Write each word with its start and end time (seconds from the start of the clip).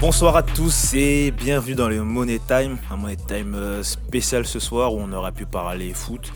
Bonsoir 0.00 0.36
à 0.36 0.42
tous 0.42 0.94
et 0.94 1.30
bienvenue 1.30 1.74
dans 1.74 1.88
le 1.88 2.02
Money 2.02 2.40
Time, 2.46 2.78
un 2.90 2.96
Money 2.96 3.16
Time 3.16 3.54
euh, 3.54 3.82
spécial 3.82 4.46
ce 4.46 4.60
soir 4.60 4.94
où 4.94 5.00
on 5.00 5.12
aura 5.12 5.32
pu 5.32 5.46
parler 5.46 5.92
foot, 5.94 6.32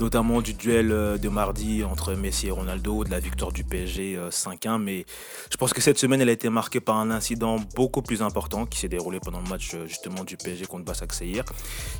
notamment 0.00 0.40
du 0.40 0.54
duel 0.54 0.92
euh, 0.92 1.18
de 1.18 1.28
mardi 1.28 1.84
entre 1.84 2.14
Messi 2.14 2.48
et 2.48 2.50
Ronaldo, 2.50 3.04
de 3.04 3.10
la 3.10 3.20
victoire 3.20 3.52
du 3.52 3.64
PSG 3.64 4.16
euh, 4.16 4.30
5-1, 4.30 4.78
mais 4.78 5.04
je 5.50 5.56
pense 5.56 5.72
que 5.72 5.80
cette 5.80 5.98
semaine 5.98 6.20
elle 6.20 6.28
a 6.28 6.32
été 6.32 6.48
marquée 6.48 6.80
par 6.80 6.96
un 6.96 7.10
incident 7.10 7.58
beaucoup 7.74 8.02
plus 8.02 8.22
important 8.22 8.66
qui 8.66 8.78
s'est 8.78 8.88
déroulé 8.88 9.20
pendant 9.20 9.40
le 9.40 9.48
match 9.48 9.74
euh, 9.74 9.86
justement 9.86 10.24
du 10.24 10.36
PSG 10.36 10.66
contre 10.66 10.84
Basak 10.84 11.12
Sehir 11.12 11.44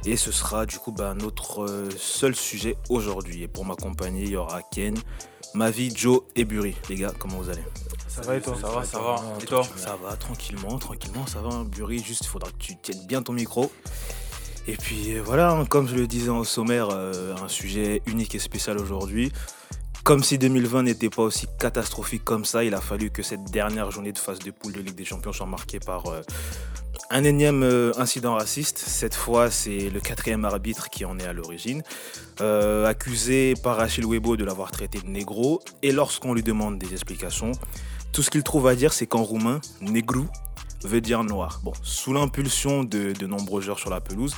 et 0.05 0.17
ce 0.17 0.33
sera 0.33 0.67
du 0.67 0.79
coup 0.79 0.93
bah, 0.93 1.15
notre 1.15 1.65
euh, 1.65 1.89
seul 1.97 2.35
sujet 2.35 2.77
aujourd'hui 2.89 3.43
et 3.43 3.49
pour 3.49 3.65
m'accompagner 3.65 4.23
il 4.23 4.31
y 4.31 4.37
aura 4.37 4.63
Ken, 4.63 4.95
Mavi, 5.55 5.93
Joe 5.95 6.23
et 6.35 6.45
Buri. 6.45 6.75
Les 6.89 6.97
gars, 6.97 7.13
comment 7.17 7.37
vous 7.37 7.49
allez? 7.49 7.63
Ça 8.09 8.23
va 8.23 8.37
et 8.37 8.41
toi? 8.41 8.57
Ça 8.61 8.69
va, 8.69 8.85
ça 8.85 8.99
va. 8.99 9.23
Et 9.41 9.45
toi? 9.45 9.63
Ça 9.77 9.97
va, 10.03 10.17
tranquillement, 10.17 10.79
tranquillement, 10.79 11.27
ça 11.29 11.41
va. 11.41 11.63
Bury, 11.63 12.03
juste, 12.03 12.23
il 12.25 12.29
faudra 12.29 12.51
que 12.51 12.57
tu 12.59 12.77
tiennes 12.77 13.07
bien 13.07 13.23
ton 13.23 13.33
micro. 13.33 13.71
Et 14.67 14.77
puis 14.77 15.15
euh, 15.15 15.23
voilà, 15.23 15.51
hein, 15.51 15.67
comme 15.67 15.89
je 15.89 15.95
le 15.95 16.07
disais 16.07 16.31
au 16.31 16.45
sommaire, 16.45 16.89
euh, 16.91 17.35
un 17.43 17.49
sujet 17.49 18.03
unique 18.07 18.35
et 18.35 18.39
spécial 18.39 18.79
aujourd'hui. 18.79 19.31
Comme 20.05 20.23
si 20.23 20.37
2020 20.37 20.83
n'était 20.85 21.09
pas 21.09 21.23
aussi 21.23 21.47
catastrophique 21.59 22.25
comme 22.25 22.45
ça, 22.45 22.63
il 22.63 22.75
a 22.75 22.81
fallu 22.81 23.11
que 23.11 23.23
cette 23.23 23.45
dernière 23.45 23.91
journée 23.91 24.13
de 24.13 24.19
phase 24.19 24.39
de 24.39 24.51
poule 24.51 24.73
de 24.73 24.81
Ligue 24.81 24.95
des 24.95 25.05
Champions 25.05 25.33
soit 25.33 25.47
marquée 25.47 25.81
par 25.81 26.07
euh, 26.07 26.21
un 27.11 27.25
énième 27.25 27.63
incident 27.97 28.35
raciste. 28.35 28.79
Cette 28.79 29.15
fois, 29.15 29.51
c'est 29.51 29.91
le 29.91 30.01
quatrième 30.01 30.45
arbitre 30.45 30.91
qui 30.91 31.05
en 31.05 31.19
est 31.19 31.27
à 31.27 31.33
l'origine. 31.33 31.83
Accusé 32.41 33.55
par 33.63 33.79
Achille 33.79 34.07
Webo 34.07 34.37
de 34.37 34.45
l'avoir 34.45 34.71
traité 34.71 34.99
de 35.01 35.07
négro. 35.07 35.61
Et 35.83 35.93
lorsqu'on 35.93 36.35
lui 36.35 36.43
demande 36.43 36.79
des 36.79 36.93
explications, 36.93 37.53
tout 38.13 38.23
ce 38.23 38.31
qu'il 38.31 38.43
trouve 38.43 38.67
à 38.67 38.75
dire, 38.75 38.93
c'est 38.93 39.07
qu'en 39.07 39.23
roumain, 39.23 39.61
negru 39.81 40.25
veut 40.85 41.01
dire 41.01 41.25
noir. 41.25 41.61
Bon, 41.63 41.73
sous 41.83 42.13
l'impulsion 42.13 42.85
de, 42.85 43.13
de 43.13 43.27
nombreux 43.27 43.61
joueurs 43.61 43.79
sur 43.79 43.91
la 43.91 44.01
pelouse, 44.01 44.35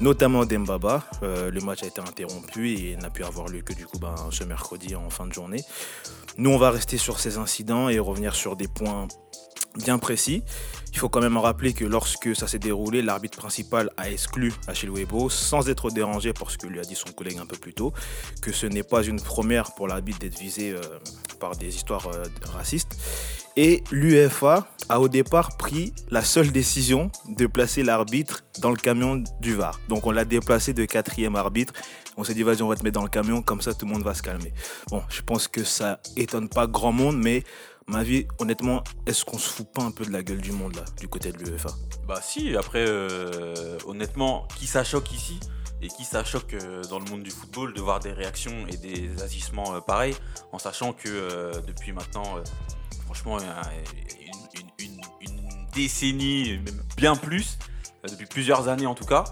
notamment 0.00 0.44
Dembaba, 0.44 1.04
euh, 1.22 1.50
le 1.50 1.60
match 1.60 1.82
a 1.82 1.86
été 1.86 2.00
interrompu 2.00 2.70
et 2.70 2.96
n'a 2.96 3.10
pu 3.10 3.24
avoir 3.24 3.48
lieu 3.48 3.60
que 3.62 3.72
du 3.72 3.86
coup 3.86 3.98
ben, 3.98 4.14
ce 4.30 4.44
mercredi 4.44 4.94
en 4.94 5.10
fin 5.10 5.26
de 5.26 5.32
journée. 5.32 5.62
Nous, 6.38 6.50
on 6.50 6.58
va 6.58 6.70
rester 6.70 6.96
sur 6.96 7.18
ces 7.18 7.38
incidents 7.38 7.88
et 7.88 7.98
revenir 7.98 8.34
sur 8.34 8.56
des 8.56 8.68
points 8.68 9.08
bien 9.76 9.98
précis. 9.98 10.42
Il 10.92 10.98
faut 10.98 11.08
quand 11.08 11.20
même 11.20 11.36
rappeler 11.36 11.72
que 11.72 11.84
lorsque 11.84 12.34
ça 12.34 12.48
s'est 12.48 12.58
déroulé, 12.58 13.02
l'arbitre 13.02 13.38
principal 13.38 13.90
a 13.96 14.10
exclu 14.10 14.52
Achille 14.66 14.90
Webo 14.90 15.30
sans 15.30 15.68
être 15.68 15.90
dérangé 15.90 16.32
parce 16.32 16.56
que 16.56 16.66
lui 16.66 16.80
a 16.80 16.82
dit 16.82 16.96
son 16.96 17.12
collègue 17.12 17.38
un 17.38 17.46
peu 17.46 17.56
plus 17.56 17.74
tôt 17.74 17.92
que 18.42 18.52
ce 18.52 18.66
n'est 18.66 18.82
pas 18.82 19.02
une 19.02 19.20
première 19.20 19.74
pour 19.74 19.86
l'arbitre 19.86 20.18
d'être 20.18 20.38
visé 20.38 20.72
euh, 20.72 20.80
par 21.38 21.56
des 21.56 21.74
histoires 21.74 22.08
euh, 22.08 22.24
racistes. 22.52 22.96
Et 23.56 23.82
l'UEFA 23.90 24.66
a 24.88 25.00
au 25.00 25.08
départ 25.08 25.56
pris 25.56 25.92
la 26.10 26.22
seule 26.22 26.50
décision 26.50 27.10
de 27.28 27.46
placer 27.46 27.82
l'arbitre 27.82 28.44
dans 28.60 28.70
le 28.70 28.76
camion 28.76 29.22
du 29.40 29.54
VAR. 29.54 29.80
Donc 29.88 30.06
on 30.06 30.10
l'a 30.10 30.24
déplacé 30.24 30.72
de 30.72 30.84
quatrième 30.84 31.36
arbitre. 31.36 31.72
On 32.16 32.24
s'est 32.24 32.34
dit 32.34 32.42
vas-y 32.42 32.62
on 32.62 32.68
va 32.68 32.76
te 32.76 32.82
mettre 32.82 32.98
dans 32.98 33.04
le 33.04 33.10
camion, 33.10 33.42
comme 33.42 33.60
ça 33.60 33.74
tout 33.74 33.86
le 33.86 33.92
monde 33.92 34.02
va 34.02 34.14
se 34.14 34.22
calmer. 34.22 34.52
Bon, 34.88 35.02
je 35.08 35.22
pense 35.22 35.48
que 35.48 35.64
ça 35.64 36.00
étonne 36.16 36.48
pas 36.48 36.66
grand 36.66 36.92
monde, 36.92 37.18
mais 37.18 37.44
ma 37.90 38.02
vie, 38.02 38.26
honnêtement, 38.38 38.82
est-ce 39.06 39.24
qu'on 39.24 39.38
se 39.38 39.48
fout 39.48 39.66
pas 39.72 39.82
un 39.82 39.90
peu 39.90 40.04
de 40.04 40.10
la 40.12 40.22
gueule 40.22 40.40
du 40.40 40.52
monde 40.52 40.74
là, 40.76 40.84
du 40.98 41.08
côté 41.08 41.32
de 41.32 41.38
l'UEFA 41.38 41.70
Bah 42.06 42.20
si, 42.22 42.56
après, 42.56 42.84
euh, 42.88 43.78
honnêtement, 43.86 44.46
qui 44.56 44.66
ça 44.66 44.84
choque 44.84 45.12
ici 45.12 45.38
et 45.82 45.88
qui 45.88 46.04
ça 46.04 46.24
choque 46.24 46.54
euh, 46.54 46.82
dans 46.84 46.98
le 46.98 47.04
monde 47.06 47.22
du 47.22 47.30
football 47.30 47.72
de 47.74 47.80
voir 47.80 48.00
des 48.00 48.12
réactions 48.12 48.66
et 48.68 48.76
des 48.76 49.22
agissements 49.22 49.74
euh, 49.74 49.80
pareils, 49.80 50.14
en 50.52 50.58
sachant 50.58 50.92
que 50.92 51.52
depuis 51.66 51.92
maintenant, 51.92 52.36
franchement, 53.04 53.38
une, 53.38 53.46
une- 54.78 55.00
décennie, 55.74 56.58
même 56.58 56.82
bien 56.96 57.14
plus, 57.14 57.56
depuis 58.08 58.26
plusieurs 58.26 58.66
années 58.68 58.86
en 58.86 58.94
tout 58.96 59.04
cas, 59.06 59.22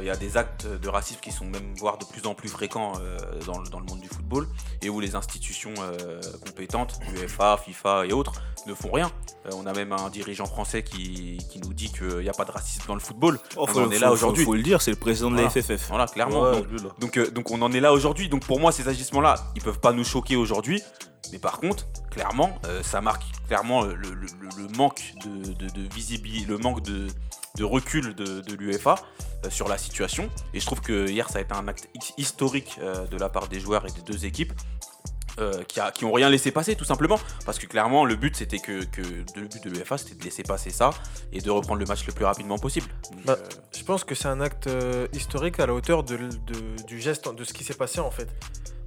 il 0.00 0.04
y 0.06 0.10
a 0.10 0.16
des 0.16 0.36
actes 0.36 0.66
de 0.66 0.88
racisme 0.88 1.20
qui 1.20 1.32
sont 1.32 1.44
même 1.46 1.74
voire 1.76 1.98
de 1.98 2.04
plus 2.04 2.26
en 2.26 2.34
plus 2.34 2.48
fréquents 2.48 2.92
euh, 3.00 3.18
dans, 3.46 3.58
le- 3.58 3.68
dans 3.70 3.80
le 3.80 3.86
monde 3.86 4.00
du 4.00 4.08
football 4.08 4.46
et 4.82 4.88
où 4.90 5.00
les 5.00 5.14
institutions 5.14 5.72
euh, 5.80 6.20
compétentes, 6.44 6.98
UEFA, 7.14 7.56
FIFA 7.56 8.06
et 8.06 8.12
autres, 8.12 8.32
ne 8.66 8.74
font 8.74 8.90
rien. 8.92 9.10
Euh, 9.46 9.50
on 9.54 9.66
a 9.66 9.72
même 9.72 9.92
un 9.92 10.10
dirigeant 10.10 10.46
français 10.46 10.82
qui, 10.82 11.38
qui 11.50 11.60
nous 11.60 11.72
dit 11.72 11.90
qu'il 11.92 12.18
n'y 12.18 12.28
a 12.28 12.32
pas 12.32 12.44
de 12.44 12.50
racisme 12.50 12.82
dans 12.86 12.94
le 12.94 13.00
football. 13.00 13.38
Oh, 13.56 13.66
on 13.74 13.84
en 13.84 13.90
est 13.90 13.98
là 13.98 14.12
aujourd'hui. 14.12 14.42
Il 14.42 14.46
faut 14.46 14.54
le 14.54 14.62
dire, 14.62 14.82
c'est 14.82 14.90
le 14.90 14.96
président 14.96 15.30
de 15.30 15.36
la 15.36 15.46
Voilà. 15.48 15.62
FFF. 15.62 15.88
Voilà, 15.88 16.06
clairement. 16.06 16.42
Ouais, 16.42 16.62
donc, 17.00 17.16
euh, 17.16 17.30
donc 17.30 17.50
on 17.50 17.60
en 17.62 17.72
est 17.72 17.80
là 17.80 17.92
aujourd'hui. 17.92 18.28
Donc 18.28 18.44
pour 18.46 18.60
moi, 18.60 18.72
ces 18.72 18.88
agissements-là, 18.88 19.36
ils 19.56 19.62
peuvent 19.62 19.80
pas 19.80 19.92
nous 19.92 20.04
choquer 20.04 20.36
aujourd'hui. 20.36 20.82
Mais 21.32 21.38
par 21.38 21.58
contre, 21.60 21.86
clairement, 22.10 22.58
euh, 22.66 22.82
ça 22.82 23.00
marque 23.00 23.22
clairement 23.48 23.82
le, 23.82 23.94
le- 23.94 24.14
le- 24.14 24.28
le 24.62 24.68
manque 24.76 25.12
de, 25.24 25.52
de, 25.52 25.66
de 25.68 25.94
visibilité, 25.94 26.46
le 26.46 26.58
manque 26.58 26.82
de, 26.82 27.06
de 27.56 27.64
recul 27.64 28.14
de, 28.14 28.40
de 28.40 28.54
l'UEFA 28.54 28.94
euh, 29.44 29.50
sur 29.50 29.68
la 29.68 29.76
situation. 29.78 30.30
Et 30.54 30.60
je 30.60 30.66
trouve 30.66 30.80
que 30.80 31.08
hier, 31.08 31.28
ça 31.28 31.38
a 31.38 31.42
été 31.42 31.52
un 31.54 31.68
acte 31.68 31.88
hi- 31.94 32.14
historique 32.22 32.78
euh, 32.80 33.06
de 33.06 33.16
la 33.18 33.28
part 33.28 33.48
des 33.48 33.60
joueurs 33.60 33.84
et 33.86 33.90
des 33.90 34.00
deux 34.02 34.24
équipes. 34.24 34.52
Euh, 35.38 35.62
qui, 35.64 35.80
a, 35.80 35.90
qui 35.92 36.04
ont 36.04 36.12
rien 36.12 36.28
laissé 36.28 36.50
passer 36.50 36.74
tout 36.76 36.84
simplement 36.84 37.18
parce 37.46 37.58
que 37.58 37.66
clairement 37.66 38.04
le 38.04 38.16
but 38.16 38.34
c'était 38.36 38.58
que, 38.58 38.84
que 38.84 39.00
le 39.02 39.46
but 39.46 39.62
de 39.64 39.70
l'UEFA 39.70 39.98
c'était 39.98 40.14
de 40.16 40.24
laisser 40.24 40.42
passer 40.42 40.70
ça 40.70 40.90
et 41.32 41.40
de 41.40 41.50
reprendre 41.50 41.78
le 41.80 41.86
match 41.86 42.06
le 42.06 42.12
plus 42.12 42.24
rapidement 42.24 42.58
possible 42.58 42.88
Donc, 43.12 43.24
Bah, 43.26 43.36
euh, 43.40 43.48
Je 43.76 43.84
pense 43.84 44.04
que 44.04 44.14
c'est 44.14 44.28
un 44.28 44.40
acte 44.40 44.66
euh, 44.66 45.06
historique 45.12 45.60
à 45.60 45.66
la 45.66 45.74
hauteur 45.74 46.02
de, 46.04 46.14
l- 46.16 46.28
de- 46.46 46.82
du 46.84 47.00
geste, 47.00 47.32
de 47.34 47.44
ce 47.44 47.52
qui 47.52 47.64
s'est 47.64 47.74
passé 47.74 48.00
en 48.00 48.10
fait. 48.10 48.28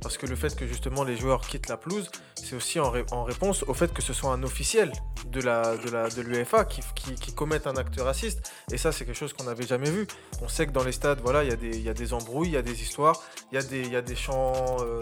Parce 0.01 0.17
que 0.17 0.25
le 0.25 0.35
fait 0.35 0.55
que 0.55 0.65
justement 0.65 1.03
les 1.03 1.15
joueurs 1.15 1.41
quittent 1.41 1.67
la 1.69 1.77
pelouse, 1.77 2.09
c'est 2.35 2.55
aussi 2.55 2.79
en, 2.79 2.89
ré- 2.89 3.05
en 3.11 3.23
réponse 3.23 3.63
au 3.67 3.73
fait 3.75 3.93
que 3.93 4.01
ce 4.01 4.13
soit 4.13 4.31
un 4.31 4.41
officiel 4.41 4.91
de 5.27 5.41
la 5.41 5.77
de 5.77 5.89
la 5.91 6.09
de 6.09 6.21
l'UEFA 6.21 6.65
qui, 6.65 6.81
qui, 6.95 7.13
qui 7.13 7.33
commette 7.35 7.67
un 7.67 7.75
acte 7.75 7.99
raciste. 8.01 8.51
Et 8.71 8.79
ça, 8.79 8.91
c'est 8.91 9.05
quelque 9.05 9.15
chose 9.17 9.33
qu'on 9.33 9.43
n'avait 9.43 9.67
jamais 9.67 9.89
vu. 9.91 10.07
On 10.41 10.47
sait 10.47 10.65
que 10.65 10.71
dans 10.71 10.83
les 10.83 10.91
stades, 10.91 11.19
voilà, 11.21 11.43
il 11.43 11.49
y, 11.51 11.53
a 11.53 11.55
des- 11.55 11.79
y 11.79 11.87
a 11.89 11.93
des 11.93 12.13
embrouilles, 12.13 12.49
il 12.49 12.53
y 12.53 12.57
a 12.57 12.63
des 12.63 12.81
histoires, 12.81 13.21
il 13.51 13.55
y, 13.55 13.57
a 13.59 13.63
des- 13.63 13.87
y 13.87 13.95
a 13.95 14.01
des 14.01 14.15
chants 14.15 14.77
euh, 14.81 14.99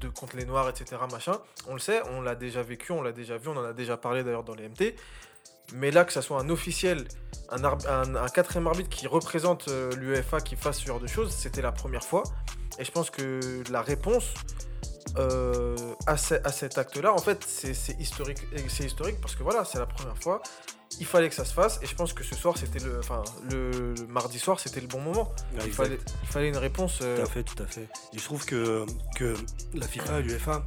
de, 0.00 0.08
contre 0.08 0.36
les 0.36 0.44
Noirs, 0.44 0.68
etc. 0.68 1.02
Machin. 1.10 1.38
On 1.66 1.74
le 1.74 1.80
sait, 1.80 2.00
on 2.14 2.20
l'a 2.20 2.36
déjà 2.36 2.62
vécu, 2.62 2.92
on 2.92 3.02
l'a 3.02 3.12
déjà 3.12 3.36
vu, 3.38 3.48
on 3.48 3.56
en 3.56 3.64
a 3.64 3.72
déjà 3.72 3.96
parlé 3.96 4.22
d'ailleurs 4.22 4.44
dans 4.44 4.54
les 4.54 4.68
MT. 4.68 4.94
Mais 5.74 5.90
là, 5.90 6.04
que 6.04 6.12
ça 6.12 6.22
soit 6.22 6.38
un 6.40 6.48
officiel, 6.48 7.08
un, 7.50 7.64
un- 7.64 8.14
un 8.14 8.28
quatrième 8.28 8.68
arbitre 8.68 8.88
qui 8.88 9.08
représente 9.08 9.66
euh, 9.68 9.90
l'UEFA 9.96 10.40
qui 10.40 10.54
fasse 10.54 10.78
ce 10.78 10.86
genre 10.86 11.00
de 11.00 11.06
choses, 11.08 11.32
c'était 11.32 11.62
la 11.62 11.72
première 11.72 12.04
fois. 12.04 12.22
Et 12.82 12.84
je 12.84 12.90
pense 12.90 13.10
que 13.10 13.62
la 13.70 13.80
réponse 13.80 14.34
euh, 15.16 15.76
à, 16.08 16.16
ce- 16.16 16.34
à 16.42 16.50
cet 16.50 16.78
acte-là, 16.78 17.12
en 17.14 17.18
fait, 17.18 17.44
c'est 17.46 17.70
historique. 18.00 18.40
C'est 18.68 18.84
historique 18.84 19.20
parce 19.20 19.36
que 19.36 19.44
voilà, 19.44 19.64
c'est 19.64 19.78
la 19.78 19.86
première 19.86 20.18
fois. 20.20 20.42
Il 20.98 21.06
fallait 21.06 21.28
que 21.28 21.34
ça 21.36 21.44
se 21.44 21.54
fasse. 21.54 21.78
Et 21.80 21.86
je 21.86 21.94
pense 21.94 22.12
que 22.12 22.24
ce 22.24 22.34
soir, 22.34 22.58
c'était 22.58 22.80
le, 22.80 22.98
enfin, 22.98 23.22
le, 23.48 23.94
le 23.94 24.06
mardi 24.08 24.40
soir, 24.40 24.58
c'était 24.58 24.80
le 24.80 24.88
bon 24.88 25.00
moment. 25.00 25.32
Ouais, 25.54 25.60
il, 25.64 25.72
fallait, 25.72 25.98
il 26.24 26.28
fallait 26.28 26.48
une 26.48 26.56
réponse. 26.56 26.98
euh, 27.02 27.18
Tout 27.18 27.22
à 27.22 27.26
fait, 27.26 27.42
tout 27.44 27.62
à 27.62 27.66
fait. 27.66 27.88
Et 28.14 28.18
je 28.18 28.24
trouve 28.24 28.44
que, 28.44 28.84
que 29.14 29.36
la 29.74 29.86
FIFA 29.86 30.18
et 30.18 30.22
l'UEFA, 30.24 30.64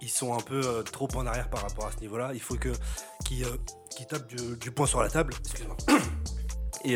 ils 0.00 0.08
sont 0.08 0.32
un 0.32 0.40
peu 0.40 0.62
euh, 0.64 0.82
trop 0.82 1.08
en 1.14 1.26
arrière 1.26 1.50
par 1.50 1.60
rapport 1.60 1.88
à 1.88 1.92
ce 1.92 1.98
niveau-là. 2.00 2.30
Il 2.32 2.40
faut 2.40 2.56
que 2.56 2.70
qu'ils 3.26 3.44
tapent 4.08 4.28
du, 4.28 4.56
du 4.56 4.70
poing 4.70 4.86
sur 4.86 5.02
la 5.02 5.10
table. 5.10 5.34
Excuse-moi. 5.44 5.76
Et, 6.84 6.94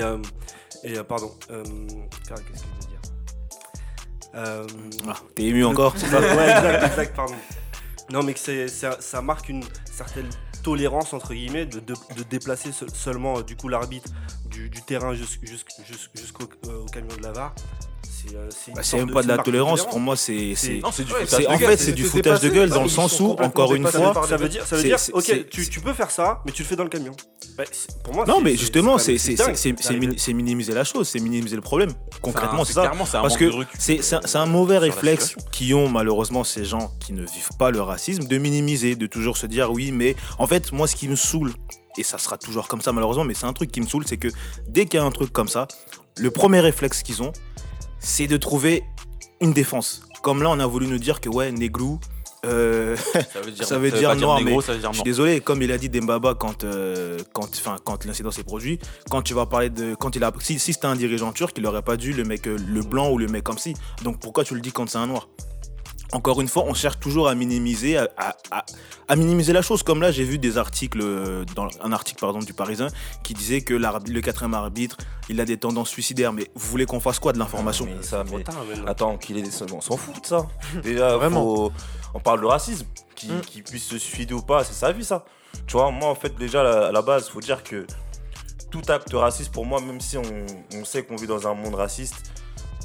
et 0.84 1.02
pardon. 1.02 1.36
Qu'est-ce 1.48 2.42
que 2.42 2.91
Euh, 4.34 4.66
Ah, 5.08 5.14
T'es 5.34 5.44
ému 5.44 5.64
encore 5.64 5.94
c'est 5.96 6.06
ça 6.08 6.20
Ouais, 6.36 6.50
exact, 6.50 6.84
exact, 6.86 7.16
pardon. 7.16 7.34
Non, 8.10 8.22
mais 8.22 8.34
que 8.34 8.40
c'est, 8.40 8.68
ça, 8.68 8.96
ça 9.00 9.22
marque 9.22 9.48
une 9.48 9.64
certaine 9.90 10.28
tolérance, 10.62 11.12
entre 11.12 11.34
guillemets, 11.34 11.66
de, 11.66 11.80
de- 11.80 11.94
de 12.16 12.22
déplacer 12.24 12.72
se- 12.72 12.88
seulement, 12.88 13.38
euh, 13.38 13.42
du 13.42 13.56
coup, 13.56 13.68
l'arbitre 13.68 14.10
du, 14.46 14.68
du 14.68 14.82
terrain 14.82 15.14
jus- 15.14 15.24
jus- 15.42 15.64
jus- 15.86 16.10
jusqu'au 16.14 16.44
euh, 16.68 16.84
camion 16.92 17.16
de 17.16 17.22
la 17.22 17.32
VAR. 17.32 17.54
C'est, 18.22 18.36
euh, 18.36 18.74
Bah, 18.74 18.82
même 18.98 19.10
pas 19.10 19.22
de 19.22 19.28
la 19.28 19.38
tolérance. 19.38 19.84
Pour 19.86 20.00
moi, 20.00 20.16
c'est. 20.16 20.54
en 20.84 20.90
gueule. 20.90 21.58
fait, 21.58 21.76
c'est 21.76 21.92
du 21.92 22.04
foutage 22.04 22.40
de 22.40 22.48
gueule 22.48 22.70
dans 22.70 22.82
le 22.82 22.88
sens 22.88 23.18
où, 23.20 23.32
encore 23.32 23.74
une 23.74 23.86
fois, 23.86 24.14
Ça 24.26 24.36
veut 24.36 24.48
dire, 24.48 24.66
ça 24.66 24.76
veut 24.76 24.82
dire 24.82 24.98
ok, 25.12 25.48
tu, 25.50 25.80
peux 25.80 25.92
faire 25.92 26.10
ça, 26.10 26.40
mais 26.44 26.52
tu 26.52 26.62
le 26.62 26.68
fais 26.68 26.76
dans 26.76 26.84
le 26.84 26.88
camion. 26.90 27.12
Bah, 27.56 27.64
c'est- 27.70 28.02
pour 28.02 28.14
moi, 28.14 28.24
Non, 28.26 28.40
mais 28.40 28.56
justement, 28.56 28.98
c'est 28.98 30.32
minimiser 30.32 30.74
la 30.74 30.84
chose, 30.84 31.08
c'est 31.08 31.20
minimiser 31.20 31.56
le 31.56 31.62
problème. 31.62 31.92
Concrètement, 32.20 32.64
c'est 32.64 32.74
ça. 32.74 32.82
clairement, 32.82 33.06
c'est 33.06 33.16
un 33.16 33.22
Parce 33.22 33.36
que 33.36 33.50
c'est 33.78 34.00
c'est 34.02 34.36
un, 34.36 34.46
mauvais 34.46 34.78
réflexe 34.78 35.36
qui 35.50 35.72
ont 35.74 35.88
malheureusement 35.88 36.44
ces 36.44 36.64
gens 36.64 36.90
qui 37.00 37.12
ne 37.12 37.22
vivent 37.22 37.56
pas 37.58 37.70
le 37.70 37.80
racisme 37.80 38.24
de 38.24 38.38
minimiser, 38.38 38.96
de 38.96 39.06
toujours 39.06 39.36
se 39.36 39.46
dire 39.46 39.70
oui, 39.72 39.92
mais 39.92 40.14
en 40.38 40.46
fait, 40.46 40.72
moi, 40.72 40.86
ce 40.86 40.94
qui 40.96 41.08
me 41.08 41.16
saoule, 41.16 41.52
et 41.96 42.02
ça 42.02 42.18
sera 42.18 42.38
toujours 42.38 42.68
comme 42.68 42.80
ça 42.80 42.92
malheureusement, 42.92 43.24
mais 43.24 43.34
c'est 43.34 43.46
un 43.46 43.52
truc 43.52 43.70
qui 43.70 43.80
me 43.80 43.86
saoule, 43.86 44.04
c'est 44.06 44.16
que 44.16 44.28
dès 44.68 44.86
qu'il 44.86 44.98
y 44.98 45.02
a 45.02 45.04
un 45.06 45.10
truc 45.10 45.32
comme 45.32 45.48
ça, 45.48 45.68
le 46.18 46.30
premier 46.30 46.60
réflexe 46.60 47.02
qu'ils 47.02 47.22
ont, 47.22 47.32
c'est 48.02 48.26
de 48.26 48.36
trouver 48.36 48.84
une 49.40 49.52
défense. 49.52 50.02
Comme 50.22 50.42
là, 50.42 50.50
on 50.50 50.60
a 50.60 50.66
voulu 50.66 50.86
nous 50.86 50.98
dire 50.98 51.20
que 51.20 51.28
ouais, 51.28 51.50
Negrou, 51.50 51.98
euh, 52.44 52.96
Ça 53.32 53.40
veut 53.40 53.52
dire, 53.52 53.64
Ça 53.64 53.78
veut 53.78 53.90
pas 53.90 53.98
dire 53.98 54.16
noir, 54.16 54.38
négro, 54.38 54.56
mais 54.56 54.66
ça 54.66 54.72
veut 54.72 54.80
dire 54.80 54.90
Je 54.92 54.96
suis 54.96 55.04
désolé, 55.04 55.40
comme 55.40 55.62
il 55.62 55.70
a 55.70 55.78
dit 55.78 55.88
Dembaba 55.88 56.34
quand, 56.34 56.64
euh, 56.64 57.18
quand, 57.32 58.04
l'incident 58.04 58.32
s'est 58.32 58.42
produit, 58.42 58.80
quand 59.10 59.22
tu 59.22 59.32
vas 59.32 59.46
parler 59.46 59.70
de. 59.70 59.94
Quand 59.94 60.16
il 60.16 60.24
a, 60.24 60.32
si 60.40 60.58
si 60.58 60.72
c'était 60.72 60.86
un 60.86 60.96
dirigeant 60.96 61.32
turc, 61.32 61.56
il 61.56 61.66
aurait 61.66 61.82
pas 61.82 61.96
dû 61.96 62.12
le 62.12 62.24
mec 62.24 62.48
euh, 62.48 62.56
le 62.56 62.82
blanc 62.82 63.10
ou 63.10 63.18
le 63.18 63.28
mec 63.28 63.44
comme 63.44 63.58
si. 63.58 63.74
Donc 64.02 64.18
pourquoi 64.18 64.42
tu 64.42 64.54
le 64.54 64.60
dis 64.60 64.72
quand 64.72 64.88
c'est 64.88 64.98
un 64.98 65.06
noir? 65.06 65.28
Encore 66.12 66.40
une 66.40 66.48
fois, 66.48 66.64
on 66.66 66.74
cherche 66.74 66.98
toujours 67.00 67.28
à 67.28 67.34
minimiser, 67.34 67.96
à, 67.96 68.08
à- 68.16 68.36
à- 68.50 68.64
à 69.08 69.16
minimiser 69.16 69.52
la 69.52 69.62
chose. 69.62 69.82
Comme 69.82 70.00
là, 70.02 70.12
j'ai 70.12 70.24
vu 70.24 70.38
des 70.38 70.58
articles, 70.58 71.00
euh, 71.02 71.44
dans 71.56 71.68
un 71.82 71.92
article 71.92 72.20
par 72.20 72.30
exemple 72.30 72.44
du 72.46 72.52
Parisien, 72.54 72.88
qui 73.24 73.34
disait 73.34 73.62
que 73.62 73.74
le 73.74 74.20
quatrième 74.20 74.54
arbitre, 74.54 74.96
il 75.28 75.40
a 75.40 75.44
des 75.44 75.56
tendances 75.56 75.88
suicidaires. 75.88 76.32
Mais 76.32 76.50
vous 76.54 76.68
voulez 76.70 76.86
qu'on 76.86 77.00
fasse 77.00 77.18
quoi 77.18 77.32
de 77.32 77.38
l'information 77.38 77.86
ça, 78.02 78.24
mais-. 78.30 78.44
Attends, 78.86 79.16
qu'il 79.16 79.38
est... 79.38 79.62
on 79.72 79.80
s'en 79.80 79.96
fout 79.96 80.20
de 80.22 80.26
ça. 80.26 80.46
Déjà, 80.82 81.16
Vraiment. 81.16 81.42
faut- 81.42 81.72
on 82.14 82.20
parle 82.20 82.40
de 82.40 82.46
racisme. 82.46 82.86
Qu'il 83.14 83.32
Mm. 83.34 83.40
qu'il 83.42 83.62
puisse 83.62 83.84
se 83.84 83.98
suicider 83.98 84.34
ou 84.34 84.42
pas, 84.42 84.64
c'est 84.64 84.72
sa 84.74 84.90
vie 84.92 85.04
ça. 85.04 85.24
Tu 85.66 85.72
vois, 85.74 85.90
moi 85.90 86.08
en 86.10 86.14
fait, 86.14 86.34
déjà 86.34 86.60
à 86.60 86.64
la- 86.64 86.86
à 86.88 86.92
la 86.92 87.02
base, 87.02 87.28
faut 87.28 87.40
dire 87.40 87.62
que 87.62 87.86
tout 88.70 88.80
acte 88.88 89.12
raciste, 89.12 89.52
pour 89.52 89.64
moi, 89.66 89.80
même 89.80 90.00
si 90.00 90.16
on, 90.16 90.22
on 90.74 90.84
sait 90.84 91.02
qu'on 91.04 91.16
vit 91.16 91.26
dans 91.26 91.46
un 91.46 91.54
monde 91.54 91.74
raciste, 91.74 92.16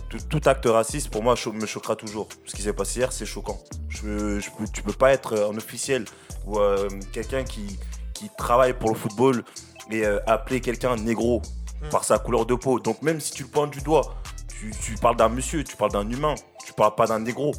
tout, 0.10 0.20
tout 0.30 0.42
acte 0.50 0.66
raciste, 0.66 1.10
pour 1.10 1.24
moi, 1.24 1.36
me 1.54 1.66
choquera 1.66 1.96
toujours. 1.96 2.28
Ce 2.46 2.56
qui 2.56 2.62
s'est 2.62 2.74
passé 2.74 3.00
hier, 3.00 3.12
c'est 3.12 3.26
choquant. 3.26 3.60
Je, 3.90 4.40
je 4.40 4.50
peux, 4.52 4.66
tu 4.72 4.82
peux 4.84 4.94
pas 4.94 5.12
être 5.12 5.50
un 5.52 5.58
officiel 5.58 6.06
ou 6.46 6.60
euh, 6.60 6.88
quelqu'un 7.12 7.44
qui, 7.44 7.80
qui 8.14 8.30
travaille 8.38 8.74
pour 8.74 8.90
le 8.90 8.96
football 8.96 9.44
et 9.92 10.06
euh, 10.06 10.20
appeler 10.28 10.62
quelqu'un 10.62 10.96
négro 10.96 11.42
Mm. 11.82 11.90
par 11.90 12.04
sa 12.04 12.20
couleur 12.20 12.46
de 12.46 12.56
peau. 12.56 12.80
Donc 12.80 13.02
même 13.02 13.20
si 13.20 13.32
tu 13.32 13.44
le 13.44 13.50
pointes 13.50 13.72
du 13.72 13.82
doigt, 13.82 14.16
tu, 14.48 14.72
tu 14.82 14.96
parles 14.96 15.16
d'un 15.16 15.30
monsieur, 15.30 15.64
tu 15.64 15.76
parles 15.76 15.92
d'un 15.92 16.10
humain, 16.10 16.36
tu 16.66 16.74
parles 16.74 16.96
pas 16.96 17.08
d'un 17.08 17.20
négro, 17.20 17.54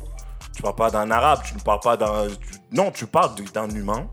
tu 0.54 0.62
parles 0.62 0.74
pas 0.74 0.90
d'un 0.90 1.10
arabe, 1.10 1.40
tu 1.44 1.54
ne 1.54 1.60
parles 1.60 1.80
pas 1.80 1.96
d'un... 1.96 2.26
non, 2.72 2.90
tu 2.90 3.06
parles 3.06 3.34
d'un 3.52 3.70
humain 3.70 4.08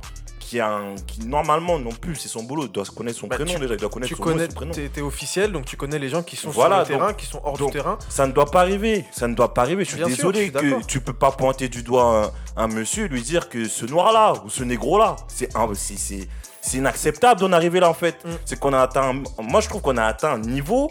qui, 0.55 0.59
a 0.61 0.69
un, 0.73 0.95
qui 0.95 1.25
normalement 1.25 1.77
non 1.79 1.89
plus, 1.91 2.15
c'est 2.15 2.29
son 2.29 2.43
boulot, 2.43 2.63
il 2.63 2.71
doit 2.71 2.85
se 2.85 2.91
connaître 2.91 3.19
son 3.19 3.27
Bah, 3.27 3.35
prénom 3.35 3.53
tu- 3.53 3.59
déjà, 3.59 3.73
il 3.73 3.77
doit 3.77 3.89
connaître 3.89 4.07
Tu 4.09 4.15
son 4.15 4.23
nom 4.25 4.31
connais, 4.31 4.45
son 4.47 4.53
prénom. 4.55 4.71
t'es 4.71 4.87
t'es 4.87 5.01
officiel, 5.01 5.51
donc 5.51 5.65
tu 5.65 5.75
connais 5.75 5.99
les 5.99 6.07
gens 6.07 6.23
qui 6.23 6.37
sont 6.37 6.49
Voilà, 6.49 6.85
sur 6.85 6.93
le 6.93 6.99
terrain, 6.99 7.13
qui 7.13 7.25
sont 7.25 7.41
hors 7.43 7.57
donc, 7.57 7.71
du 7.71 7.77
terrain. 7.77 7.97
Ça 8.07 8.25
ne 8.25 8.31
doit 8.31 8.45
pas 8.49 8.61
arriver, 8.61 9.03
ça 9.11 9.27
ne 9.27 9.35
doit 9.35 9.53
pas 9.53 9.63
arriver. 9.63 9.83
Je 9.83 9.89
suis 9.89 9.97
Bien 9.97 10.05
sûr, 10.07 10.31
je 10.33 10.39
désolé 10.39 10.43
suis 10.43 10.51
que 10.81 10.85
tu 10.85 11.01
peux 11.01 11.13
pas 11.13 11.31
pointer 11.31 11.67
du 11.67 11.83
doigt 11.83 12.31
un, 12.55 12.63
un 12.63 12.67
monsieur 12.67 13.05
et 13.05 13.07
lui 13.09 13.21
dire 13.21 13.49
que 13.49 13.67
ce 13.67 13.85
noir-là 13.85 14.33
ou 14.45 14.49
ce 14.49 14.63
négro-là, 14.63 15.17
c'est 15.27 15.53
un- 15.57 15.67
c'est- 15.73 16.27
inacceptable 16.73 17.39
d'en 17.41 17.51
arriver 17.51 17.79
là 17.79 17.89
en 17.89 17.93
fait. 17.93 18.23
Mm. 18.25 18.29
C'est 18.45 18.59
qu'on 18.59 18.73
a 18.73 18.79
atteint, 18.79 19.09
un- 19.37 19.43
moi 19.43 19.59
je 19.61 19.67
trouve 19.69 19.81
qu'on 19.81 19.97
a 19.97 20.03
atteint 20.05 20.33
un 20.33 20.39
niveau, 20.39 20.87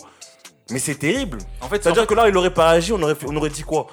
mais 0.70 0.78
c'est 0.78 0.94
terrible. 0.96 1.38
En 1.62 1.68
fait, 1.68 1.82
C'est-à-dire 1.82 2.06
que 2.06 2.14
là, 2.14 2.28
il 2.28 2.36
aurait 2.36 2.52
pas 2.54 2.68
agi, 2.68 2.92
on 2.92 3.02
aurait, 3.02 3.14
fait- 3.14 3.26
on 3.28 3.36
aurait 3.36 3.50
dit 3.50 3.62
quoi? 3.62 3.86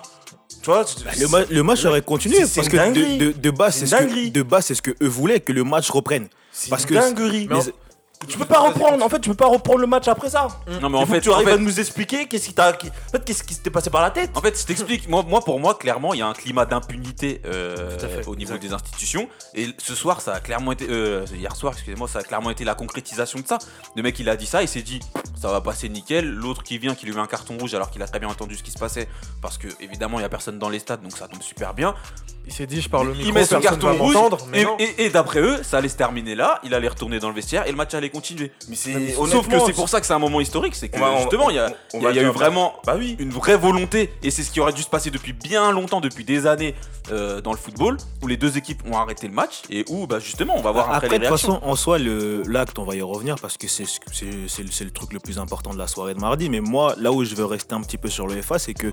Tu 0.61 0.69
vois 0.69 0.85
Le, 1.19 1.27
ma- 1.27 1.43
le 1.45 1.63
match 1.63 1.83
aurait 1.85 2.01
continué 2.01 2.39
parce 2.39 2.67
que 2.69 2.75
dinguerie. 2.77 3.17
de, 3.17 3.25
de, 3.27 3.31
de 3.31 3.49
base, 3.51 3.75
C'est 3.75 3.87
ce 3.87 3.95
que, 3.95 3.99
dinguerie. 4.03 4.31
de 4.31 4.41
base, 4.43 4.65
c'est 4.65 4.75
ce 4.75 4.81
que 4.81 4.91
eux 5.01 5.07
voulaient 5.07 5.39
que 5.39 5.51
le 5.51 5.63
match 5.63 5.89
reprenne. 5.89 6.27
C'est 6.51 6.69
parce 6.69 6.83
une 6.83 6.89
que- 6.89 6.93
dinguerie. 6.95 7.47
Mais- 7.49 7.59
Tu 8.27 8.37
peux 8.37 8.45
pas 8.45 8.59
reprendre, 8.59 9.03
en 9.03 9.09
fait, 9.09 9.19
tu 9.19 9.29
peux 9.29 9.35
pas 9.35 9.47
reprendre 9.47 9.79
le 9.79 9.87
match 9.87 10.07
après 10.07 10.29
ça. 10.29 10.47
Non, 10.79 10.89
mais 10.91 10.99
en 10.99 11.07
fait, 11.07 11.21
tu 11.21 11.29
en 11.29 11.33
arrives 11.33 11.47
fait- 11.47 11.53
à 11.55 11.57
nous 11.57 11.79
expliquer 11.79 12.27
qu'est-ce 12.27 12.45
qui 12.49 12.53
t'a, 12.53 12.69
en 12.69 12.73
fait, 13.11 13.25
qu'est-ce 13.25 13.43
qui 13.43 13.55
s'était 13.55 13.71
passé 13.71 13.89
par 13.89 14.03
la 14.03 14.11
tête. 14.11 14.29
En 14.35 14.41
fait, 14.41 14.55
je 14.61 14.63
t'explique. 14.63 15.09
Moi, 15.09 15.23
moi, 15.27 15.41
pour 15.43 15.59
moi, 15.59 15.73
clairement, 15.73 16.13
il 16.13 16.19
y 16.19 16.21
a 16.21 16.27
un 16.27 16.33
climat 16.33 16.67
d'impunité 16.67 17.41
euh, 17.47 17.97
au 18.27 18.35
niveau 18.35 18.53
exact. 18.53 18.61
des 18.61 18.73
institutions. 18.73 19.27
Et 19.55 19.69
ce 19.79 19.95
soir, 19.95 20.21
ça 20.21 20.33
a 20.35 20.39
clairement 20.39 20.71
été. 20.71 20.85
euh, 20.87 21.25
hier 21.35 21.55
soir, 21.55 21.73
excusez-moi, 21.73 22.07
ça 22.07 22.19
a 22.19 22.21
clairement 22.21 22.51
été 22.51 22.63
la 22.63 22.75
concrétisation 22.75 23.39
de 23.39 23.47
ça. 23.47 23.57
Le 23.95 24.03
mec, 24.03 24.19
il 24.19 24.29
a 24.29 24.35
dit 24.35 24.45
ça, 24.45 24.61
il 24.61 24.67
s'est 24.67 24.83
dit, 24.83 24.99
ça 25.41 25.49
va 25.51 25.61
passer 25.61 25.89
nickel. 25.89 26.29
L'autre 26.29 26.63
qui 26.63 26.77
vient, 26.77 26.93
qui 26.95 27.05
lui 27.05 27.13
met 27.13 27.19
un 27.19 27.27
carton 27.27 27.57
rouge 27.57 27.73
alors 27.73 27.89
qu'il 27.89 28.01
a 28.01 28.07
très 28.07 28.19
bien 28.19 28.29
entendu 28.29 28.55
ce 28.55 28.63
qui 28.63 28.71
se 28.71 28.77
passait, 28.79 29.07
parce 29.41 29.57
que 29.57 29.67
évidemment, 29.79 30.19
il 30.19 30.21
y 30.21 30.25
a 30.25 30.29
personne 30.29 30.59
dans 30.59 30.69
les 30.69 30.79
stades, 30.79 31.01
donc 31.01 31.17
ça 31.17 31.27
tombe 31.27 31.41
super 31.41 31.73
bien. 31.73 31.95
Il 32.47 32.51
s'est 32.53 32.65
dit, 32.65 32.81
je 32.81 32.89
parle 32.89 33.09
au 33.09 33.11
micro, 33.13 33.27
il 33.29 33.33
met 33.33 33.45
son 33.45 33.59
carton 33.59 33.95
rouge. 33.97 34.15
Mais 34.49 34.61
Et, 34.61 34.65
non. 34.65 34.75
et- 34.79 35.03
et 35.05 35.09
d'après 35.11 35.39
eux, 35.41 35.61
ça 35.61 35.77
allait 35.77 35.87
se 35.89 35.95
terminer 35.95 36.33
là. 36.33 36.59
Il 36.63 36.73
allait 36.73 36.87
retourner 36.87 37.19
dans 37.19 37.29
le 37.29 37.35
vestiaire 37.35 37.67
et 37.67 37.71
le 37.71 37.77
match 37.77 37.93
allait 37.93 38.09
continuer. 38.09 38.51
Mais 38.67 38.75
c'est, 38.75 39.13
Sauf 39.13 39.47
que 39.47 39.59
c'est 39.65 39.73
pour 39.73 39.87
ça 39.89 39.99
que 40.01 40.07
c'est 40.07 40.13
un 40.13 40.19
moment 40.19 40.41
historique, 40.41 40.73
c'est 40.75 40.89
que 40.89 40.97
On 40.97 41.01
va- 41.01 41.11
on- 41.11 41.17
justement, 41.19 41.49
il 41.51 41.57
y 41.57 41.59
a, 41.59 41.71
on 41.93 41.99
il 41.99 42.01
y 42.01 42.05
a- 42.05 42.09
va 42.09 42.11
il 42.11 42.15
y 42.15 42.19
a 42.19 42.23
eu 42.23 42.31
vraiment 42.31 42.73
Bah 42.85 42.95
oui. 42.97 43.15
une 43.19 43.29
vraie 43.29 43.57
volonté, 43.57 44.11
et 44.23 44.31
c'est 44.31 44.41
ce 44.41 44.49
qui 44.51 44.59
aurait 44.59 44.73
dû 44.73 44.81
se 44.81 44.89
passer 44.89 45.11
depuis 45.11 45.33
bien 45.33 45.71
longtemps, 45.71 46.01
depuis 46.01 46.23
des 46.23 46.47
années 46.47 46.73
euh, 47.11 47.41
dans 47.41 47.51
le 47.51 47.57
football, 47.57 47.97
où 48.23 48.27
les 48.27 48.37
deux 48.37 48.57
équipes 48.57 48.81
ont 48.91 48.97
arrêté 48.97 49.27
le 49.27 49.33
match, 49.33 49.61
et 49.69 49.85
où 49.89 50.07
bah, 50.07 50.19
justement 50.19 50.55
on 50.57 50.61
va 50.61 50.71
voir 50.71 50.85
après, 50.85 50.97
Après, 50.97 51.07
les 51.09 51.13
de 51.19 51.23
toute 51.25 51.27
réactions. 51.29 51.53
façon, 51.59 51.65
en 51.65 51.75
soi, 51.75 51.97
le- 51.99 52.41
l'acte, 52.47 52.77
on 52.79 52.83
va 52.85 52.95
y 52.95 53.01
revenir 53.01 53.35
parce 53.41 53.57
que 53.57 53.67
c'est 53.67 53.83
le 53.85 54.89
truc 54.91 55.13
le 55.13 55.19
plus 55.19 55.30
important 55.39 55.73
de 55.73 55.77
la 55.77 55.87
soirée 55.87 56.13
de 56.13 56.19
mardi. 56.19 56.49
Mais 56.49 56.59
moi, 56.59 56.95
là 56.97 57.11
où 57.11 57.23
je 57.23 57.35
veux 57.35 57.45
rester 57.45 57.73
un 57.75 57.81
petit 57.81 57.97
peu 57.97 58.09
sur 58.09 58.27
le 58.27 58.41
FA, 58.41 58.59
c'est 58.59 58.73
que 58.73 58.87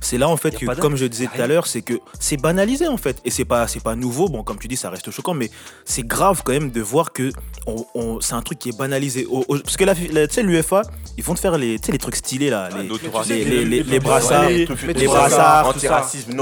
c'est 0.00 0.16
là 0.18 0.28
en 0.28 0.36
fait 0.36 0.52
que, 0.56 0.64
comme 0.80 0.96
je 0.96 1.06
disais 1.06 1.26
tout 1.26 1.40
à 1.42 1.46
l'heure, 1.46 1.66
c'est 1.66 1.82
que 1.82 1.94
c'est 2.20 2.36
banalisé 2.40 2.86
en 2.86 2.96
fait. 2.96 3.20
Et 3.24 3.30
c'est 3.30 3.44
pas, 3.44 3.66
c'est 3.66 3.82
pas 3.82 3.94
nouveau. 3.96 4.28
Bon, 4.28 4.42
comme 4.42 4.58
tu 4.58 4.68
dis, 4.68 4.76
ça 4.76 4.90
reste 4.90 5.10
choquant, 5.10 5.34
mais 5.34 5.50
c'est 5.84 6.06
grave 6.06 6.42
quand 6.44 6.52
même 6.52 6.70
de 6.70 6.80
voir 6.80 7.12
que 7.12 7.32
on, 7.66 7.84
on- 7.94 8.20
c'est 8.20 8.34
un 8.34 8.42
truc 8.42 8.58
qui 8.58 8.68
est 8.70 8.78
banalisé. 8.78 9.26
Au- 9.26 9.44
au- 9.48 9.58
parce 9.58 9.76
que 9.76 9.84
la, 9.84 9.94
la- 10.12 10.26
tu 10.28 10.34
sais, 10.34 10.42
l'UFA, 10.42 10.82
ils 11.16 11.24
vont 11.24 11.34
te 11.34 11.40
faire 11.40 11.58
les, 11.58 11.78
les 11.88 11.98
trucs 11.98 12.16
stylés 12.16 12.50
là, 12.50 12.68
Ah, 12.72 12.78
les, 12.82 12.88
l'autoracisme. 12.88 13.34
les, 13.34 13.44
les, 13.44 13.64
les- 13.64 13.82
les 13.82 13.92
Ouais, 13.92 13.98
brassards, 13.98 14.48
les- 14.48 14.66
brassards. 15.06 15.68
Antiracisme, 15.68 16.32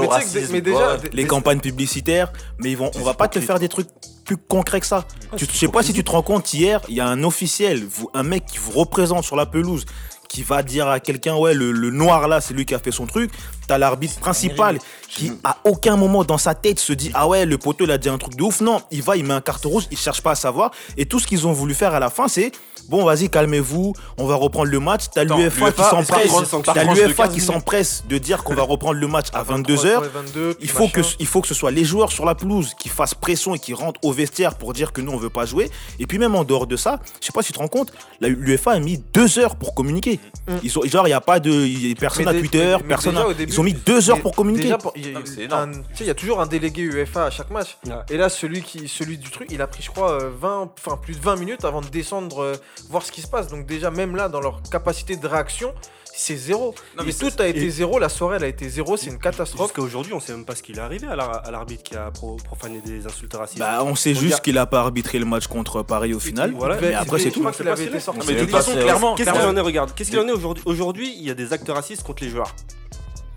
les 1.13 1.25
campagnes 1.25 1.59
publicitaires, 1.59 2.31
mais 2.59 2.71
ils 2.71 2.77
vont, 2.77 2.91
on 2.95 3.01
va 3.01 3.13
pas 3.13 3.27
te 3.27 3.39
faire 3.39 3.59
des 3.59 3.69
trucs 3.69 3.87
plus 4.27 4.37
concrets 4.37 4.79
que 4.81 4.85
ça. 4.85 5.05
Tu- 5.37 5.45
je 5.51 5.57
sais 5.57 5.67
pas 5.69 5.81
si 5.81 5.93
tu 5.93 6.03
te 6.03 6.11
rends 6.11 6.21
compte, 6.21 6.53
hier, 6.53 6.81
il 6.89 6.95
y 6.95 6.99
a 7.01 7.07
un 7.07 7.23
officiel, 7.23 7.83
vous- 7.89 8.09
un 8.13 8.23
mec 8.23 8.45
qui 8.45 8.57
vous 8.59 8.71
représente 8.73 9.23
sur 9.23 9.35
la 9.37 9.45
pelouse, 9.45 9.85
qui 10.27 10.43
va 10.43 10.61
dire 10.61 10.89
à 10.89 10.99
quelqu'un, 10.99 11.35
ouais, 11.37 11.53
le, 11.53 11.71
le 11.71 11.89
noir 11.89 12.27
là, 12.27 12.41
c'est 12.41 12.53
lui 12.53 12.65
qui 12.65 12.75
a 12.75 12.79
fait 12.79 12.91
son 12.91 13.07
truc. 13.07 13.31
T'as 13.67 13.77
l'arbitre 13.77 14.19
principal 14.19 14.77
qui, 15.07 15.31
à 15.45 15.57
aucun 15.63 15.95
moment 15.95 16.25
dans 16.25 16.37
sa 16.37 16.53
tête, 16.53 16.79
se 16.79 16.91
dit, 16.91 17.09
ah 17.13 17.27
ouais, 17.29 17.45
le 17.45 17.57
poteau, 17.57 17.85
il 17.85 17.91
a 17.91 17.97
dit 17.97 18.09
un 18.09 18.17
truc 18.17 18.35
de 18.35 18.43
ouf. 18.43 18.59
Non, 18.59 18.81
il 18.91 19.01
va, 19.01 19.15
il 19.15 19.23
met 19.23 19.33
un 19.33 19.39
carton 19.41 19.69
rouge, 19.69 19.87
il 19.89 19.97
cherche 19.97 20.21
pas 20.21 20.31
à 20.31 20.35
savoir. 20.35 20.71
Et 20.97 21.05
tout 21.05 21.19
ce 21.21 21.27
qu'ils 21.27 21.47
ont 21.47 21.53
voulu 21.53 21.73
faire 21.73 21.93
à 21.95 21.99
la 22.01 22.09
fin, 22.09 22.27
c'est, 22.27 22.51
bon, 22.89 23.03
vas-y, 23.05 23.29
calmez-vous, 23.29 23.93
on 24.17 24.25
va 24.25 24.35
reprendre 24.35 24.69
le 24.71 24.79
match. 24.79 25.03
T'as 25.13 25.23
l'UEFA 25.23 25.71
qui 25.71 25.81
s'empresse, 25.83 26.27
par 26.31 26.39
contre, 26.41 26.61
par 26.63 26.75
t'as 26.75 26.83
tranche 26.83 26.97
de 26.97 27.03
l'UEFA 27.03 27.23
15 27.25 27.33
qui 27.33 27.41
s'empresse 27.41 28.03
de 28.07 28.17
dire 28.17 28.43
qu'on 28.43 28.53
va 28.55 28.63
reprendre 28.63 28.99
le 28.99 29.07
match 29.07 29.27
à 29.33 29.43
23, 29.43 29.75
22h. 29.75 29.99
ouais, 30.01 30.07
22, 30.13 30.53
puis 30.53 30.63
Il 30.63 30.69
faut, 30.69 30.87
que, 30.87 31.01
il 31.19 31.27
faut 31.27 31.41
que 31.41 31.47
ce 31.47 31.53
soit 31.53 31.71
les 31.71 31.83
joueurs 31.85 32.11
sur 32.11 32.25
la 32.25 32.35
pelouse 32.35 32.73
qui 32.79 32.89
fassent 32.89 33.13
pression 33.15 33.55
et 33.55 33.59
qui 33.59 33.73
rentrent 33.73 33.99
au 34.03 34.11
vestiaire 34.11 34.55
pour 34.55 34.73
dire 34.73 34.91
que 34.93 35.01
nous 35.01 35.11
on 35.11 35.17
veut 35.17 35.29
pas 35.29 35.45
jouer. 35.45 35.69
Et 35.99 36.07
puis 36.07 36.17
même 36.17 36.35
en 36.35 36.43
dehors 36.43 36.67
de 36.67 36.75
ça, 36.75 36.99
je 37.21 37.25
sais 37.25 37.31
pas 37.31 37.41
si 37.41 37.47
tu 37.47 37.53
te 37.53 37.59
rends 37.59 37.67
compte, 37.67 37.91
l'UEFA 38.21 38.71
a 38.71 38.79
mis 38.79 38.97
deux 39.13 39.39
heures 39.39 39.55
pour 39.55 39.73
communiquer. 39.73 40.19
Mm. 40.47 40.53
Ils 40.63 40.79
ont, 40.79 40.83
genre 40.85 41.07
il 41.07 41.11
y 41.11 41.13
a 41.13 41.21
pas 41.21 41.39
de, 41.39 41.51
y 41.51 41.91
a 41.91 41.95
personne 41.95 42.27
à 42.27 42.33
Twitter, 42.33 42.77
personne. 42.87 43.17
à- 43.17 43.33
début, 43.33 43.51
ils 43.51 43.59
ont 43.59 43.63
mis 43.63 43.73
deux 43.73 44.09
heures 44.09 44.21
pour 44.21 44.33
communiquer. 44.35 44.73
pour- 44.81 44.93
il 44.95 46.05
y 46.05 46.09
a 46.09 46.13
toujours 46.15 46.39
un 46.41 46.45
délégué 46.45 46.83
UEFA 46.83 47.25
à 47.25 47.29
chaque 47.29 47.49
match. 47.51 47.77
Ouais. 47.85 47.93
Et 48.09 48.17
là, 48.17 48.29
celui, 48.29 48.61
qui, 48.61 48.87
celui 48.87 49.17
du 49.17 49.29
truc, 49.29 49.47
il 49.51 49.61
a 49.61 49.67
pris, 49.67 49.83
je 49.83 49.89
crois, 49.89 50.11
euh, 50.11 50.29
20, 50.39 50.71
enfin, 50.77 50.97
plus 50.97 51.15
de 51.15 51.21
20 51.21 51.35
minutes 51.35 51.65
avant 51.65 51.81
de 51.81 51.87
descendre, 51.87 52.41
euh, 52.41 52.53
voir 52.89 53.03
ce 53.03 53.11
qui 53.11 53.21
se 53.21 53.27
passe. 53.27 53.47
Donc, 53.47 53.65
déjà, 53.65 53.91
même 53.91 54.15
là, 54.15 54.29
dans 54.29 54.39
leur 54.41 54.61
capacité 54.63 55.15
de 55.15 55.27
réaction, 55.27 55.73
c'est 56.15 56.35
zéro. 56.35 56.73
Non, 56.97 57.03
et 57.03 57.07
mais 57.07 57.13
tout 57.13 57.31
a 57.41 57.47
été 57.47 57.63
et- 57.65 57.69
zéro, 57.69 57.99
la 57.99 58.09
soirée, 58.09 58.37
elle 58.37 58.43
a 58.43 58.47
été 58.47 58.67
zéro, 58.69 58.97
c'est 58.97 59.11
une 59.11 59.19
catastrophe. 59.19 59.67
Jusqu'à 59.67 59.81
aujourd'hui, 59.83 60.13
on 60.13 60.19
sait 60.19 60.31
même 60.33 60.45
pas 60.45 60.55
ce 60.55 60.63
qu'il 60.63 60.77
est 60.77 60.81
arrivé 60.81 61.05
à 61.07 61.15
la- 61.15 61.25
à 61.25 61.51
l'arbitre 61.51 61.83
qui 61.83 61.95
a 61.95 62.09
pro- 62.09 62.37
profané 62.37 62.81
des 62.81 63.05
insultes 63.05 63.33
racistes. 63.35 63.59
Bah, 63.59 63.83
on 63.83 63.93
sait 63.95 64.13
On 64.17 64.19
juste 64.19 64.41
qu'il 64.41 64.57
a 64.57 64.65
pas 64.65 64.79
arbitré 64.79 65.19
le 65.19 65.25
match 65.25 65.45
contre 65.47 65.83
Paris 65.83 66.13
au 66.15 66.19
final. 66.19 66.53
voilà, 66.53 66.77
mais 66.81 66.93
après 66.95 67.19
c'est 67.19 67.29
je 67.29 67.33
tout. 67.35 67.39
crois 67.41 67.51
qu'il 67.51 67.67
avait 67.67 67.85
été 67.85 67.99
sorti. 67.99 68.19
Non, 68.21 68.25
mais 68.27 68.33
de 68.33 68.39
toute 68.41 68.49
façon, 68.49 68.71
clairement, 68.73 69.13
Qu'est-ce 69.15 69.31
qu'il 69.31 69.41
en 69.41 69.55
est 69.57 69.61
Regarde, 69.61 69.91
qu'est-ce 69.93 70.09
qu'il 70.09 70.19
en 70.19 70.27
est 70.27 70.31
aujourd'hui? 70.31 70.63
Aujourd'hui, 70.65 71.13
il 71.17 71.23
y 71.23 71.29
a 71.29 71.35
des 71.35 71.53
actes 71.53 71.69
racistes 71.69 72.01
contre 72.03 72.23
les 72.23 72.29
joueurs. 72.29 72.55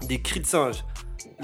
Des 0.09 0.21
cris 0.23 0.41
de 0.41 0.47
singe. 0.47 0.83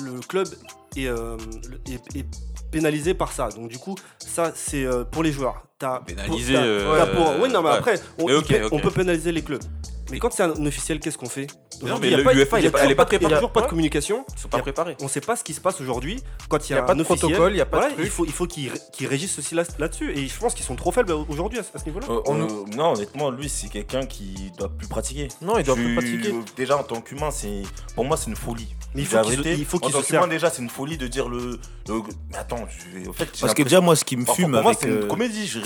Le 0.02 0.20
club 0.20 0.48
est, 0.96 1.06
euh, 1.06 1.36
le- 1.68 1.80
est- 1.92 2.16
est 2.18 2.26
pénalisé 2.70 3.14
par 3.14 3.32
ça. 3.32 3.48
Donc 3.50 3.68
du 3.68 3.78
coup, 3.78 3.94
ça 4.18 4.52
c'est 4.54 4.84
euh, 4.84 5.04
pour 5.04 5.22
les 5.22 5.32
joueurs. 5.32 5.62
T'as- 5.78 6.00
Pénalisé, 6.06 6.54
t'as- 6.54 6.62
euh, 6.62 6.96
t'as 6.98 7.06
pour- 7.06 7.40
Oui, 7.42 7.50
non, 7.50 7.62
mais 7.62 7.68
ouais. 7.68 7.74
après, 7.76 7.94
Mais 8.26 8.34
on 8.72 8.78
peut 8.78 8.90
pénaliser 8.90 9.32
les 9.32 9.42
clubs. 9.42 9.62
Mais 10.10 10.18
quand 10.18 10.32
c'est 10.32 10.42
un 10.44 10.66
officiel, 10.66 11.00
qu'est-ce 11.00 11.18
qu'on 11.18 11.28
fait 11.28 11.46
Aujourd'hui, 11.82 12.10
mais 12.10 12.14
il 12.14 12.18
y 12.18 12.20
a 12.20 12.24
pas- 12.24 12.32
l'UEFA, 12.32 12.58
il 12.60 12.64
y 12.64 12.66
a 12.66 12.70
elle 12.82 12.90
est 12.90 12.94
pas- 12.94 13.04
pas- 13.04 13.10
il 13.10 13.14
y 13.14 13.16
a 13.16 13.18
préparée. 13.18 13.34
toujours 13.34 13.52
pas 13.52 13.60
de 13.62 13.66
communication. 13.66 14.24
Ils 14.34 14.40
sont 14.40 14.48
pas 14.48 14.58
préparés. 14.58 14.96
On 15.00 15.04
ne 15.04 15.08
sait 15.08 15.20
pas 15.20 15.36
ce 15.36 15.44
qui 15.44 15.52
se 15.52 15.60
passe 15.60 15.80
aujourd'hui 15.80 16.22
quand 16.48 16.68
il 16.68 16.72
y 16.72 16.74
a, 16.74 16.78
y 16.78 16.80
a 16.80 16.82
pas 16.84 16.92
un 16.92 16.96
de 16.96 17.00
officiel. 17.02 17.18
protocole, 17.32 17.52
il 17.52 17.58
y 17.58 17.60
a 17.60 17.66
pas 17.66 17.76
de 17.76 17.80
Voilà, 17.82 17.94
truc. 17.94 18.06
Il 18.06 18.10
faut, 18.10 18.24
il 18.24 18.32
faut 18.32 18.46
qu'ils 18.46 18.70
régissent 19.06 19.38
aussi 19.38 19.54
là- 19.54 19.64
là-dessus. 19.78 20.12
Et 20.16 20.26
je 20.26 20.38
pense 20.38 20.54
qu'ils 20.54 20.64
sont 20.64 20.76
trop 20.76 20.92
faibles 20.92 21.12
aujourd'hui 21.28 21.58
à 21.58 21.62
ce 21.78 21.84
niveau-là. 21.84 22.06
Euh, 22.08 22.20
On 22.26 22.40
euh, 22.40 22.46
non, 22.76 22.92
honnêtement, 22.94 23.30
lui, 23.30 23.48
c'est 23.48 23.68
quelqu'un 23.68 24.06
qui 24.06 24.52
doit 24.58 24.68
plus 24.70 24.88
pratiquer. 24.88 25.28
Non, 25.42 25.58
il 25.58 25.64
doit 25.64 25.74
Tu- 25.74 25.82
plus 25.84 25.94
pratiquer. 25.94 26.34
Déjà, 26.56 26.78
en 26.78 26.82
tant 26.82 27.00
qu'humain, 27.00 27.30
c'est 27.30 27.62
pour 27.94 28.04
moi, 28.04 28.16
c'est 28.16 28.30
une 28.30 28.36
folie. 28.36 28.68
Mais 28.94 29.02
il 29.02 29.06
faut 29.06 29.20
qu'ils 29.20 29.30
vérité, 29.42 29.54
il 29.58 29.64
faut 29.66 29.78
tant 29.78 29.88
se 29.90 30.26
déjà, 30.30 30.48
c'est 30.48 30.62
une 30.62 30.70
folie 30.70 30.96
de 30.96 31.06
dire 31.06 31.28
le. 31.28 31.58
le- 31.88 32.02
Mais 32.30 32.38
attends, 32.38 32.64
je 32.68 32.98
vais. 33.00 33.06
En 33.08 33.12
fait, 33.12 33.28
j'ai 33.34 33.40
Parce 33.42 33.52
que 33.52 33.62
déjà 33.62 33.80
moi 33.82 33.94
ce 33.94 34.04
qui 34.04 34.16
me 34.16 34.24
fume 34.24 34.54
avec 34.54 34.78
c'est 34.80 34.86
une 34.88 35.02
euh, 35.02 35.06
comédie. 35.06 35.46
Je 35.46 35.58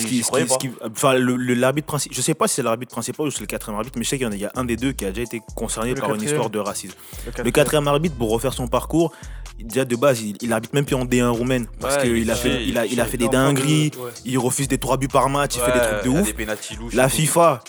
enfin, 0.91 1.15
l'arbitre 1.15 1.87
principal, 1.87 2.17
je 2.17 2.23
sais 2.23 2.35
pas 2.35 2.49
si 2.49 2.57
c'est 2.57 2.63
l'arbitre 2.63 2.91
principal 2.93 3.27
ou 3.27 3.31
c'est 3.31 3.41
le 3.41 3.47
quatrième 3.47 3.79
arbitre, 3.79 3.97
mais 3.99 4.05
je 4.05 4.09
sais 4.09 4.17
qu'il 4.19 4.27
y 4.27 4.29
en 4.29 4.30
a, 4.30 4.30
il 4.33 4.41
y 4.41 4.45
a 4.45 4.53
un 4.55 4.65
des 4.65 4.77
deux 4.77 4.93
qui 4.93 5.05
a 5.05 5.11
déjà 5.11 5.23
été 5.23 5.43
concerné 5.55 5.95
Le 5.95 6.01
par 6.01 6.15
une 6.15 6.23
histoire 6.23 6.51
de 6.51 6.59
racisme. 6.59 6.95
Le 7.37 7.45
Le 7.45 7.51
quatrième. 7.51 7.87
arbitre, 7.89 8.17
pour 8.17 8.31
refaire 8.31 8.53
son 8.53 8.69
parcours, 8.69 9.13
déjà 9.59 9.85
de 9.85 9.97
base, 9.97 10.21
il, 10.23 10.37
il 10.41 10.53
arbitre 10.53 10.75
même 10.75 10.85
plus 10.85 10.97
en 10.97 11.05
D1 11.05 11.29
roumaine 11.29 11.67
parce 11.81 11.97
Ouais, 11.97 12.03
qu'il 12.03 12.31
a 12.31 12.35
fait- 12.35 12.51
fait, 12.51 12.65
il 12.65 12.79
a, 12.79 12.87
il 12.87 13.01
a 13.01 13.05
fait 13.05 13.17
des 13.19 13.29
dingueries, 13.29 13.91
ouais. 13.99 14.11
il 14.25 14.39
refuse 14.39 14.69
des 14.69 14.79
3 14.79 14.97
buts 14.97 15.09
par 15.09 15.29
match, 15.29 15.57
il 15.57 15.61
fait 15.61 15.73
des 15.73 15.81
trucs 15.81 16.05
de 16.05 16.09
ouf. 16.11 16.35
Louches. 16.79 16.95
La. 16.95 17.09
FIFA, 17.09 17.61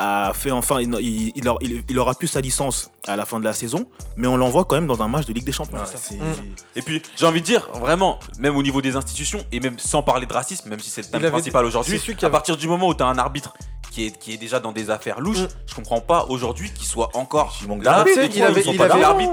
a 0.00 0.32
fait 0.32 0.52
enfin, 0.52 0.80
il, 0.80 0.94
il- 1.00 1.32
il 1.34 1.48
aura- 1.48 1.58
il- 1.60 1.82
il 1.88 1.98
aura 1.98 2.14
plus 2.14 2.28
sa 2.28 2.40
licence 2.40 2.90
à 3.08 3.16
la 3.16 3.24
fin 3.26 3.40
de 3.40 3.44
la 3.44 3.52
saison, 3.52 3.86
mais 4.16 4.28
on 4.28 4.36
l'envoie 4.36 4.64
quand 4.64 4.76
même 4.76 4.86
dans 4.86 5.02
un 5.02 5.08
match 5.08 5.26
de 5.26 5.32
Ligue 5.32 5.44
des 5.44 5.50
Champions. 5.52 5.78
Ouais, 5.78 6.18
Et 6.76 6.82
puis, 6.82 7.02
j'ai 7.16 7.26
envie 7.26 7.40
de 7.40 7.46
dire, 7.46 7.68
vraiment, 7.74 8.18
même 8.38 8.56
au 8.56 8.62
niveau 8.62 8.80
des 8.80 8.94
institutions, 8.94 9.44
et 9.50 9.58
même 9.58 9.76
sans 9.78 10.02
parler 10.04 10.26
de 10.26 10.32
racisme, 10.32 10.68
même 10.68 10.78
si 10.78 10.90
c'est 10.90 11.02
le 11.02 11.08
thème 11.18 11.30
principal 11.30 11.64
aujourd'hui, 11.64 12.00
à 12.22 12.30
partir 12.30 12.56
du 12.56 12.68
moment 12.68 12.86
où 12.88 12.94
tu 12.94 13.02
as 13.02 13.06
un 13.06 13.18
arbitre 13.18 13.54
qui 13.90 14.06
est, 14.06 14.18
qui 14.18 14.32
est 14.32 14.36
déjà 14.36 14.60
dans 14.60 14.72
des 14.72 14.90
affaires 14.90 15.20
louches, 15.20 15.38
Mm. 15.40 15.48
je 15.66 15.74
comprends 15.74 16.00
pas 16.00 16.26
aujourd'hui 16.28 16.70
qu'il 16.72 16.86
soit 16.86 17.10
encore 17.14 17.56
Il 17.62 17.68
manque 17.68 17.84
là. 17.84 18.04
il 18.06 18.10
avait- 18.10 18.26
il 18.26 18.42
avait- 18.42 18.60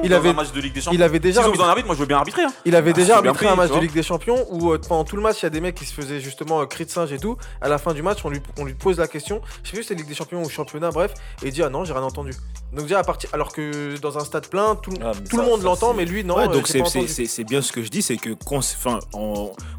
il 0.03 0.13
un 0.13 0.33
match 0.33 0.51
de 0.51 0.61
Ligue 0.61 0.73
des 0.73 0.81
Champions. 0.81 0.97
Il 0.97 1.03
avait 1.03 1.19
déjà 1.19 1.41
arbitré- 1.41 1.51
besoin 1.51 1.67
d'arbitre, 1.67 1.87
moi 1.87 1.95
je 1.95 1.99
veux 2.01 2.05
bien 2.05 2.17
arbitrer. 2.17 2.43
hein. 2.43 2.53
Il 2.65 2.75
avait 2.75 2.93
déjà 2.93 3.17
Ah, 3.17 3.21
bien 3.21 3.31
arbitré 3.31 3.47
un 3.47 3.55
match 3.55 3.71
de. 3.71 3.79
Ligue 3.79 3.93
des 3.93 4.03
Champions 4.03 4.45
où 4.49 4.71
euh, 4.71 4.79
pendant 4.79 5.03
tout 5.03 5.15
le 5.15 5.21
match 5.21 5.41
il 5.41 5.43
y 5.43 5.45
a 5.47 5.49
des 5.49 5.61
mecs 5.61 5.75
qui 5.75 5.85
se 5.85 5.93
faisaient 5.93 6.19
justement 6.19 6.61
euh, 6.61 6.65
cri 6.65 6.85
de 6.85 6.89
singe 6.89 7.11
et 7.11 7.19
tout. 7.19 7.37
À 7.61 7.69
la 7.69 7.77
fin 7.77 7.93
du 7.93 8.01
match 8.01 8.19
on 8.23 8.29
lui, 8.29 8.39
on 8.57 8.65
lui 8.65 8.73
pose 8.73 8.97
la 8.97 9.07
question, 9.07 9.41
je 9.63 9.69
sais 9.69 9.73
plus 9.75 9.83
si 9.83 9.89
c'est 9.89 9.95
Ligue 9.95 10.07
des 10.07 10.15
Champions 10.15 10.41
ou 10.43 10.49
championnat, 10.49 10.91
bref, 10.91 11.13
et 11.43 11.47
il 11.47 11.51
dit 11.53 11.61
ah 11.63 11.69
non 11.69 11.83
j'ai 11.85 11.93
rien 11.93 12.03
entendu. 12.03 12.31
Donc 12.73 12.83
déjà 12.87 12.99
à 12.99 13.03
partir 13.03 13.29
alors 13.33 13.51
que 13.53 13.97
dans 13.97 14.17
un 14.17 14.23
stade 14.25 14.47
plein 14.47 14.75
tout, 14.75 14.91
Ah, 15.01 15.11
tout 15.29 15.35
ça- 15.37 15.43
le 15.43 15.49
monde 15.49 15.61
l'entend 15.63 15.93
mais 15.93 16.05
lui 16.05 16.23
non. 16.23 16.35
Ouais, 16.37 16.45
euh, 16.45 16.47
donc 16.47 16.67
c'est- 16.67 17.43
bien 17.43 17.61
ce 17.61 17.71
que 17.71 17.83
je 17.83 17.89
dis, 17.89 18.01
c'est 18.01 18.17
que 18.17 18.31
enfin, 18.51 18.99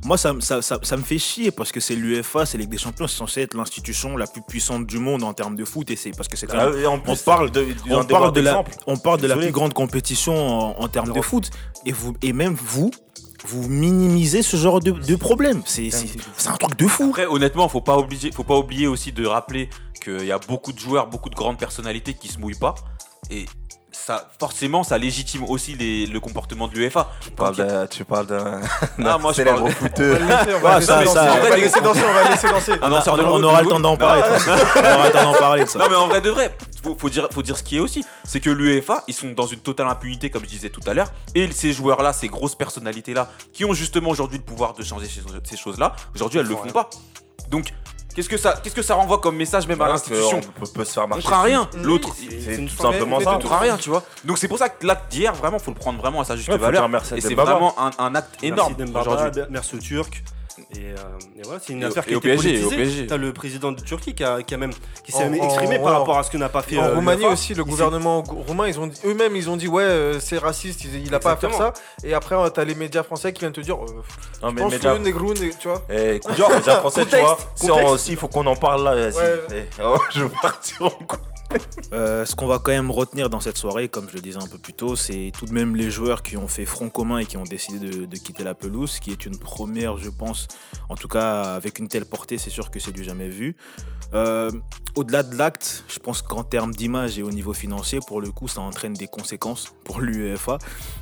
moi 0.04 0.16
ça, 0.16 0.32
me- 0.32 0.40
ça, 0.40 0.62
ça, 0.62 0.78
ça 0.82 0.96
me 0.96 1.02
fait 1.02 1.18
chier 1.18 1.50
parce 1.50 1.72
que 1.72 1.80
c'est 1.80 1.94
l'UEFA, 1.94 2.46
c'est 2.46 2.58
Ligue 2.58 2.70
des 2.70 2.78
Champions, 2.78 3.06
c'est 3.08 3.16
censé 3.16 3.42
être 3.42 3.54
l'institution 3.54 4.16
la 4.16 4.26
plus 4.26 4.42
puissante 4.42 4.65
du 4.86 4.98
monde 4.98 5.22
en 5.22 5.32
termes 5.32 5.56
de 5.56 5.64
foot 5.64 5.90
et 5.90 5.96
c'est 5.96 6.10
parce 6.10 6.28
que 6.28 6.36
c'est 6.36 6.46
quand 6.46 6.56
même- 6.56 6.78
et 6.78 6.86
en 6.86 7.00
on 7.06 7.16
parle 7.16 7.50
de, 7.50 7.66
on 7.90 8.04
parle 8.04 8.32
de 8.32 8.40
la, 8.40 8.64
on 8.86 8.96
parle 8.96 9.18
de 9.20 9.26
la 9.26 9.34
Désolé. 9.34 9.46
plus 9.46 9.52
grande 9.52 9.74
compétition 9.74 10.34
en, 10.36 10.80
en 10.82 10.88
termes 10.88 11.12
de 11.12 11.20
foot 11.22 11.50
et 11.84 11.92
vous 11.92 12.14
et 12.22 12.32
même 12.32 12.54
vous 12.54 12.90
vous 13.46 13.68
minimisez 13.68 14.42
ce 14.42 14.56
genre 14.56 14.80
de, 14.80 14.90
de 14.90 15.16
problème. 15.16 15.62
C'est 15.66 15.90
c'est- 15.90 16.08
c'est 16.36 16.48
un 16.48 16.56
truc 16.56 16.76
de 16.76 16.86
fou. 16.88 17.04
Après, 17.10 17.26
honnêtement, 17.26 17.68
faut 17.68 17.80
pas 17.80 17.96
oublier, 17.98 18.32
faut 18.32 18.42
pas 18.44 18.56
oublier 18.56 18.86
aussi 18.88 19.12
de 19.12 19.24
rappeler 19.26 19.68
qu'il 20.02 20.24
y 20.24 20.32
a 20.32 20.38
beaucoup 20.38 20.72
de 20.72 20.78
joueurs, 20.78 21.06
beaucoup 21.08 21.30
de 21.30 21.34
grandes 21.36 21.58
personnalités 21.58 22.14
qui 22.14 22.28
se 22.28 22.38
mouillent 22.38 22.58
pas. 22.58 22.74
Et 23.30 23.44
ça, 24.04 24.28
forcément, 24.38 24.82
ça 24.84 24.98
légitime 24.98 25.44
aussi 25.44 25.74
les- 25.74 26.06
le 26.06 26.20
comportement 26.20 26.68
de 26.68 26.74
l'UEFA. 26.74 27.08
Tu 27.20 27.30
parles 27.30 27.56
d'un. 27.56 27.86
Tu 27.86 28.04
parles 28.04 28.26
d'un. 28.28 28.60
Ah, 29.04 29.18
moi, 29.18 29.32
je 29.32 29.36
célèbre 29.36 29.62
parle- 29.62 29.74
On 30.54 30.58
va 30.60 30.78
laisser, 30.78 30.92
Ah, 30.92 31.04
danser, 31.04 31.18
on 31.18 31.50
va 31.50 31.56
laisser 31.56 32.48
danser, 32.48 32.76
danseur 32.80 33.16
de 33.16 33.22
on 33.24 33.42
aura 33.42 33.62
le 33.62 33.68
temps 33.68 33.80
d'en 33.80 33.96
parler. 33.96 34.22
on 34.22 34.78
aura 34.80 35.06
le 35.06 35.12
temps 35.12 35.22
d'en 35.32 35.38
parler 35.38 35.64
de 35.64 35.68
ça. 35.68 35.78
Non 35.78 35.86
mais 35.88 35.96
en 35.96 36.08
vrai 36.08 36.20
de 36.20 36.30
vrai, 36.30 36.56
faut, 36.82 36.96
faut 36.98 37.08
dire, 37.08 37.28
faut 37.32 37.42
dire 37.42 37.56
ce 37.56 37.62
qui 37.62 37.76
est 37.78 37.80
aussi. 37.80 38.04
C'est 38.24 38.40
que 38.40 38.50
l'UEFA, 38.50 39.02
ils 39.08 39.14
sont 39.14 39.30
dans 39.32 39.46
une 39.46 39.60
totale 39.60 39.88
impunité, 39.88 40.30
comme 40.30 40.42
je 40.44 40.48
disais 40.50 40.70
tout 40.70 40.80
à 40.86 40.94
l'heure. 40.94 41.08
Et 41.34 41.50
ces 41.52 41.72
joueurs-là, 41.72 42.12
ces 42.12 42.28
grosses 42.28 42.54
personnalités-là, 42.54 43.28
qui 43.52 43.64
ont 43.64 43.72
justement 43.74 44.10
aujourd'hui 44.10 44.38
le 44.38 44.44
pouvoir 44.44 44.74
de 44.74 44.82
changer 44.82 45.06
ces, 45.06 45.20
ces 45.44 45.56
choses-là, 45.56 45.94
aujourd'hui 46.14 46.38
elles 46.40 46.46
le 46.46 46.56
font 46.56 46.70
pas. 46.70 46.88
Donc, 47.50 47.72
qu'est-ce 48.16 48.28
que 48.28 48.36
ça, 48.36 48.58
qu'est-ce 48.62 48.74
que 48.74 48.82
ça 48.82 48.94
renvoie 48.94 49.18
comme 49.18 49.36
message 49.36 49.68
même 49.68 49.80
à 49.80 49.88
l'institution 49.88 50.40
On 50.58 50.60
peut, 50.60 50.66
peut 50.74 50.84
se 50.84 50.92
faire 50.94 51.04
On 51.04 51.08
marcher. 51.08 51.22
fera 51.28 51.42
rien. 51.42 51.68
L'autre, 51.82 52.08
C'est 52.16 52.56
tout 52.66 52.68
simplement 52.82 53.20
ça. 53.20 53.36
on 53.36 53.40
fera 53.40 53.58
rien, 53.60 53.76
tu 53.76 53.90
vois. 53.90 54.02
Donc 54.24 54.38
c'est 54.38 54.48
pour 54.48 54.58
ça 54.58 54.68
que 54.70 54.84
l'acte 54.86 55.12
d'hier, 55.12 55.32
vraiment, 55.34 55.58
faut 55.60 55.70
le 55.70 55.76
prendre 55.76 56.00
vraiment 56.00 56.20
à 56.22 56.24
sa 56.24 56.34
juste 56.36 56.50
valeur. 56.50 56.88
Et 57.14 57.20
c'est 57.20 57.34
vraiment 57.34 57.74
un, 57.80 57.90
un 57.98 58.14
acte 58.14 58.42
énorme 58.42 58.74
Merci 58.78 58.92
Dembaba, 58.92 59.12
aujourd'hui. 59.14 59.42
merci 59.50 59.76
au 59.76 59.78
Turc. 59.78 60.24
Et, 60.72 60.78
euh, 60.78 60.94
et 61.38 61.42
voilà, 61.44 61.60
c'est 61.62 61.72
une 61.74 61.84
affaire 61.84 62.04
qui 62.06 62.14
au 62.14 62.20
politisée. 62.20 62.76
PSG. 62.76 63.06
T'as 63.06 63.16
le 63.16 63.32
président 63.32 63.72
de 63.72 63.80
Turquie 63.80 64.14
qui, 64.14 64.24
a, 64.24 64.42
qui, 64.42 64.54
a 64.54 64.56
même, 64.56 64.72
qui 65.04 65.12
s'est 65.12 65.18
En- 65.24 65.30
même 65.30 65.42
exprimé 65.42 65.78
en- 65.78 65.82
par 65.84 65.98
rapport 65.98 66.18
à 66.18 66.22
ce 66.22 66.30
que 66.30 66.36
n'a 66.38 66.48
pas 66.48 66.62
fait 66.62 66.78
En 66.78 66.84
euh, 66.84 66.94
Roumanie 66.94 67.26
aussi, 67.26 67.54
le 67.54 67.62
Il 67.62 67.68
gouvernement 67.70 68.22
gou- 68.22 68.42
roumain, 68.46 68.66
ils 68.68 68.78
ont 68.80 68.86
dit- 68.86 69.00
eux-mêmes, 69.04 69.36
ils 69.36 69.50
ont 69.50 69.56
dit 69.56 69.68
ouais, 69.68 69.82
euh, 69.82 70.18
c'est 70.20 70.38
raciste, 70.38 70.84
il, 70.84 71.06
il 71.06 71.14
a 71.14 71.18
pas 71.20 71.32
à 71.32 71.36
faire 71.36 71.52
ça. 71.54 71.72
Et 72.04 72.14
après, 72.14 72.36
t'as 72.52 72.64
les 72.64 72.74
médias 72.74 73.02
français 73.02 73.32
qui 73.32 73.40
viennent 73.40 73.52
te 73.52 73.60
dire, 73.60 73.76
euh, 73.76 73.86
Non, 74.42 74.52
mais 74.52 74.62
médias- 74.64 74.94
que 74.94 75.02
Negrou, 75.02 75.34
né- 75.34 75.50
tu 75.58 75.68
vois. 75.68 75.82
Eh, 75.90 76.16
écoute, 76.16 76.30
médias 76.38 76.76
français, 76.80 77.04
tu 77.06 77.16
vois. 77.66 77.98
S'il 77.98 78.16
faut 78.16 78.28
qu'on 78.28 78.46
en 78.46 78.56
parle 78.56 78.84
là, 78.84 78.94
vas-y. 78.94 79.14
Ouais. 79.16 79.40
Eh, 79.78 79.82
oh, 79.84 79.98
je 80.14 80.20
veux 80.22 80.30
partir 80.42 80.82
en 80.82 80.90
couille. 80.90 81.18
Euh, 81.92 82.24
ce 82.24 82.34
qu'on 82.34 82.46
va 82.46 82.58
quand 82.58 82.72
même 82.72 82.90
retenir 82.90 83.30
dans 83.30 83.40
cette 83.40 83.58
soirée, 83.58 83.88
comme 83.88 84.08
je 84.08 84.14
le 84.14 84.20
disais 84.20 84.42
un 84.42 84.48
peu 84.48 84.58
plus 84.58 84.72
tôt, 84.72 84.96
c'est 84.96 85.32
tout 85.38 85.46
de 85.46 85.52
même 85.52 85.76
les 85.76 85.90
joueurs 85.90 86.22
qui 86.22 86.36
ont 86.36 86.48
fait 86.48 86.64
front 86.64 86.88
commun 86.88 87.18
et 87.18 87.26
qui 87.26 87.36
ont 87.36 87.44
décidé 87.44 87.78
de, 87.78 88.06
de 88.06 88.16
quitter 88.16 88.44
la 88.44 88.54
pelouse, 88.54 88.92
ce 88.92 89.00
qui 89.00 89.10
est 89.10 89.26
une 89.26 89.38
première, 89.38 89.96
je 89.96 90.10
pense. 90.10 90.48
En 90.88 90.94
tout 90.94 91.08
cas, 91.08 91.42
avec 91.54 91.78
une 91.78 91.88
telle 91.88 92.06
portée, 92.06 92.38
c'est 92.38 92.50
sûr 92.50 92.70
que 92.70 92.80
c'est 92.80 92.92
du 92.92 93.04
jamais 93.04 93.28
vu. 93.28 93.56
Euh, 94.14 94.50
Au-delà 94.94 95.22
de 95.22 95.36
l'acte, 95.36 95.84
je 95.88 95.98
pense 95.98 96.22
qu'en 96.22 96.44
termes 96.44 96.72
d'image 96.72 97.18
et 97.18 97.22
au 97.22 97.30
niveau 97.30 97.52
financier, 97.52 97.98
pour 98.06 98.20
le 98.20 98.30
coup, 98.30 98.48
ça 98.48 98.60
entraîne 98.60 98.94
des 98.94 99.08
conséquences 99.08 99.74
pour 99.84 100.00
l'UEFA. 100.00 100.58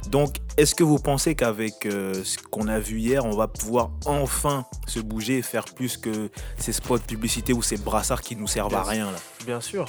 Donc, 0.08 0.37
est-ce 0.56 0.75
que 0.75 0.82
vous 0.84 0.99
pensez 0.99 1.34
qu'avec 1.34 1.87
euh, 1.87 2.14
ce 2.25 2.38
qu'on 2.38 2.66
a 2.66 2.78
vu 2.78 2.99
hier, 2.99 3.25
on 3.25 3.37
va 3.37 3.46
pouvoir 3.46 3.90
enfin 4.06 4.64
se 4.87 5.00
bouger 5.00 5.38
et 5.38 5.42
faire 5.42 5.64
plus 5.64 5.96
que 5.96 6.30
ces 6.58 6.73
spots 6.73 6.99
publicités 6.99 7.52
ou 7.52 7.62
ces 7.62 7.76
brassards 7.76 8.23
qui 8.23 8.37
nous 8.37 8.49
servent 8.49 8.75
à 8.75 8.82
rien 8.82 9.11
là? 9.12 9.18
Bien 9.46 9.61
sûr, 9.61 9.87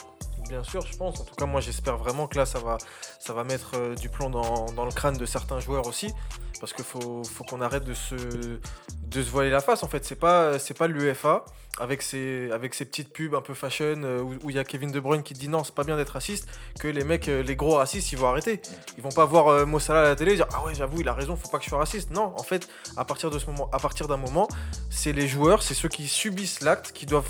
bien 0.47 0.63
sûr, 0.63 0.85
je 0.85 0.95
pense. 0.97 1.19
En 1.19 1.23
tout 1.23 1.35
cas, 1.35 1.45
moi, 1.45 1.61
j'espère 1.61 1.97
vraiment 1.97 2.27
que 2.27 2.37
là, 2.37 2.45
ça 2.45 2.59
va, 2.59 3.43
mettre 3.43 3.75
euh, 3.75 3.95
du 3.95 4.09
plomb 4.09 4.29
dans 4.29 4.85
le 4.85 4.91
crâne 4.91 5.17
de 5.17 5.25
certains 5.25 5.59
joueurs 5.59 5.87
aussi, 5.87 6.13
parce 6.59 6.73
qu'il 6.73 6.85
faut, 6.85 7.23
qu'on 7.47 7.61
arrête 7.61 7.83
de 7.83 7.93
se, 7.93 9.29
voiler 9.29 9.49
la 9.49 9.61
face. 9.61 9.83
En 9.83 9.87
fait, 9.87 10.05
c'est 10.05 10.19
pas, 10.19 10.53
pas 10.77 10.87
l'UEFA 10.87 11.45
avec 11.79 12.01
ses, 12.01 12.49
petites 12.59 13.11
pubs 13.11 13.35
un 13.35 13.41
peu 13.41 13.53
fashion 13.53 14.01
euh, 14.03 14.21
où 14.21 14.49
il 14.49 14.55
y 14.55 14.59
a 14.59 14.63
Kevin 14.63 14.91
De 14.91 14.99
Bruyne 14.99 15.23
qui 15.23 15.33
dit 15.33 15.49
non, 15.49 15.63
c'est 15.63 15.75
pas 15.75 15.83
bien 15.83 15.97
d'être 15.97 16.11
raciste, 16.11 16.47
que 16.79 16.87
les 16.87 17.03
mecs, 17.03 17.27
euh, 17.27 17.43
les 17.43 17.55
gros 17.55 17.75
racistes, 17.75 18.11
ils 18.11 18.17
vont 18.17 18.27
arrêter. 18.27 18.61
Ils 18.97 19.03
vont 19.03 19.09
pas 19.09 19.25
voir 19.25 19.47
euh, 19.47 19.65
Mo 19.65 19.79
Salah 19.79 20.01
à 20.01 20.03
la 20.03 20.15
télé 20.15 20.33
et 20.33 20.35
dire 20.35 20.47
ah 20.53 20.63
ouais, 20.65 20.73
j'avoue, 20.73 21.01
il 21.01 21.07
a 21.07 21.13
raison, 21.13 21.35
faut 21.35 21.49
pas 21.49 21.57
que 21.57 21.65
je 21.65 21.69
sois 21.69 21.79
raciste. 21.79 22.11
Non, 22.11 22.33
en 22.37 22.43
fait, 22.43 22.67
à 22.95 23.05
partir 23.05 23.29
d'un 23.29 24.17
moment, 24.17 24.47
c'est 24.89 25.13
les 25.13 25.27
joueurs, 25.27 25.63
c'est 25.63 25.73
ceux 25.73 25.89
qui 25.89 26.07
subissent 26.07 26.61
l'acte 26.61 26.91
qui 26.93 27.05
doivent, 27.05 27.25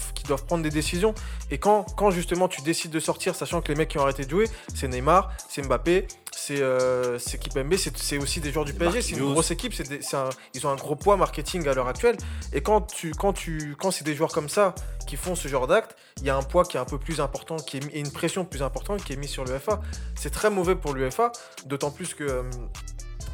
prendre 0.47 0.63
des 0.63 0.69
décisions. 0.69 1.13
Et 1.49 1.57
quand 1.57 2.11
justement 2.11 2.47
tu 2.47 2.61
décides 2.61 2.91
de 2.91 2.99
sortir, 2.99 3.35
sachant 3.35 3.61
que 3.61 3.69
les 3.69 3.75
mecs 3.75 3.89
qui 3.89 3.97
ont 3.97 4.03
arrêté 4.03 4.25
de 4.25 4.29
jouer, 4.29 4.47
c'est 4.73 4.87
Neymar, 4.87 5.31
c'est 5.49 5.63
Mbappé, 5.63 6.07
c'est 6.47 6.61
euh, 6.61 7.17
Kipembe, 7.39 7.73
c'est 7.95 8.17
aussi 8.17 8.39
des 8.39 8.51
joueurs 8.51 8.65
du 8.65 8.73
PSG, 8.73 9.01
c'est 9.01 9.11
une 9.13 9.33
grosse 9.33 9.51
équipe, 9.51 9.73
des- 9.89 9.99
un- 10.15 10.29
ils 10.53 10.65
ont 10.67 10.69
un 10.69 10.75
gros 10.75 10.95
poids 10.95 11.17
marketing 11.17 11.67
à 11.67 11.73
l'heure 11.73 11.87
actuelle. 11.87 12.17
Et 12.53 12.61
quand 12.61 12.81
tu, 12.81 13.11
quand 13.11 13.33
tu, 13.33 13.75
quand 13.79 13.91
c'est 13.91 14.03
des 14.03 14.13
joueurs 14.15 14.31
comme 14.31 14.49
ça 14.49 14.75
qui 15.07 15.15
font 15.17 15.35
ce 15.35 15.47
genre 15.47 15.67
d'acte, 15.67 15.95
il 16.21 16.25
y 16.25 16.29
a 16.29 16.35
un 16.37 16.43
poids 16.43 16.63
qui 16.63 16.77
est 16.77 16.79
un 16.79 16.85
peu 16.85 16.97
plus 16.99 17.19
important, 17.19 17.55
qui 17.57 17.77
est 17.77 17.85
mis- 17.85 17.91
et 17.93 17.99
une 17.99 18.11
pression 18.11 18.45
plus 18.45 18.61
importante 18.61 19.03
qui 19.03 19.13
est 19.13 19.17
mise 19.17 19.29
sur 19.31 19.43
l'UEFA. 19.45 19.81
C'est 20.15 20.29
très 20.29 20.49
mauvais 20.49 20.75
pour 20.75 20.93
l'UEFA, 20.93 21.31
d'autant 21.65 21.91
plus 21.91 22.13
que. 22.13 22.23
euh, 22.23 22.43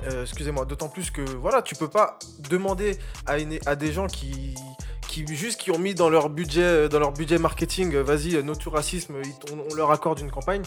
euh, 0.05 0.23
excusez-moi, 0.23 0.65
d'autant 0.65 0.89
plus 0.89 1.11
que 1.11 1.21
voilà, 1.21 1.61
tu 1.61 1.75
peux 1.75 1.89
pas 1.89 2.17
demander 2.49 2.97
à, 3.27 3.37
une- 3.39 3.59
à 3.67 3.75
des 3.75 3.91
gens 3.93 4.07
qui, 4.07 4.55
qui 5.07 5.25
juste 5.35 5.59
qui 5.59 5.69
ont 5.71 5.77
mis 5.77 5.93
dans 5.93 6.09
leur 6.09 6.29
budget, 6.29 6.63
euh, 6.63 6.87
dans 6.87 6.99
leur 6.99 7.11
budget 7.11 7.37
marketing, 7.37 7.95
vas-y, 7.97 8.41
no 8.43 8.55
to 8.55 8.69
racisme, 8.71 9.15
on 9.69 9.75
leur 9.75 9.91
accorde 9.91 10.19
une 10.19 10.31
campagne, 10.31 10.63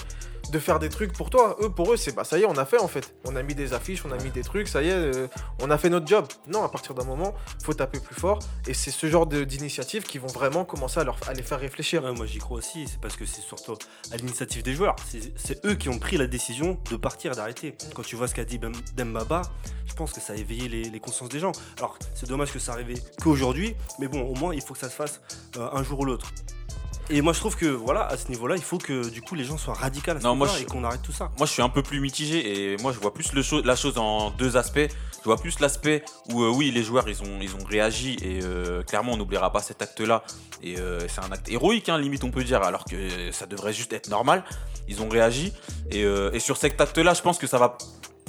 de 0.54 0.58
faire 0.60 0.78
des 0.78 0.88
trucs 0.88 1.12
pour 1.12 1.30
toi. 1.30 1.56
Eux, 1.62 1.68
pour 1.68 1.92
eux, 1.92 1.96
c'est 1.96 2.14
bah 2.14 2.22
ça 2.22 2.38
y 2.38 2.42
est, 2.42 2.46
on 2.46 2.56
a 2.56 2.64
fait 2.64 2.78
en 2.78 2.86
fait. 2.86 3.12
On 3.24 3.34
a 3.34 3.42
mis 3.42 3.56
des 3.56 3.72
affiches, 3.74 4.04
on 4.04 4.12
a 4.12 4.16
mis 4.22 4.30
des 4.30 4.42
trucs, 4.42 4.68
ça 4.68 4.82
y 4.82 4.88
est, 4.88 4.92
euh, 4.92 5.26
on 5.60 5.68
a 5.68 5.76
fait 5.76 5.90
notre 5.90 6.06
job. 6.06 6.26
Non, 6.46 6.62
à 6.62 6.68
partir 6.68 6.94
d'un 6.94 7.02
moment, 7.04 7.34
faut 7.64 7.74
taper 7.74 7.98
plus 7.98 8.14
fort. 8.14 8.38
Et 8.68 8.72
c'est 8.72 8.92
ce 8.92 9.08
genre 9.08 9.26
d'initiatives 9.26 10.04
qui 10.04 10.18
vont 10.18 10.28
vraiment 10.28 10.64
commencer 10.64 11.00
à, 11.00 11.04
leur, 11.04 11.18
à 11.26 11.32
les 11.32 11.42
faire 11.42 11.58
réfléchir. 11.58 12.02
Moi 12.14 12.26
j'y 12.26 12.38
crois 12.38 12.58
aussi, 12.58 12.86
c'est 12.86 13.00
parce 13.00 13.16
que 13.16 13.26
c'est 13.26 13.40
surtout 13.42 13.74
à 14.12 14.16
l'initiative 14.16 14.62
des 14.62 14.74
joueurs. 14.74 14.94
C'est- 15.36 15.64
eux 15.66 15.74
qui 15.74 15.88
ont 15.88 15.98
pris 15.98 16.16
la 16.18 16.26
décision 16.28 16.78
de 16.90 16.96
partir 16.96 17.34
d'arrêter. 17.34 17.74
Quand 17.94 18.02
tu 18.02 18.14
vois 18.14 18.28
ce 18.28 18.34
qu'a 18.34 18.44
dit 18.44 18.60
Dembaba, 18.96 19.42
je 19.86 19.94
pense 19.94 20.12
que 20.12 20.20
ça 20.20 20.34
a 20.34 20.36
éveillé 20.36 20.68
les, 20.68 20.84
les 20.84 21.00
consciences 21.00 21.30
des 21.30 21.40
gens. 21.40 21.52
Alors 21.78 21.98
c'est 22.14 22.28
dommage 22.28 22.52
que 22.52 22.58
ça 22.60 22.72
arrivait 22.72 22.94
qu'aujourd'hui, 23.22 23.74
mais 23.98 24.06
bon, 24.06 24.22
au 24.22 24.34
moins 24.34 24.54
il 24.54 24.60
faut 24.62 24.74
que 24.74 24.80
ça 24.80 24.88
se 24.88 24.94
fasse 24.94 25.20
euh, 25.56 25.68
un 25.72 25.82
jour 25.82 25.98
ou 26.00 26.04
l'autre. 26.04 26.30
Et 27.10 27.20
moi 27.20 27.32
je 27.34 27.38
trouve 27.40 27.54
que 27.56 27.66
voilà, 27.66 28.06
à 28.06 28.16
ce 28.16 28.28
niveau-là, 28.28 28.56
il 28.56 28.62
faut 28.62 28.78
que 28.78 29.08
du 29.10 29.20
coup 29.20 29.34
les 29.34 29.44
gens 29.44 29.58
soient 29.58 29.74
radicaux 29.74 30.12
à 30.12 30.18
ce 30.18 30.24
Non, 30.24 30.34
moi, 30.34 30.46
niveau-là 30.46 30.58
je- 30.58 30.62
et 30.62 30.66
qu'on 30.66 30.84
arrête 30.84 31.02
tout 31.02 31.12
ça. 31.12 31.30
Moi, 31.36 31.46
je 31.46 31.52
suis 31.52 31.62
un 31.62 31.68
peu 31.68 31.82
plus 31.82 32.00
mitigé 32.00 32.72
et 32.72 32.76
moi, 32.78 32.92
je 32.92 32.98
vois 32.98 33.12
plus 33.12 33.32
le 33.34 33.42
cho- 33.42 33.62
la 33.62 33.76
chose 33.76 33.98
en 33.98 34.30
deux 34.30 34.56
aspects. 34.56 34.88
Je 35.20 35.24
vois 35.24 35.36
plus 35.36 35.60
l'aspect 35.60 36.02
où, 36.30 36.42
euh, 36.42 36.48
oui, 36.50 36.70
les 36.70 36.82
joueurs, 36.82 37.08
ils 37.08 37.22
ont, 37.22 37.38
ils 37.40 37.54
ont 37.54 37.64
réagi 37.68 38.16
et 38.22 38.40
euh, 38.42 38.82
clairement, 38.82 39.12
on 39.12 39.16
n'oubliera 39.16 39.52
pas 39.52 39.60
cet 39.60 39.80
acte-là. 39.82 40.22
Et 40.62 40.78
euh, 40.78 41.00
c'est 41.08 41.20
un 41.20 41.30
acte 41.32 41.48
héroïque, 41.50 41.88
hein, 41.88 41.98
limite, 41.98 42.24
on 42.24 42.30
peut 42.30 42.44
dire, 42.44 42.62
alors 42.62 42.84
que 42.84 43.30
ça 43.32 43.46
devrait 43.46 43.72
juste 43.72 43.92
être 43.92 44.08
normal. 44.08 44.44
Ils 44.88 45.02
ont 45.02 45.08
réagi 45.08 45.52
et, 45.90 46.02
et 46.02 46.40
sur 46.40 46.56
cet 46.56 46.80
acte-là, 46.80 47.14
je 47.14 47.22
pense 47.22 47.38
que 47.38 47.46
ça 47.46 47.58
va 47.58 47.76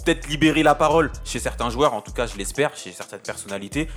peut-être 0.05 0.27
libérer 0.27 0.63
la 0.63 0.75
parole 0.75 1.11
chez 1.23 1.39
certains 1.39 1.69
joueurs, 1.69 1.93
en 1.93 2.01
tout 2.01 2.11
cas, 2.13 2.27
je 2.27 2.37
l'espère, 2.37 2.75
chez 2.77 2.91
certaines 2.91 3.19
personnalités. 3.21 3.89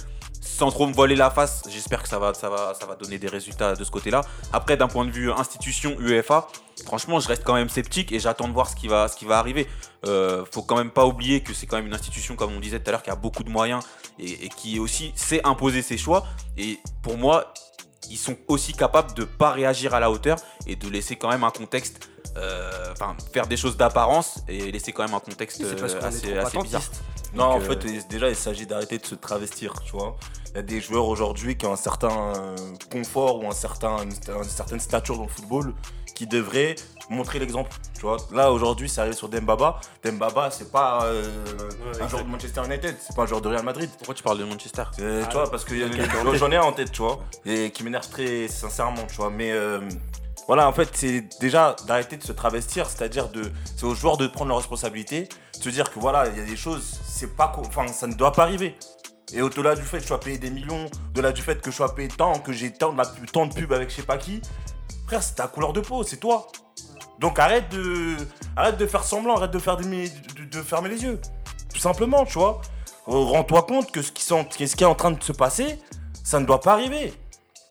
Sans 0.56 0.70
trop 0.70 0.86
me 0.86 0.92
voiler 0.92 1.14
la 1.14 1.30
face, 1.30 1.62
j'espère 1.68 2.02
que 2.02 2.08
ça 2.08 2.18
va, 2.18 2.34
ça, 2.34 2.48
va, 2.48 2.74
ça 2.78 2.84
va 2.86 2.96
donner 2.96 3.18
des 3.18 3.28
résultats 3.28 3.74
de 3.74 3.84
ce 3.84 3.90
côté-là. 3.90 4.22
Après, 4.52 4.76
d'un 4.76 4.88
point 4.88 5.04
de 5.04 5.10
vue 5.10 5.30
institution 5.30 5.96
UEFA, 6.00 6.48
franchement, 6.84 7.20
je 7.20 7.28
reste 7.28 7.44
quand 7.44 7.54
même 7.54 7.68
sceptique 7.68 8.10
et 8.10 8.18
j'attends 8.18 8.48
de 8.48 8.52
voir 8.52 8.68
ce 8.68 8.74
qui 8.74 8.88
va, 8.88 9.06
ce 9.06 9.16
qui 9.16 9.24
va 9.24 9.38
arriver. 9.38 9.68
Euh, 10.06 10.44
faut 10.50 10.62
quand 10.62 10.76
même 10.76 10.90
pas 10.90 11.06
oublier 11.06 11.42
que 11.42 11.54
c'est 11.54 11.66
quand 11.66 11.76
même 11.76 11.86
une 11.86 11.94
institution, 11.94 12.34
comme 12.34 12.52
on 12.52 12.60
disait 12.60 12.80
tout 12.80 12.88
à 12.88 12.92
l'heure, 12.92 13.02
qui 13.02 13.10
a 13.10 13.16
beaucoup 13.16 13.44
de 13.44 13.50
moyens 13.50 13.84
et, 14.18 14.46
et 14.46 14.48
qui 14.48 14.80
aussi 14.80 15.12
sait 15.14 15.46
imposer 15.46 15.82
ses 15.82 15.96
choix. 15.96 16.26
Et 16.56 16.80
pour 17.02 17.16
moi, 17.16 17.52
ils 18.10 18.18
sont 18.18 18.36
aussi 18.48 18.72
capables 18.72 19.14
de 19.14 19.24
pas 19.24 19.52
réagir 19.52 19.94
à 19.94 20.00
la 20.00 20.10
hauteur 20.10 20.38
et 20.66 20.76
de 20.76 20.88
laisser 20.88 21.16
quand 21.16 21.28
même 21.28 21.44
un 21.44 21.50
contexte, 21.50 22.08
euh, 22.36 22.92
enfin 22.92 23.16
faire 23.32 23.46
des 23.46 23.56
choses 23.56 23.76
d'apparence 23.76 24.42
et 24.48 24.70
laisser 24.72 24.92
quand 24.92 25.04
même 25.04 25.14
un 25.14 25.20
contexte 25.20 25.62
parce 25.78 25.94
euh, 25.94 26.02
assez, 26.02 26.36
assez 26.36 26.58
bizarre. 26.58 26.82
Non, 27.34 27.44
en 27.44 27.60
fait, 27.60 27.84
euh, 27.84 27.88
il- 27.88 28.06
déjà, 28.08 28.28
il 28.28 28.36
s'agit 28.36 28.66
d'arrêter 28.66 28.98
de 28.98 29.06
se 29.06 29.14
travestir, 29.14 29.74
tu 29.84 29.92
vois. 29.92 30.16
Il 30.50 30.56
y 30.56 30.58
a 30.58 30.62
des 30.62 30.80
joueurs 30.80 31.06
aujourd'hui 31.06 31.56
qui 31.56 31.66
ont 31.66 31.72
un 31.72 31.76
certain 31.76 32.32
euh, 32.36 32.56
confort 32.90 33.42
ou 33.42 33.46
un 33.48 33.52
certain, 33.52 33.98
une, 34.02 34.12
une 34.36 34.44
certaine 34.44 34.80
stature 34.80 35.16
dans 35.16 35.24
le 35.24 35.28
football 35.28 35.74
qui 36.14 36.26
devraient 36.26 36.74
montrer 37.10 37.38
l'exemple, 37.38 37.70
tu 37.94 38.00
vois. 38.00 38.16
Là, 38.32 38.50
aujourd'hui, 38.50 38.88
ça 38.88 39.02
arrive 39.02 39.14
sur 39.14 39.28
Dembaba. 39.28 39.80
Dembaba, 40.02 40.50
c'est 40.50 40.72
pas 40.72 41.04
euh, 41.04 41.22
un 42.00 42.08
joueur 42.08 42.24
de 42.24 42.28
Manchester 42.28 42.62
United, 42.64 42.96
c'est 42.98 43.14
pas 43.14 43.22
un 43.22 43.26
joueur 43.26 43.40
de 43.40 43.48
Real 43.48 43.62
Madrid. 43.64 43.88
Pourquoi 43.98 44.14
tu 44.14 44.22
parles 44.22 44.38
de 44.38 44.44
Manchester 44.44 44.82
Euh, 44.98 45.22
Ah 45.24 45.26
tu 45.28 45.34
vois, 45.34 45.44
non. 45.44 45.50
parce 45.50 45.64
que 45.64 45.74
j'en 46.36 46.50
ai 46.50 46.56
un 46.56 46.62
en 46.62 46.72
tête, 46.72 46.90
tu 46.92 47.02
vois, 47.02 47.18
et 47.46 47.70
qui 47.70 47.84
m'énerve 47.84 48.08
très 48.08 48.48
sincèrement, 48.48 49.06
tu 49.06 49.14
vois. 49.16 49.30
Mais 49.30 49.52
euh, 49.52 49.80
voilà, 50.48 50.66
en 50.66 50.72
fait, 50.72 50.88
c'est 50.94 51.20
déjà 51.40 51.76
d'arrêter 51.86 52.16
de 52.16 52.24
se 52.24 52.32
travestir, 52.32 52.88
c'est-à-dire 52.88 53.28
de, 53.28 53.52
c'est 53.76 53.84
aux 53.84 53.94
joueurs 53.94 54.16
de 54.16 54.26
prendre 54.26 54.48
leurs 54.48 54.56
responsabilités, 54.56 55.28
de 55.58 55.62
se 55.62 55.68
dire 55.68 55.92
que 55.92 56.00
voilà, 56.00 56.26
il 56.26 56.38
y 56.38 56.40
a 56.40 56.44
des 56.44 56.56
choses, 56.56 56.98
c'est 57.06 57.36
pas, 57.36 57.52
enfin, 57.58 57.86
ça 57.88 58.06
ne 58.06 58.14
doit 58.14 58.32
pas 58.32 58.44
arriver. 58.44 58.74
Et 59.34 59.42
au-delà 59.42 59.74
du 59.74 59.82
fait 59.82 59.98
que 59.98 60.04
je 60.04 60.08
sois 60.08 60.20
payé 60.20 60.38
des 60.38 60.48
millions, 60.48 60.86
au-delà 61.10 61.32
du 61.32 61.42
fait 61.42 61.60
que 61.60 61.70
je 61.70 61.76
sois 61.76 61.94
payé 61.94 62.08
tant, 62.08 62.38
que 62.38 62.54
j'ai 62.54 62.72
tant 62.72 62.94
de, 62.94 63.02
tant 63.30 63.46
pubs 63.46 63.70
avec 63.74 63.90
je 63.90 63.96
sais 63.96 64.02
pas 64.02 64.16
qui, 64.16 64.40
frère, 65.06 65.22
c'est 65.22 65.34
ta 65.34 65.48
couleur 65.48 65.74
de 65.74 65.80
peau, 65.80 66.02
c'est 66.02 66.16
toi. 66.16 66.46
Donc 67.18 67.38
arrête 67.38 67.68
de, 67.68 68.16
arrête 68.56 68.78
de 68.78 68.86
faire 68.86 69.04
semblant, 69.04 69.36
arrête 69.36 69.50
de, 69.50 69.58
faire 69.58 69.76
de, 69.76 70.62
fermer 70.62 70.88
les 70.88 71.02
yeux. 71.02 71.20
Tout 71.74 71.80
simplement, 71.80 72.24
tu 72.24 72.38
vois. 72.38 72.62
Rends-toi 73.04 73.62
compte 73.64 73.90
que 73.90 74.00
ce 74.00 74.12
qui, 74.12 74.22
est 74.82 74.86
en 74.86 74.94
train 74.94 75.10
de 75.10 75.22
se 75.22 75.32
passer, 75.32 75.78
ça 76.24 76.40
ne 76.40 76.46
doit 76.46 76.60
pas 76.60 76.72
arriver. 76.72 77.12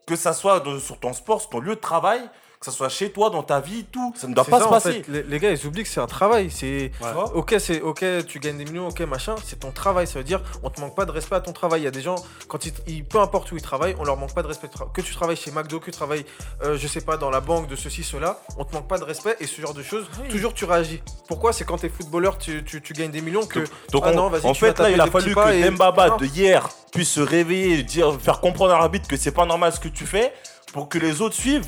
Que 0.06 0.16
ça 0.16 0.34
soit 0.34 0.64
sur 0.80 1.00
ton 1.00 1.14
sport, 1.14 1.42
sur 1.42 1.50
ton 1.50 1.60
lieu 1.60 1.76
de 1.76 1.82
travail, 1.82 2.22
que 2.68 2.72
ça 2.72 2.78
soit 2.78 2.90
chez 2.90 3.12
toi, 3.12 3.30
dans 3.30 3.44
ta 3.44 3.60
vie, 3.60 3.86
tout. 3.92 4.14
Ça 4.18 4.28
ne 4.28 4.34
doit 4.34 4.44
pas 4.46 4.58
ça, 4.58 4.64
se 4.64 4.68
en 4.68 4.72
passer. 4.72 4.92
fait. 5.04 5.06
Les, 5.12 5.24
les 5.24 5.40
gars, 5.40 5.52
ils 5.52 5.66
oublient 5.66 5.84
que 5.84 5.90
c'est 5.90 6.00
un 6.00 6.08
travail. 6.08 6.50
C'est 6.52 6.92
Tu 7.00 7.08
vois 7.14 7.36
ok, 7.36 7.56
c'est 7.60 7.82
ok, 7.82 8.04
tu 8.28 8.40
gagnes 8.40 8.58
des 8.58 8.66
millions, 8.66 8.88
ok, 8.88 9.00
machin. 9.02 9.36
C'est 9.46 9.60
ton 9.60 9.72
travail. 9.72 10.08
Ça 10.08 10.20
veut 10.20 10.26
dire, 10.26 10.42
on 10.64 10.70
te 10.70 10.80
manque 10.82 10.96
pas 10.96 11.06
de 11.06 11.12
respect 11.12 11.36
à 11.36 11.42
ton 11.42 11.54
travail. 11.54 11.82
Il 11.82 11.84
y 11.86 11.88
a 11.88 11.92
des 11.92 12.02
gens, 12.02 12.16
quand 12.48 12.66
ils, 12.66 12.74
ils- 12.88 13.04
peu 13.06 13.20
importe 13.20 13.52
où 13.52 13.56
ils 13.56 13.62
travaillent, 13.62 13.96
on 14.00 14.04
leur 14.04 14.18
manque 14.18 14.34
pas 14.34 14.42
de 14.44 14.48
respect. 14.48 14.68
Que 14.94 15.02
tu 15.02 15.14
travailles 15.14 15.38
chez 15.38 15.52
McDo, 15.52 15.80
que 15.80 15.86
tu 15.86 15.92
travailles, 15.92 16.26
euh, 16.64 16.78
je 16.78 16.88
sais 16.88 17.02
pas, 17.02 17.18
dans 17.18 17.30
la 17.30 17.40
banque, 17.42 17.68
de 17.68 17.76
ceci, 17.76 18.04
cela, 18.04 18.40
on 18.58 18.66
te 18.66 18.74
manque 18.76 18.88
pas 18.88 18.98
de 18.98 19.04
respect 19.04 19.36
et 19.40 19.48
ce 19.48 19.62
genre 19.62 19.74
de 19.74 19.84
choses. 19.84 20.06
Toujours, 20.30 20.54
tu 20.54 20.66
réagis. 20.66 21.02
Pourquoi? 21.28 21.54
C'est 21.54 21.66
quand 21.66 21.78
t'es 21.78 21.90
footballeur, 21.90 22.38
tu, 22.38 22.64
tu, 22.64 22.82
tu 22.82 22.94
gagnes 22.94 23.12
des 23.12 23.22
millions 23.22 23.46
que. 23.46 23.60
Donc 23.92 24.04
ah 24.06 24.10
on- 24.12 24.16
non, 24.16 24.30
vas-y, 24.30 24.46
en 24.46 24.54
tu 24.54 24.60
fait 24.62 24.78
là 24.80 24.90
il 24.90 25.00
a 25.02 25.08
fallu 25.08 25.34
que 25.36 25.54
et- 25.54 25.64
Dembaba 25.64 26.10
Non. 26.10 26.18
de 26.18 26.26
hier 26.26 26.68
puisse 26.92 27.10
se 27.12 27.20
réveiller, 27.22 27.84
dire, 27.84 28.18
faire 28.20 28.40
comprendre 28.40 28.74
à 28.74 28.80
l'arbitre 28.80 29.08
que 29.08 29.18
c'est 29.18 29.32
pas 29.32 29.46
normal 29.46 29.72
ce 29.74 29.80
que 29.80 29.88
tu 29.90 30.06
fais 30.06 30.34
pour 30.74 30.90
que 30.90 30.98
les 30.98 31.22
autres 31.22 31.36
suivent. 31.36 31.68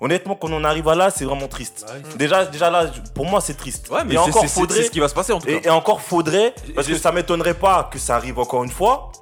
Honnêtement 0.00 0.34
qu'on 0.34 0.52
en 0.52 0.64
arrive 0.64 0.88
à 0.88 0.94
là 0.94 1.10
c'est 1.10 1.24
vraiment 1.24 1.48
triste. 1.48 1.84
Bah. 1.86 1.94
Déjà, 2.16 2.44
déjà 2.46 2.70
là 2.70 2.86
pour 3.14 3.26
moi 3.26 3.40
c'est 3.40 3.54
triste. 3.54 3.88
Ouais, 3.90 4.04
mais 4.04 4.14
et 4.14 4.18
encore 4.18 4.46
faudrait 4.46 4.82
ce 4.84 4.90
qui 4.90 5.00
va 5.00 5.08
se 5.08 5.14
passer 5.14 5.32
en 5.32 5.38
tout 5.40 5.46
cas. 5.46 5.52
et, 5.52 5.66
et 5.66 5.70
encore 5.70 6.00
faudrait 6.00 6.54
parce 6.74 6.86
que 6.86 6.96
ça 6.96 7.12
m'étonnerait 7.12 7.54
pas 7.54 7.88
que 7.92 7.98
ça 7.98 8.16
arrive 8.16 8.38
encore 8.38 8.64
une 8.64 8.70
fois 8.70 9.12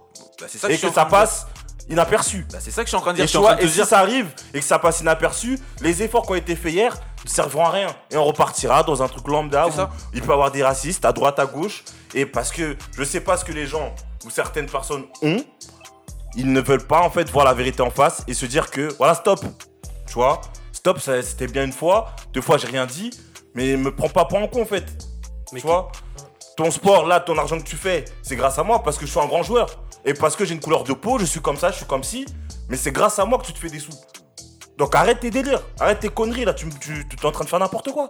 Bah, 0.40 0.46
et 0.68 0.78
que 0.78 0.90
ça 0.90 1.04
passe 1.04 1.46
inaperçu. 1.88 2.46
Bah, 2.50 2.58
c'est 2.60 2.70
ça 2.70 2.82
que 2.82 2.86
je 2.86 2.90
suis 2.90 2.96
en 2.96 3.00
train 3.00 3.12
de 3.12 3.16
dire. 3.16 3.24
Et, 3.24 3.26
Je 3.26 3.30
suis 3.30 3.38
en 3.38 3.42
vois, 3.42 3.50
train 3.52 3.60
de 3.60 3.64
et 3.64 3.66
te 3.66 3.70
si 3.70 3.76
dire. 3.78 3.86
ça 3.86 3.98
arrive 3.98 4.28
et 4.54 4.58
que 4.60 4.64
ça 4.64 4.78
passe 4.78 5.00
inaperçu, 5.00 5.58
les 5.80 6.02
efforts 6.02 6.24
qui 6.26 6.32
ont 6.32 6.36
été 6.36 6.56
faits 6.56 6.72
hier 6.72 6.96
ne 7.24 7.28
serviront 7.30 7.66
à 7.66 7.70
rien. 7.70 7.88
Et 8.10 8.16
on 8.16 8.24
repartira 8.24 8.82
dans 8.82 9.02
un 9.02 9.08
truc 9.08 9.28
lambda 9.28 9.66
où 9.68 9.72
ça. 9.72 9.90
il 10.14 10.22
peut 10.22 10.30
y 10.30 10.32
avoir 10.32 10.50
des 10.50 10.62
racistes 10.64 11.04
à 11.04 11.12
droite, 11.12 11.38
à 11.38 11.46
gauche. 11.46 11.84
Et 12.14 12.24
parce 12.26 12.50
que 12.50 12.76
je 12.96 13.04
sais 13.04 13.20
pas 13.20 13.36
ce 13.36 13.44
que 13.44 13.52
les 13.52 13.66
gens 13.66 13.94
ou 14.24 14.30
certaines 14.30 14.66
personnes 14.66 15.04
ont, 15.22 15.44
ils 16.36 16.50
ne 16.52 16.60
veulent 16.60 16.86
pas 16.86 17.00
en 17.00 17.10
fait 17.10 17.28
voir 17.30 17.44
la 17.44 17.52
vérité 17.54 17.82
en 17.82 17.90
face 17.90 18.22
et 18.26 18.34
se 18.34 18.46
dire 18.46 18.70
que 18.70 18.88
voilà, 18.98 19.14
stop. 19.14 19.40
Tu 20.06 20.14
vois, 20.14 20.40
stop, 20.82 20.98
c'était 20.98 21.46
bien 21.46 21.62
une 21.64 21.72
fois, 21.72 22.16
deux 22.32 22.40
fois 22.40 22.58
j'ai 22.58 22.66
rien 22.66 22.86
dit, 22.86 23.10
mais 23.54 23.76
me 23.76 23.94
prends 23.94 24.08
pas 24.08 24.24
pour 24.24 24.38
un 24.38 24.48
con 24.48 24.62
en 24.62 24.66
fait. 24.66 24.84
Mais 25.52 25.60
tu 25.60 25.66
vois 25.66 25.92
ton 26.56 26.70
sport, 26.70 27.06
là, 27.06 27.20
ton 27.20 27.38
argent 27.38 27.58
que 27.58 27.64
tu 27.64 27.76
fais, 27.76 28.04
c'est 28.22 28.34
grâce 28.36 28.58
à 28.58 28.62
moi 28.64 28.82
parce 28.82 28.98
que 28.98 29.06
je 29.06 29.10
suis 29.12 29.20
un 29.20 29.26
grand 29.26 29.42
joueur. 29.44 29.68
Et 30.04 30.12
parce 30.12 30.34
que 30.36 30.44
j'ai 30.44 30.52
une 30.54 30.60
couleur 30.60 30.82
de 30.84 30.92
peau, 30.92 31.18
je 31.18 31.24
suis 31.24 31.40
comme 31.40 31.56
ça, 31.56 31.70
je 31.70 31.76
suis 31.76 31.86
comme 31.86 32.02
ci. 32.02 32.26
Mais 32.68 32.76
c'est 32.76 32.90
grâce 32.92 33.18
à 33.20 33.24
moi 33.24 33.38
que 33.38 33.46
tu 33.46 33.52
te 33.54 33.58
fais 33.58 33.70
des 33.70 33.78
sous. 33.78 33.92
Donc 34.76 34.94
arrête 34.94 35.20
tes 35.20 35.30
délires, 35.30 35.62
arrête 35.80 36.00
tes 36.00 36.08
conneries 36.08 36.44
là, 36.44 36.52
tu, 36.52 36.68
tu, 36.80 37.06
tu 37.08 37.16
es 37.16 37.24
en 37.26 37.30
train 37.32 37.44
de 37.44 37.48
faire 37.48 37.58
n'importe 37.60 37.90
quoi. 37.92 38.08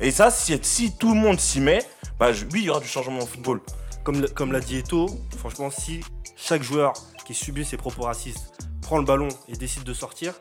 Et 0.00 0.10
ça, 0.10 0.30
si, 0.30 0.58
si 0.62 0.96
tout 0.96 1.12
le 1.14 1.20
monde 1.20 1.38
s'y 1.38 1.60
met, 1.60 1.80
bah 2.18 2.32
je- 2.32 2.44
oui, 2.46 2.60
il 2.60 2.64
y 2.64 2.70
aura 2.70 2.80
du 2.80 2.88
changement 2.88 3.18
au 3.20 3.26
football. 3.26 3.60
Comme, 4.04 4.26
comme 4.30 4.52
l'a 4.52 4.60
dit 4.60 4.78
Eto, 4.78 5.06
franchement, 5.38 5.70
si 5.70 6.00
chaque 6.34 6.62
joueur 6.62 6.92
qui 7.26 7.34
subit 7.34 7.64
ces 7.64 7.76
propos 7.76 8.02
racistes 8.04 8.52
prend 8.82 8.98
le 8.98 9.04
ballon 9.04 9.28
et 9.48 9.56
décide 9.56 9.84
de 9.84 9.92
sortir, 9.94 10.32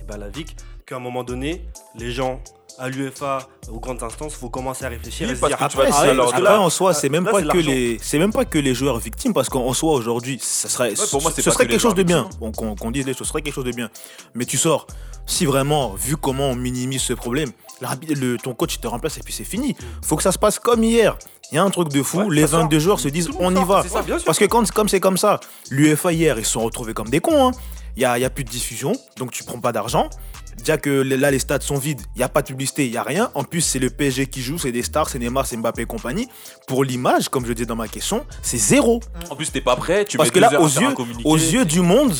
et 0.00 0.04
bah 0.04 0.16
la 0.16 0.28
VIC, 0.28 0.56
qu'à 0.86 0.96
un 0.96 1.00
moment 1.00 1.24
donné, 1.24 1.66
les 1.96 2.12
gens 2.12 2.40
à 2.78 2.88
l'UFA, 2.88 3.48
aux 3.72 3.80
grandes 3.80 4.02
instances, 4.02 4.34
faut 4.34 4.50
commencer 4.50 4.84
à 4.84 4.88
réfléchir 4.88 5.26
Oui, 5.26 5.32
et 5.32 5.36
se 5.36 5.46
dire 5.46 5.56
que 5.56 5.64
après, 5.64 5.88
Ah 5.90 6.02
ouais, 6.02 6.16
parce 6.16 6.32
que 6.34 6.40
là- 6.42 6.60
en 6.60 6.68
soi, 6.70 6.92
c'est 6.94 7.08
même 7.08 7.24
là, 7.24 7.32
pas 7.32 7.42
que 7.42 7.56
les, 7.58 7.98
c'est 8.02 8.18
même 8.18 8.32
pas 8.32 8.44
que 8.44 8.58
les 8.58 8.74
joueurs 8.74 8.98
victimes, 8.98 9.32
parce 9.32 9.48
qu'en 9.48 9.64
en 9.66 9.72
soi 9.72 9.94
aujourd'hui, 9.94 10.38
ça 10.42 10.68
serait, 10.68 10.92
pour 11.10 11.22
moi, 11.22 11.32
ce 11.34 11.42
serait 11.42 11.64
que 11.64 11.70
quelque 11.70 11.80
chose 11.80 11.94
de 11.94 12.02
bien. 12.02 12.28
Bon, 12.38 12.52
qu'on 12.52 12.90
dise 12.90 13.06
les 13.06 13.12
choses, 13.14 13.26
ce 13.26 13.32
serait 13.32 13.42
quelque 13.42 13.54
chose 13.54 13.64
de 13.64 13.72
bien. 13.72 13.88
Mais 14.34 14.44
tu 14.44 14.58
sors, 14.58 14.86
si 15.24 15.46
vraiment, 15.46 15.94
vu 15.94 16.16
comment 16.18 16.50
on 16.50 16.54
minimise 16.54 17.00
ce 17.00 17.14
problème, 17.14 17.50
le, 17.80 18.36
ton 18.36 18.54
coach 18.54 18.74
il 18.74 18.80
te 18.80 18.86
remplace 18.86 19.16
et 19.16 19.22
puis 19.22 19.32
c'est 19.32 19.44
fini. 19.44 19.74
Faut 20.02 20.16
que 20.16 20.22
ça 20.22 20.30
se 20.32 20.38
passe 20.38 20.58
comme 20.58 20.84
hier. 20.84 21.16
Il 21.50 21.54
y 21.54 21.58
a 21.58 21.62
un 21.64 21.70
truc 21.70 21.88
de 21.88 22.02
fou. 22.02 22.20
Ouais, 22.22 22.34
les 22.34 22.42
ça 22.42 22.48
sort. 22.48 22.60
22 22.62 22.78
joueurs 22.78 23.00
se 23.00 23.08
disent, 23.08 23.30
on 23.38 23.54
y 23.56 23.64
va. 23.64 23.82
C'est 23.82 23.88
ça, 23.88 24.02
bien 24.02 24.18
sûr. 24.18 24.26
Parce 24.26 24.38
que 24.38 24.44
quand, 24.44 24.70
comme 24.70 24.88
c'est 24.88 25.00
comme 25.00 25.16
ça, 25.16 25.40
l'UEFA 25.70 26.12
hier, 26.12 26.38
ils 26.38 26.44
se 26.44 26.52
sont 26.52 26.62
retrouvés 26.62 26.92
comme 26.94 27.08
des 27.08 27.20
cons. 27.20 27.48
hein. 27.48 27.52
Il 27.96 28.00
n'y 28.00 28.04
a, 28.04 28.18
il 28.18 28.20
y 28.20 28.24
a 28.26 28.30
plus 28.30 28.44
de 28.44 28.50
diffusion, 28.50 28.92
donc 29.16 29.30
tu 29.30 29.42
prends 29.44 29.58
pas 29.58 29.72
d'argent. 29.72 30.10
Déjà 30.58 30.78
que 30.78 30.90
là, 30.90 31.30
les 31.30 31.38
stades 31.38 31.62
sont 31.62 31.76
vides, 31.76 32.00
il 32.14 32.18
n'y 32.18 32.24
a 32.24 32.28
pas 32.28 32.42
de 32.42 32.48
publicité, 32.48 32.86
il 32.86 32.90
n'y 32.90 32.96
a 32.96 33.02
rien. 33.02 33.30
En 33.34 33.44
plus, 33.44 33.60
c'est 33.60 33.78
le 33.78 33.90
PSG 33.90 34.26
qui 34.26 34.42
joue, 34.42 34.58
c'est 34.58 34.72
des 34.72 34.82
stars, 34.82 35.08
c'est 35.08 35.18
Neymar, 35.18 35.46
c'est 35.46 35.56
Mbappé 35.56 35.82
et 35.82 35.86
compagnie. 35.86 36.28
Pour 36.66 36.82
l'image, 36.84 37.28
comme 37.28 37.46
je 37.46 37.52
dis 37.52 37.66
dans 37.66 37.76
ma 37.76 37.88
question, 37.88 38.26
c'est 38.42 38.56
zéro. 38.58 39.00
En 39.30 39.36
plus, 39.36 39.50
t'es 39.52 39.60
pas 39.60 39.76
prêt. 39.76 40.04
Tu 40.04 40.16
Parce 40.16 40.30
mets 40.30 40.34
que 40.34 40.40
là, 40.40 40.50
yeux, 40.52 40.94
aux 41.24 41.36
yeux 41.36 41.64
du 41.64 41.80
monde, 41.80 42.14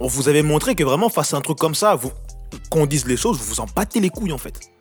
on 0.00 0.06
vous 0.06 0.28
avait 0.28 0.42
montré 0.42 0.74
que 0.74 0.84
vraiment, 0.84 1.08
face 1.08 1.34
à 1.34 1.36
un 1.38 1.40
truc 1.40 1.58
comme 1.58 1.74
ça, 1.74 1.94
vous, 1.94 2.12
qu'on 2.70 2.86
dise 2.86 3.06
les 3.06 3.16
choses, 3.16 3.38
vous 3.38 3.44
vous 3.44 3.60
en 3.60 3.66
battez 3.74 4.00
les 4.00 4.10
couilles 4.10 4.32
en 4.32 4.38
fait. 4.38 4.71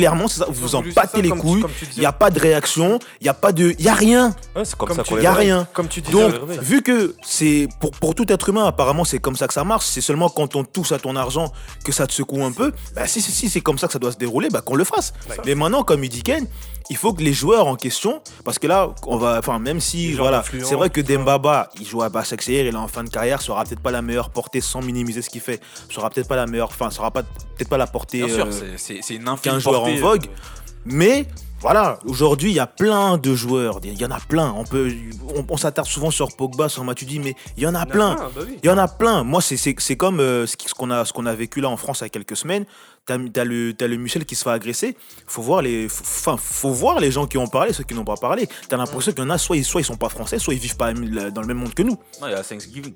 Clairement, 0.00 0.28
c'est 0.28 0.38
ça, 0.40 0.46
vous 0.48 0.60
vous 0.60 0.74
en 0.74 0.82
battez 0.94 1.20
les 1.20 1.28
couilles. 1.28 1.62
Il 1.96 2.00
n'y 2.00 2.06
a 2.06 2.12
pas 2.12 2.30
de 2.30 2.40
réaction, 2.40 2.98
il 3.20 3.24
n'y 3.24 3.28
a 3.28 3.34
pas 3.34 3.52
de. 3.52 3.74
Il 3.78 3.82
n'y 3.82 3.88
a 3.88 3.94
rien. 3.94 4.34
Ouais, 4.56 4.64
c'est 4.64 4.74
comme, 4.76 4.88
Comme 4.88 4.96
ça 4.96 5.04
qu'on 5.04 5.16
Il 5.16 5.20
n'y 5.20 5.26
a 5.26 5.34
rien. 5.34 5.68
Comme 5.74 5.88
tu 5.88 6.00
disais, 6.00 6.12
Donc, 6.12 6.32
vu 6.60 6.82
que 6.82 7.14
c'est 7.22 7.68
pour, 7.80 7.90
pour 7.92 8.14
tout 8.14 8.30
être 8.32 8.48
humain, 8.48 8.64
apparemment, 8.66 9.04
c'est 9.04 9.18
comme 9.18 9.36
ça 9.36 9.46
que 9.46 9.52
ça 9.52 9.62
marche. 9.62 9.84
C'est 9.86 10.00
seulement 10.00 10.30
quand 10.30 10.56
on 10.56 10.64
touche 10.64 10.92
à 10.92 10.98
ton 10.98 11.16
argent 11.16 11.52
que 11.84 11.92
ça 11.92 12.06
te 12.06 12.12
secoue 12.12 12.42
un 12.42 12.52
peu. 12.52 12.72
Bah, 12.94 13.06
si, 13.06 13.20
si, 13.20 13.30
si 13.30 13.50
c'est 13.50 13.60
comme 13.60 13.78
ça 13.78 13.86
que 13.88 13.92
ça 13.92 13.98
doit 13.98 14.12
se 14.12 14.18
dérouler, 14.18 14.48
bah, 14.48 14.62
qu'on 14.62 14.76
le 14.76 14.84
fasse. 14.84 15.12
Mais 15.44 15.54
maintenant, 15.54 15.82
comme 15.82 16.02
il 16.02 16.08
dit 16.08 16.22
Ken, 16.22 16.46
il 16.90 16.96
faut 16.96 17.14
que 17.14 17.22
les 17.22 17.32
joueurs 17.32 17.66
en 17.68 17.76
question, 17.76 18.20
parce 18.44 18.58
que 18.58 18.66
là, 18.66 18.90
on 19.06 19.16
va, 19.16 19.38
enfin, 19.38 19.58
même 19.58 19.80
si, 19.80 20.12
voilà, 20.12 20.42
c'est 20.62 20.74
vrai 20.74 20.90
que. 20.90 21.00
Dembaba, 21.00 21.70
il 21.80 21.86
joue 21.86 22.02
à 22.02 22.08
Basak 22.10 22.46
il 22.46 22.54
est 22.54 22.74
en 22.74 22.88
fin 22.88 23.04
de 23.04 23.08
carrière, 23.08 23.40
sera 23.40 23.64
peut-être 23.64 23.80
pas 23.80 23.90
la 23.90 24.02
meilleure 24.02 24.30
portée 24.30 24.60
sans 24.60 24.82
minimiser 24.82 25.22
ce 25.22 25.30
qu'il 25.30 25.40
fait, 25.40 25.60
sera 25.88 26.10
peut-être 26.10 26.28
pas 26.28 26.36
la 26.36 26.46
meilleure, 26.46 26.68
enfin, 26.68 26.90
sera 26.90 27.10
pas 27.10 27.22
peut-être 27.22 27.68
pas 27.68 27.78
la 27.78 27.86
portée 27.86 28.18
Bien 28.24 28.34
sûr, 28.34 28.46
euh, 28.46 28.74
c'est- 28.76 29.14
une 29.14 29.28
infime 29.28 29.52
qu'un 29.52 29.58
joueur 29.58 29.84
en 29.84 29.94
vogue. 29.96 30.26
euh, 30.26 30.60
Mais 30.84 31.26
voilà, 31.60 31.98
aujourd'hui, 32.06 32.50
il 32.50 32.54
y 32.54 32.58
a 32.60 32.66
plein 32.66 33.18
de 33.18 33.34
joueurs. 33.34 33.80
Il 33.84 34.00
y 34.00 34.04
en 34.06 34.10
a 34.10 34.18
plein. 34.20 34.50
On, 34.56 34.64
peut, 34.64 34.90
on, 35.36 35.44
on 35.46 35.56
s'attarde 35.58 35.86
souvent 35.86 36.10
sur 36.10 36.34
Pogba, 36.34 36.68
sur 36.70 36.82
Matuidi, 36.84 37.18
mais 37.18 37.34
il 37.58 37.62
y 37.62 37.66
en 37.66 37.74
a 37.74 37.84
plein. 37.84 38.16
Ah, 38.18 38.30
bah 38.34 38.40
oui. 38.46 38.58
Il 38.62 38.66
y 38.66 38.70
en 38.70 38.78
a 38.78 38.88
plein. 38.88 39.24
Moi, 39.24 39.42
c'est- 39.42 39.58
c'est 39.58 39.74
c'est 39.78 39.96
comme 39.96 40.20
euh, 40.20 40.46
ce 40.46 40.56
qu'on 40.74 40.90
a, 40.90 41.04
ce 41.04 41.12
qu'on 41.12 41.26
a 41.26 41.34
vécu 41.34 41.60
là 41.60 41.68
en 41.68 41.76
France 41.76 42.00
il 42.00 42.04
y 42.04 42.06
a 42.06 42.08
quelques 42.08 42.36
semaines. 42.36 42.64
T'as 43.04 43.14
as 43.36 43.44
le, 43.44 43.72
t'as 43.74 43.86
le 43.88 43.96
Michel 43.96 44.24
qui 44.24 44.34
se 44.36 44.44
fait 44.44 44.50
agresser. 44.50 44.96
Faut 45.26 45.42
voir 45.42 45.60
les, 45.62 45.88
faut- 45.88 46.02
enfin, 46.04 46.36
faut 46.42 46.70
voir 46.70 46.98
les 47.00 47.10
gens 47.10 47.26
qui 47.26 47.36
ont 47.38 47.46
parlé, 47.48 47.72
ceux 47.74 47.84
qui 47.84 47.92
n'ont 47.94 48.04
pas 48.04 48.16
parlé. 48.16 48.48
T'as 48.68 48.76
l'impression 48.78 49.12
qu'il 49.12 49.22
y 49.22 49.26
en 49.26 49.30
a, 49.30 49.36
soit 49.38 49.56
ils, 49.56 49.64
soit 49.64 49.80
ils 49.82 49.84
sont 49.84 49.96
pas 49.96 50.08
français, 50.08 50.38
soit 50.38 50.54
ils 50.54 50.60
vivent 50.60 50.76
pas 50.76 50.92
dans 50.94 51.40
le 51.42 51.46
même 51.46 51.58
monde 51.58 51.74
que 51.74 51.82
nous. 51.82 51.98
Non, 52.20 52.26
il 52.28 52.30
y 52.30 52.34
a 52.34 52.42
Thanksgiving. 52.42 52.94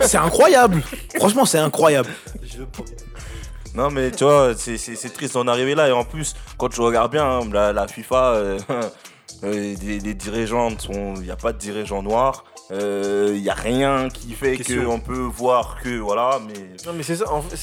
C'est- 0.00 0.16
incroyable. 0.16 0.82
Franchement, 1.16 1.44
c'est 1.44 1.58
incroyable. 1.58 2.08
Je 2.42 2.58
le. 2.58 2.66
Non, 3.74 3.90
mais 3.90 4.10
tu 4.10 4.24
vois, 4.24 4.54
c'est- 4.56 5.12
triste 5.12 5.34
d'en 5.34 5.48
arriver 5.48 5.74
là. 5.74 5.88
Et 5.88 5.92
en 5.92 6.04
plus, 6.04 6.34
quand 6.58 6.68
tu 6.68 6.80
regardes 6.80 7.10
bien, 7.12 7.24
hein, 7.24 7.40
la, 7.52 7.72
la 7.72 7.88
FIFA, 7.88 8.32
euh, 8.34 8.58
euh, 9.44 9.74
les, 9.82 9.98
les 9.98 10.14
dirigeants, 10.14 10.70
il 10.90 11.22
n'y 11.22 11.30
a 11.30 11.36
pas 11.36 11.52
de 11.52 11.58
dirigeants 11.58 12.02
noirs. 12.02 12.44
Il 12.70 13.40
n'y 13.42 13.50
a 13.50 13.54
rien 13.54 14.08
qui 14.08 14.32
fait 14.32 14.56
qu'on 14.56 14.98
peut 15.00 15.12
voir 15.20 15.76
que 15.82 15.98
voilà, 15.98 16.38
mais 16.46 16.54
Non 16.86 16.92
mais 16.96 17.02
c'est 17.02 17.16
ça, 17.16 17.30
en 17.30 17.42
fait, 17.42 17.56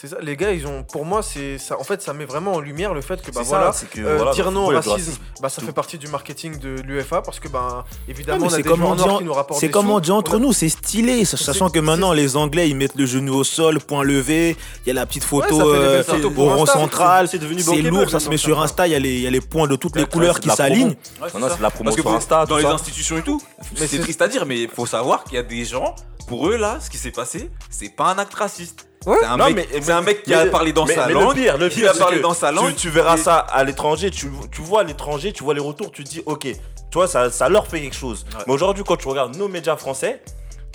c'est 0.00 0.06
ça. 0.08 0.16
Les 0.22 0.36
gars, 0.36 0.52
ils 0.52 0.66
ont, 0.66 0.82
pour 0.82 1.04
moi, 1.04 1.22
c'est 1.22 1.58
ça. 1.58 1.78
En 1.78 1.84
fait, 1.84 2.00
ça 2.00 2.12
met 2.14 2.24
vraiment 2.24 2.54
en 2.54 2.60
lumière 2.60 2.94
le 2.94 3.00
fait 3.02 3.20
que 3.20 3.30
bah 3.30 3.42
ça, 3.44 3.48
voilà, 3.58 3.72
que 3.92 4.00
euh, 4.00 4.16
voilà, 4.16 4.32
dire 4.32 4.50
non 4.50 4.66
au 4.66 4.74
racisme, 4.74 5.12
bah 5.42 5.48
ça 5.48 5.60
Tout. 5.60 5.66
fait 5.66 5.72
partie 5.72 5.98
du 5.98 6.08
marketing 6.08 6.58
de 6.58 6.76
l'UFA 6.82 7.20
parce 7.22 7.38
que 7.40 7.48
bah 7.48 7.84
évidemment 8.08 8.38
mais 8.38 8.44
on 8.44 8.48
a 8.48 8.56
c'est 8.56 8.62
des 8.62 8.68
comme 8.68 8.82
en- 8.84 9.18
qui 9.18 9.24
nous 9.24 9.32
rapportent 9.32 9.60
c'est 9.60 9.70
comme 9.70 9.90
on 9.90 10.00
dit 10.00 10.10
entre 10.10 10.34
On 10.34 10.36
a- 10.36 10.40
nous, 10.40 10.52
c'est 10.52 10.68
stylé, 10.68 11.24
sachant 11.24 11.68
que 11.70 11.78
maintenant 11.80 12.12
les 12.12 12.36
Anglais 12.36 12.68
ils 12.70 12.76
mettent 12.76 12.96
le 12.96 13.04
genou 13.06 13.34
au 13.34 13.44
sol, 13.44 13.78
point 13.80 14.02
levé, 14.02 14.56
il 14.84 14.88
y 14.88 14.90
a 14.90 14.94
la 14.94 15.06
petite 15.06 15.24
photo 15.24 15.54
Ouais, 15.56 16.02
ça 16.02 16.14
euh, 16.14 16.30
au 16.36 16.44
rond 16.44 16.66
central, 16.66 17.28
c'est 17.28 17.38
devenu 17.38 17.60
c'est 17.60 17.82
lourd, 17.82 18.08
ça 18.10 18.20
se 18.20 18.28
met 18.30 18.36
ça. 18.38 18.44
sur 18.44 18.60
Insta, 18.62 18.86
il 18.86 18.92
y, 18.92 19.26
a 19.26 19.30
les- 19.30 19.40
points 19.40 19.66
de 19.66 19.76
toutes 19.76 19.96
les 19.96 20.04
couleurs 20.06 20.38
qui 20.40 20.48
s'alignent. 20.50 20.94
C'est 21.30 21.38
ça. 21.40 21.56
la 21.60 21.70
promo 21.70 21.84
Parce 21.90 21.96
que 21.96 22.02
sur 22.02 22.12
Insta, 22.12 22.46
dans 22.46 22.56
les 22.56 22.62
ça. 22.62 22.72
institutions 22.72 23.18
et 23.18 23.22
tout, 23.22 23.40
Mais 23.58 23.64
c'est 23.80 23.86
c'est- 23.88 23.98
triste 23.98 24.22
à 24.22 24.28
dire, 24.28 24.46
mais 24.46 24.62
il 24.62 24.68
faut 24.68 24.86
savoir 24.86 25.24
qu'il 25.24 25.34
y 25.34 25.38
a 25.38 25.42
des 25.42 25.64
gens, 25.64 25.94
pour 26.30 26.48
eux 26.48 26.56
là, 26.56 26.78
ce 26.80 26.88
qui 26.88 26.96
s'est 26.96 27.10
passé, 27.10 27.50
c'est 27.70 27.88
pas 27.96 28.04
un 28.12 28.18
acte 28.18 28.34
raciste. 28.34 28.86
C'est 29.02 29.24
un, 29.24 29.36
Non, 29.36 29.46
mec, 29.46 29.56
mais- 29.72 29.80
c'est 29.82 29.90
un 29.90 30.00
mec 30.00 30.22
qui 30.22 30.30
mais 30.30 30.36
a 30.36 30.46
parlé 30.46 30.72
dans 30.72 30.84
mais- 30.84 30.94
sa 30.94 31.06
mais 31.08 31.14
langue. 31.14 31.36
Le 31.36 31.42
pire, 31.42 31.58
le 31.58 31.68
qui 31.68 31.80
pire, 31.80 31.90
a 31.90 31.94
parlé 31.94 32.20
dans 32.20 32.34
sa 32.34 32.52
langue. 32.52 32.68
Tu, 32.68 32.74
tu 32.82 32.88
verras 32.90 33.16
et- 33.16 33.20
ça 33.20 33.38
à 33.38 33.64
l'étranger, 33.64 34.12
tu, 34.12 34.30
tu 34.52 34.62
vois 34.62 34.82
à 34.82 34.84
l'étranger, 34.84 35.32
tu 35.32 35.42
vois 35.42 35.54
les 35.54 35.60
retours, 35.60 35.90
tu 35.90 36.04
te 36.04 36.08
dis, 36.08 36.22
ok, 36.26 36.42
tu 36.44 36.54
vois, 36.94 37.08
ça, 37.08 37.30
ça 37.32 37.48
leur 37.48 37.66
fait 37.66 37.80
quelque 37.80 37.96
chose. 37.96 38.24
Ouais. 38.32 38.44
Mais 38.46 38.52
aujourd'hui, 38.52 38.84
quand 38.86 38.96
tu 38.96 39.08
regardes 39.08 39.34
nos 39.36 39.48
médias 39.48 39.76
français, 39.76 40.22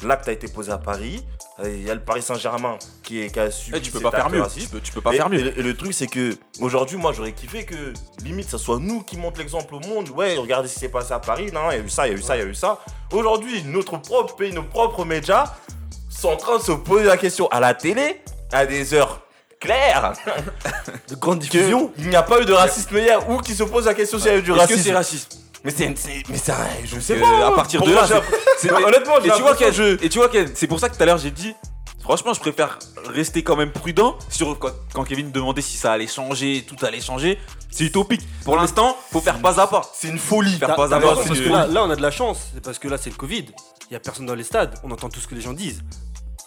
l'acte 0.04 0.28
a 0.28 0.32
été 0.32 0.48
posé 0.48 0.72
à 0.72 0.78
Paris, 0.78 1.24
il 1.64 1.84
y 1.84 1.90
a 1.90 1.94
le 1.94 2.02
Paris 2.02 2.22
Saint-Germain 2.22 2.78
qui, 3.04 3.22
est- 3.22 3.30
qui 3.30 3.40
a 3.40 3.50
subi 3.50 3.78
Eh, 3.78 3.82
tu 3.82 3.92
peux 3.92 4.00
pas 4.02 4.12
faire 4.12 4.30
mieux. 4.30 4.44
Tu 4.56 4.68
peux, 4.68 4.82
tu 4.82 4.92
peux 4.92 5.02
pas 5.02 5.14
et, 5.14 5.18
faire 5.18 5.28
et 5.28 5.30
mieux. 5.30 5.58
et 5.58 5.64
le 5.64 5.76
truc, 5.78 5.94
c'est 5.94 6.08
que 6.08 6.36
aujourd'hui, 6.60 6.98
moi, 6.98 7.14
j'aurais 7.14 7.32
kiffé 7.32 7.64
que 7.66 7.94
limite, 8.24 8.50
ça 8.50 8.58
soit 8.58 8.80
nous 8.80 9.02
qui 9.04 9.16
montrent 9.18 9.40
l'exemple 9.40 9.74
au 9.76 9.80
monde. 9.80 10.10
Ouais, 10.10 10.36
regardez 10.38 10.68
ce 10.68 10.74
qui 10.74 10.80
s'est 10.82 10.90
passé 10.90 11.14
à 11.14 11.20
Paris. 11.20 11.52
Non, 11.54 11.72
il 11.72 11.78
y 11.78 11.82
a 11.82 11.84
eu 11.84 11.90
ça, 11.90 12.08
il 12.08 12.12
y 12.12 12.16
a 12.16 12.18
eu 12.18 12.22
ça, 12.22 12.36
il 12.36 12.40
y 12.40 12.44
a 12.44 12.48
eu 12.48 12.56
ça. 12.56 12.80
Aujourd'hui, 13.12 13.64
notre 13.64 13.98
propre 13.98 14.36
pays, 14.36 14.52
nos 14.54 14.64
propres 14.64 15.06
médias 15.06 15.54
sont 16.10 16.30
en 16.30 16.38
train 16.38 16.58
de 16.58 16.64
se 16.64 16.72
poser 16.74 17.06
la 17.06 17.18
question 17.18 17.48
à 17.50 17.60
la 17.60 17.74
télé, 17.74 18.22
à 18.52 18.66
des 18.66 18.94
heures 18.94 19.22
claires, 19.60 20.14
De 21.10 21.16
grande 21.16 21.40
diffusion. 21.40 21.92
il 21.98 22.10
n'y 22.10 22.16
a 22.16 22.24
pas 22.24 22.42
eu 22.42 22.46
de 22.46 22.54
racisme 22.54 22.98
hier 22.98 23.28
ou 23.30 23.38
qui 23.40 23.54
se 23.56 23.64
pose 23.64 23.86
la 23.86 23.94
question 23.94 24.18
s'il 24.20 24.28
y 24.28 24.32
a 24.32 24.38
eu 24.38 24.42
du 24.42 24.52
Est-ce 24.52 24.58
que 24.58 24.62
racisme. 24.62 24.84
c'est 24.84 24.94
raciste? 24.94 25.38
Mais 25.66 25.72
c'est, 25.72 25.88
mais 26.30 26.52
un- 26.52 26.68
je 26.86 27.00
sais 27.00 27.16
pas. 27.20 27.48
à 27.48 27.52
partir 27.52 27.82
de 27.82 27.92
là, 27.94 28.08
c'est- 28.58 28.72
honnêtement, 28.72 29.18
et 29.20 29.30
tu 29.30 29.42
vois 29.42 29.56
et 30.02 30.10
tu 30.10 30.18
vois 30.20 30.30
Ken, 30.30 30.50
c'est 30.56 30.68
pour 30.68 30.80
ça 30.80 30.88
que 30.90 30.96
tout 30.96 31.04
à 31.04 31.06
l'heure 31.06 31.18
j'ai 31.18 31.32
dit 31.32 31.54
franchement 32.02 32.34
je 32.34 32.40
préfère 32.40 32.78
rester 33.08 33.44
quand 33.44 33.56
même 33.56 33.72
prudent 33.72 34.16
sur 34.30 34.58
quand, 34.60 34.70
quand 34.94 35.04
Kevin 35.04 35.32
demandait 35.32 35.62
si 35.62 35.76
ça 35.78 35.92
allait 35.92 36.08
changer, 36.08 36.64
tout 36.68 36.78
allait 36.86 37.02
changer, 37.02 37.38
c'est 37.72 37.84
utopique. 37.86 38.22
Pour 38.46 38.56
l'instant, 38.56 38.96
faut 39.12 39.20
faire 39.22 39.40
pas 39.40 39.60
à 39.60 39.68
pas. 39.68 39.82
c'est 39.94 40.08
une 40.08 40.20
folie. 40.20 40.58
Faire 40.58 40.76
pas 40.76 40.94
à 40.94 41.00
pas, 41.00 41.16
parce 41.16 41.28
que 41.30 41.50
là, 41.50 41.84
on 41.84 41.90
a 41.90 41.96
de 41.96 42.02
la 42.02 42.12
chance. 42.12 42.52
C'est 42.54 42.64
parce 42.64 42.80
que 42.80 42.88
là, 42.88 42.98
c'est 42.98 43.10
le 43.10 43.16
Covid. 43.18 43.46
Il 43.90 43.94
y 43.94 43.96
a 43.96 44.00
personne 44.00 44.26
dans 44.26 44.34
les 44.36 44.44
stades. 44.44 44.76
On 44.84 44.92
entend 44.92 45.10
tout 45.10 45.20
ce 45.20 45.28
que 45.28 45.36
les 45.36 45.42
gens 45.42 45.54
disent. 45.54 45.82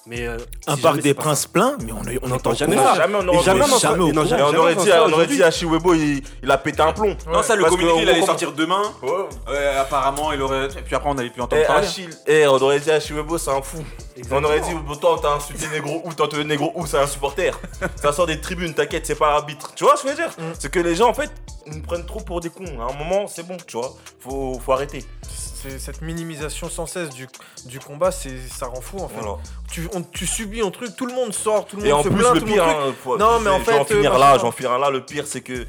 Mais 0.08 0.26
euh, 0.26 0.38
Un 0.66 0.76
si 0.76 0.80
parc 0.82 1.00
des 1.00 1.12
Princes 1.12 1.46
plein, 1.46 1.76
mais 1.84 1.92
on 1.92 2.02
n'entend 2.28 2.34
entend 2.50 2.54
jamais 2.54 2.76
jamais 2.76 2.88
ça. 2.88 2.94
Jamais 2.94 3.14
on 3.20 3.28
aurait 3.28 3.42
jamais 3.42 3.60
jamais 3.78 4.02
on 4.02 4.24
jamais 4.24 4.28
jamais- 4.28 4.56
aurait 4.58 4.74
dit, 4.74 4.90
on 5.06 5.12
aurait 5.12 5.26
dit 5.26 5.42
à 5.42 5.50
Chiwebo, 5.50 5.92
il, 5.92 6.22
il 6.42 6.50
a 6.50 6.56
pété 6.56 6.80
un 6.80 6.92
plomb. 6.92 7.14
Non, 7.30 7.42
ça 7.42 7.54
le 7.54 7.62
Parce 7.62 7.74
communiqué 7.74 8.02
il 8.02 8.08
allait 8.08 8.22
sortir 8.24 8.52
demain. 8.52 8.80
Ouais. 9.02 9.10
Ouais, 9.52 9.66
apparemment 9.78 10.32
il 10.32 10.40
aurait. 10.40 10.64
Et 10.68 10.82
puis 10.82 10.94
après 10.94 11.10
on 11.10 11.14
n'avait 11.14 11.28
plus 11.28 11.42
entendu 11.42 11.60
Eh, 11.62 11.66
parler. 11.66 11.86
Eh, 12.26 12.46
on 12.46 12.54
aurait 12.56 12.80
dit 12.80 12.90
à 12.90 12.98
Chiwebo, 13.00 13.36
c'est 13.36 13.50
un 13.50 13.60
fou. 13.60 13.84
Exactement. 14.16 14.40
On 14.40 14.50
aurait 14.50 14.60
dit, 14.60 14.98
toi, 15.00 15.18
t'as 15.20 15.34
insulté 15.34 15.66
Négro 15.72 16.00
ou, 16.04 16.12
toi, 16.14 16.26
Négro 16.44 16.72
ou, 16.74 16.86
c'est 16.86 16.98
un 16.98 17.06
supporter. 17.06 17.52
ça 17.96 18.10
sort 18.12 18.26
des 18.26 18.40
tribunes, 18.40 18.72
t'inquiète, 18.74 19.06
c'est 19.06 19.14
pas 19.14 19.28
l'arbitre. 19.30 19.72
Tu 19.76 19.84
vois 19.84 19.96
ce 19.96 20.02
que 20.04 20.08
je 20.08 20.14
veux 20.14 20.22
dire? 20.22 20.32
C'est 20.58 20.70
que 20.70 20.80
les 20.80 20.94
gens, 20.96 21.08
en 21.10 21.14
fait, 21.14 21.30
ils 21.66 21.74
nous 21.74 21.82
prennent 21.82 22.06
trop 22.06 22.20
pour 22.20 22.40
des 22.40 22.48
cons. 22.50 22.64
À 22.80 22.92
un 22.92 22.96
moment, 22.96 23.26
c'est 23.28 23.46
bon, 23.46 23.56
tu 23.66 23.76
vois. 23.76 23.94
Faut, 24.20 24.58
faut 24.64 24.72
arrêter. 24.72 25.04
C'est 25.62 25.78
cette 25.78 26.02
minimisation 26.02 26.68
sans 26.68 26.86
cesse 26.86 27.10
du, 27.10 27.26
du 27.66 27.80
combat, 27.80 28.12
c'est 28.12 28.38
ça 28.48 28.66
rend 28.66 28.80
fou 28.80 28.98
en 28.98 29.08
fait. 29.08 29.16
Voilà. 29.20 29.36
Tu, 29.70 29.88
on- 29.92 30.02
tu 30.02 30.26
subis 30.26 30.60
un 30.60 30.70
truc, 30.70 30.94
tout 30.96 31.06
le 31.06 31.14
monde 31.14 31.32
sort, 31.34 31.66
tout 31.66 31.76
le 31.76 31.82
monde 31.82 31.88
Et 31.90 31.92
en 31.92 32.02
se 32.02 32.08
plus, 32.08 32.18
plaint, 32.18 32.34
le 32.34 32.40
tout 32.40 32.46
le 32.46 32.52
pire, 32.52 32.64
hein, 32.64 32.94
Non, 33.18 33.40
mais 33.40 33.50
en 33.50 33.60
fait, 33.60 33.72
euh, 33.80 33.84
finir 33.84 34.18
là, 34.18 34.32
que- 34.32 34.38
je 34.38 34.42
vais 34.42 34.48
en 34.48 34.52
finir 34.52 34.78
là. 34.78 34.90
Le 34.90 35.04
pire, 35.04 35.26
c'est 35.26 35.40
que 35.40 35.66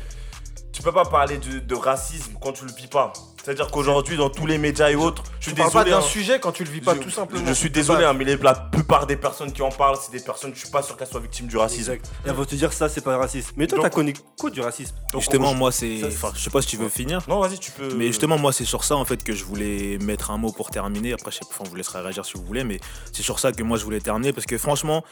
tu 0.72 0.82
peux 0.84 0.92
pas 0.92 1.06
parler 1.06 1.38
de, 1.40 1.60
de 1.60 1.76
racisme 1.76 2.34
quand 2.42 2.52
tu 2.54 2.66
le 2.66 2.72
vis 2.72 2.88
pas. 2.88 3.12
C'est-à-dire 3.50 3.72
qu'aujourd'hui, 3.72 4.16
dans 4.16 4.30
tous 4.30 4.46
les 4.46 4.60
médias 4.60 4.92
et 4.92 4.96
autres, 4.96 5.24
je 5.40 5.46
suis 5.46 5.54
tu 5.54 5.58
parles 5.58 5.72
pas 5.72 5.84
désolé. 5.84 6.00
d'un 6.02 6.06
hein. 6.06 6.08
sujet 6.08 6.40
quand 6.40 6.52
tu 6.52 6.64
le 6.64 6.70
vis 6.70 6.82
pas 6.82 6.94
Je- 6.94 7.00
tout 7.00 7.10
simplement. 7.10 7.44
Je 7.48 7.54
suis 7.54 7.72
désolé, 7.72 8.06
hein, 8.06 8.14
mais 8.14 8.24
les- 8.24 8.38
la 8.38 8.54
plupart 8.54 9.08
des 9.08 9.16
personnes 9.16 9.52
qui 9.52 9.64
en 9.64 9.72
parlent, 9.72 9.98
c'est 10.00 10.12
des 10.12 10.24
personnes, 10.24 10.52
je 10.54 10.60
suis 10.60 10.70
pas 10.70 10.84
sûr 10.84 10.96
qu'elles 10.96 11.08
soient 11.08 11.20
victimes 11.20 11.48
du 11.48 11.58
racisme. 11.58 11.94
Exact. 11.94 12.06
Et 12.26 12.30
elles 12.30 12.36
vont 12.36 12.46
te 12.46 12.54
dire 12.54 12.72
ça, 12.72 12.90
c'est 12.90 13.02
pas 13.02 13.18
raciste. 13.18 13.54
Mais 13.58 13.66
toi, 13.66 13.80
t'as 13.82 13.90
connu 13.90 14.14
quoi 14.40 14.52
du 14.52 14.62
racisme 14.62 14.94
Donc, 15.12 15.22
Justement, 15.22 15.56
moi, 15.56 15.72
c'est. 15.72 16.00
Enfin, 16.06 16.32
je 16.36 16.42
sais 16.42 16.52
pas 16.52 16.62
si 16.62 16.68
tu 16.68 16.78
veux 16.78 16.90
finir. 16.90 17.22
Non, 17.28 17.40
vas-y, 17.40 17.58
tu 17.58 17.72
peux. 17.72 17.92
Mais 17.96 18.06
justement, 18.06 18.38
moi, 18.38 18.54
c'est 18.54 18.66
sur 18.66 18.84
ça 18.84 18.96
en 18.96 19.04
fait 19.06 19.24
que 19.24 19.34
je 19.34 19.44
voulais 19.44 19.98
mettre 20.00 20.30
un 20.30 20.38
mot 20.38 20.52
pour 20.52 20.70
terminer. 20.70 21.14
Après, 21.14 21.32
je 21.32 21.38
sais 21.38 21.46
pas, 21.46 21.56
enfin, 21.56 21.64
on 21.66 21.70
vous 21.70 21.76
laissera 21.76 22.04
réagir 22.04 22.26
si 22.26 22.34
vous 22.36 22.44
voulez, 22.46 22.64
mais 22.64 22.80
c'est 23.12 23.24
sur 23.24 23.40
ça 23.40 23.52
que 23.52 23.64
moi 23.64 23.80
je 23.80 23.84
voulais 23.84 24.00
terminer 24.00 24.32
parce 24.32 24.46
que 24.46 24.60
franchement, 24.60 25.04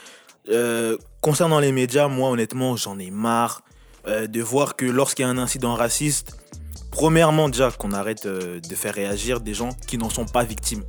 euh, 0.48 0.96
concernant 1.22 1.58
les 1.58 1.72
médias, 1.72 2.06
moi, 2.06 2.30
honnêtement, 2.30 2.76
j'en 2.76 3.00
ai 3.00 3.10
marre 3.10 3.62
euh, 4.06 4.28
de 4.28 4.40
voir 4.40 4.76
que 4.76 4.86
lorsqu'il 4.86 5.24
y 5.24 5.26
a 5.26 5.28
un 5.28 5.38
incident 5.38 5.74
raciste, 5.74 6.36
premièrement, 6.98 7.48
déjà, 7.48 7.70
qu'on 7.70 7.92
arrête 7.92 8.26
euh, 8.26 8.58
de 8.58 8.74
faire 8.74 8.92
réagir 8.92 9.38
des 9.40 9.54
gens 9.54 9.68
qui 9.86 9.98
n'en 9.98 10.10
sont 10.10 10.26
pas 10.26 10.42
victimes. 10.42 10.82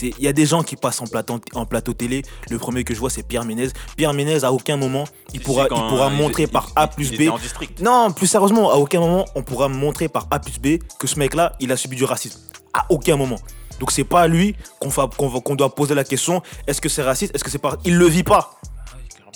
Il 0.00 0.14
y 0.20 0.28
a 0.28 0.32
des 0.32 0.46
gens 0.46 0.62
qui 0.62 0.76
passent 0.76 1.00
en 1.00 1.06
plateau, 1.08 1.40
en 1.54 1.66
plateau 1.66 1.92
télé. 1.92 2.22
Le 2.50 2.58
premier 2.58 2.84
que 2.84 2.94
je 2.94 3.00
vois, 3.00 3.10
c'est 3.10 3.24
Pierre 3.24 3.44
Ménez. 3.44 3.70
Pierre 3.96 4.12
Ménez, 4.14 4.44
à 4.44 4.52
aucun 4.52 4.76
moment, 4.76 5.04
il 5.34 5.40
pourra, 5.40 5.66
il 5.68 6.16
montrer 6.16 6.44
il- 6.44 6.48
par 6.48 6.68
il- 6.68 6.72
A 6.78 6.86
plus 6.86 7.10
B 7.10 7.28
en 7.28 7.38
non, 7.82 8.12
plus 8.12 8.28
sérieusement, 8.28 8.70
à 8.70 8.76
aucun 8.76 9.00
moment 9.00 9.24
on 9.34 9.42
pourra 9.42 9.66
montrer 9.68 10.08
par 10.08 10.28
A 10.30 10.38
plus 10.38 10.60
B 10.60 10.78
que 11.00 11.08
ce 11.08 11.18
mec-là, 11.18 11.54
il 11.58 11.72
a 11.72 11.76
subi 11.76 11.96
du 11.96 12.04
racisme. 12.04 12.38
À 12.72 12.86
aucun 12.90 13.16
moment. 13.16 13.38
Donc 13.80 13.90
c'est 13.90 14.04
pas 14.04 14.20
à 14.22 14.28
lui 14.28 14.54
qu'on 14.80 15.54
doit 15.56 15.74
poser 15.74 15.94
la 15.96 16.04
question 16.04 16.42
est-ce 16.68 16.80
que 16.80 16.88
c'est 16.88 17.02
raciste 17.02 17.34
Est-ce 17.34 17.42
que 17.42 17.50
c'est 17.50 17.58
pas. 17.58 17.76
Il 17.84 17.96
le 17.96 18.06
vit 18.06 18.22
pas. 18.22 18.52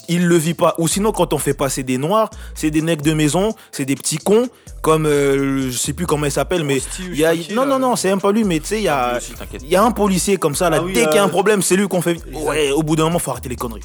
Il 0.09 0.27
le 0.27 0.37
vit 0.37 0.55
pas. 0.55 0.75
Ou 0.79 0.89
sinon, 0.89 1.13
quand 1.13 1.33
on 1.33 1.39
fait 1.39 1.55
passer 1.55 1.83
des 1.83 1.99
noirs, 1.99 2.31
c'est 2.55 2.71
des 2.71 2.83
necks 2.83 3.03
de 3.03 3.13
maison, 3.13 3.55
c'est 3.71 3.85
des 3.85 3.95
petits 3.95 4.19
cons, 4.19 4.49
comme 4.83 5.07
euh, 5.07 5.71
je 5.71 5.77
sais 5.77 5.93
plus 5.93 6.07
comment 6.07 6.27
il 6.27 6.33
s'appelle, 6.33 6.65
mais. 6.65 6.81
Il 6.99 7.17
y 7.17 7.25
a- 7.25 7.35
non, 7.55 7.67
non, 7.67 7.79
non, 7.79 7.97
c'est 7.97 8.09
même 8.09 8.21
pas 8.21 8.33
lui, 8.33 8.45
mais 8.45 8.59
tu 8.61 8.67
sais, 8.67 8.79
il 8.79 8.85
y 8.85 8.89
a. 8.89 9.19
T'inquiète. 9.39 9.63
Il 9.63 9.69
y 9.71 9.77
a 9.77 9.83
un 9.85 9.91
policier 9.93 10.37
comme 10.37 10.55
ça, 10.55 10.69
là, 10.71 10.79
Ah 10.81 10.85
oui, 10.85 10.93
dès 10.95 11.05
qu'il 11.07 11.15
y 11.17 11.19
a 11.19 11.25
un 11.25 11.29
problème, 11.29 11.63
c'est 11.63 11.77
lui 11.77 11.87
qu'on 11.89 12.03
fait. 12.03 12.19
Ouais, 12.33 12.71
au 12.73 12.83
bout 12.83 12.97
d'un 12.97 13.05
moment, 13.05 13.19
faut 13.19 13.31
arrêter 13.31 13.49
les 13.49 13.57
conneries. 13.57 13.83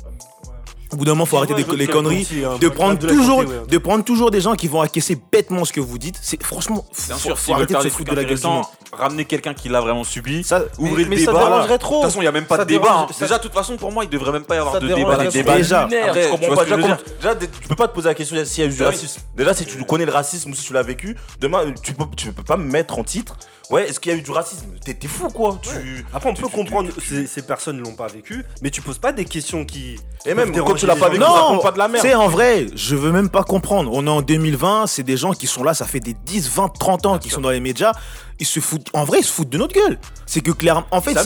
Au 0.96 0.98
bout 0.98 1.04
d'un 1.04 1.12
moment, 1.12 1.26
faut 1.26 1.36
arrêter 1.36 1.54
Ouais, 1.54 1.66
les, 1.76 1.88
conneries, 1.88 2.22
aussi, 2.22 2.46
hein, 2.46 2.52
de 2.58 2.70
prendre 2.70 2.98
de 2.98 3.06
toujours, 3.10 3.42
santé, 3.42 3.52
ouais. 3.52 3.68
de 3.68 3.78
prendre 3.80 4.06
toujours 4.06 4.32
des 4.32 4.40
gens 4.40 4.56
qui 4.56 4.70
vont 4.70 4.80
acquiescer 4.80 5.18
bêtement 5.30 5.66
ce 5.66 5.74
que 5.74 5.82
vous 5.82 5.98
dites. 5.98 6.18
C'est 6.22 6.42
franchement, 6.42 6.86
Bien 7.08 7.16
faut, 7.18 7.20
sûr, 7.22 7.38
faut 7.38 7.52
arrêter 7.54 7.68
de 7.68 7.72
faire 7.74 7.82
se 7.82 7.88
des 7.88 7.90
foutre 7.92 8.06
trucs 8.06 8.18
de 8.18 8.22
la 8.22 8.24
gueule 8.26 8.40
du 8.40 8.48
monde. 8.48 8.60
intéressants, 8.60 8.98
ramener 8.98 9.26
quelqu'un 9.26 9.54
qui 9.54 9.68
l'a 9.68 9.82
vraiment 9.82 10.06
subi, 10.06 10.46
Ça, 10.46 10.64
ouvrez 10.78 11.04
le 11.04 11.10
mais 11.10 11.18
ça 11.18 11.34
débat. 11.34 11.44
dérangerait 11.50 11.78
trop. 11.80 11.96
De 11.96 12.02
toute 12.04 12.10
façon, 12.12 12.20
il 12.22 12.24
n'y 12.24 12.28
a 12.30 12.32
même 12.32 12.46
pas 12.46 12.56
Ça 12.56 12.64
de 12.64 12.70
débat. 12.70 12.84
dérange- 12.86 13.10
hein. 13.10 13.14
ça- 13.14 13.26
Déjà, 13.26 13.38
de 13.40 13.44
toute 13.44 13.54
façon, 13.54 13.76
pour 13.76 13.92
moi, 13.92 14.06
il 14.06 14.10
devrait 14.10 14.32
même 14.32 14.46
pas 14.46 14.56
y 14.56 14.58
avoir 14.58 14.76
Ça 14.76 14.80
de 14.80 14.88
débat. 14.88 15.00
les 15.18 15.18
là-dessus. 15.26 15.38
débats. 15.40 15.58
Déjà. 15.58 15.82
Après, 15.82 16.30
tu 16.40 16.46
vois 16.48 16.56
pas. 16.56 16.64
Déjà, 16.64 16.88
déjà, 17.36 17.36
tu 17.36 17.68
peux 17.68 17.76
pas 17.76 17.90
te 17.90 17.94
poser 17.94 18.08
la 18.08 18.16
question 18.16 18.38
s'il 18.46 18.64
y 18.64 18.68
a 18.68 18.70
eu 18.72 18.74
du 18.74 18.82
racisme. 18.82 19.20
Déjà, 19.36 19.54
si 19.54 19.66
tu 19.66 19.84
connais 19.84 20.06
le 20.06 20.14
racisme 20.14 20.52
ou 20.52 20.56
si 20.56 20.64
tu 20.64 20.72
l'as 20.72 20.82
vécu, 20.84 21.18
demain, 21.42 21.66
tu 21.84 21.92
peux, 21.94 22.06
tu 22.16 22.32
peux 22.32 22.44
pas 22.44 22.56
me 22.56 22.64
mettre 22.72 22.98
en 22.98 23.04
titre. 23.04 23.36
Ouais, 23.72 23.90
est-ce 23.90 24.00
qu'il 24.00 24.12
y 24.12 24.16
a 24.16 24.18
eu 24.18 24.22
du 24.22 24.32
racisme? 24.32 24.68
T'es 24.84 24.96
fou, 25.08 25.28
quoi. 25.30 25.58
Tu... 25.62 26.06
Après, 26.14 26.30
on 26.30 26.34
tu- 26.34 26.42
peut 26.44 26.48
tu- 26.50 26.56
comprendre 26.56 26.90
ces, 27.08 27.26
ces 27.26 27.42
personnes 27.42 27.78
ne 27.78 27.84
l'ont 27.84 27.96
pas 27.96 28.08
vécu, 28.08 28.46
mais 28.62 28.70
tu 28.70 28.82
poses 28.82 29.00
pas 29.00 29.12
des 29.12 29.26
questions 29.26 29.66
qui. 29.66 30.00
Et 30.26 30.34
même 30.36 30.52
quand 30.52 30.76
tu 30.76 30.86
l'as 30.86 30.96
pas 30.96 31.10
vécu, 31.10 31.20
Non, 31.22 31.60
pas 31.60 31.72
de 31.72 31.78
la 31.80 31.86
Tu 31.86 31.92
merde. 31.94 32.06
sais, 32.06 32.14
en 32.16 32.28
vrai, 32.28 32.68
je 32.76 32.96
veux 32.96 33.12
même 33.12 33.30
pas 33.30 33.44
comprendre. 33.44 33.90
On 33.94 34.06
est 34.06 34.10
en 34.10 34.22
2020, 34.22 34.86
c'est 34.88 35.04
des 35.04 35.18
gens 35.18 35.34
qui 35.34 35.48
sont 35.48 35.64
là, 35.64 35.74
ça 35.74 35.86
fait 35.86 36.00
des 36.00 36.14
10, 36.14 36.50
20, 36.50 36.70
30 36.80 37.06
ans 37.08 37.18
qu'ils 37.18 37.32
sont 37.32 37.42
dans 37.42 37.50
les 37.50 37.60
médias. 37.60 37.92
Ils 38.40 38.46
se 38.46 38.60
foutent, 38.60 38.88
en 38.94 39.04
vrai, 39.06 39.20
ils 39.20 39.26
se 39.26 39.32
foutent 39.32 39.50
de 39.50 39.58
notre 39.58 39.74
gueule. 39.74 39.98
C'est 40.26 40.42
que 40.42 40.52
clairement, 40.52 40.86
en 40.92 41.02
fait, 41.02 41.18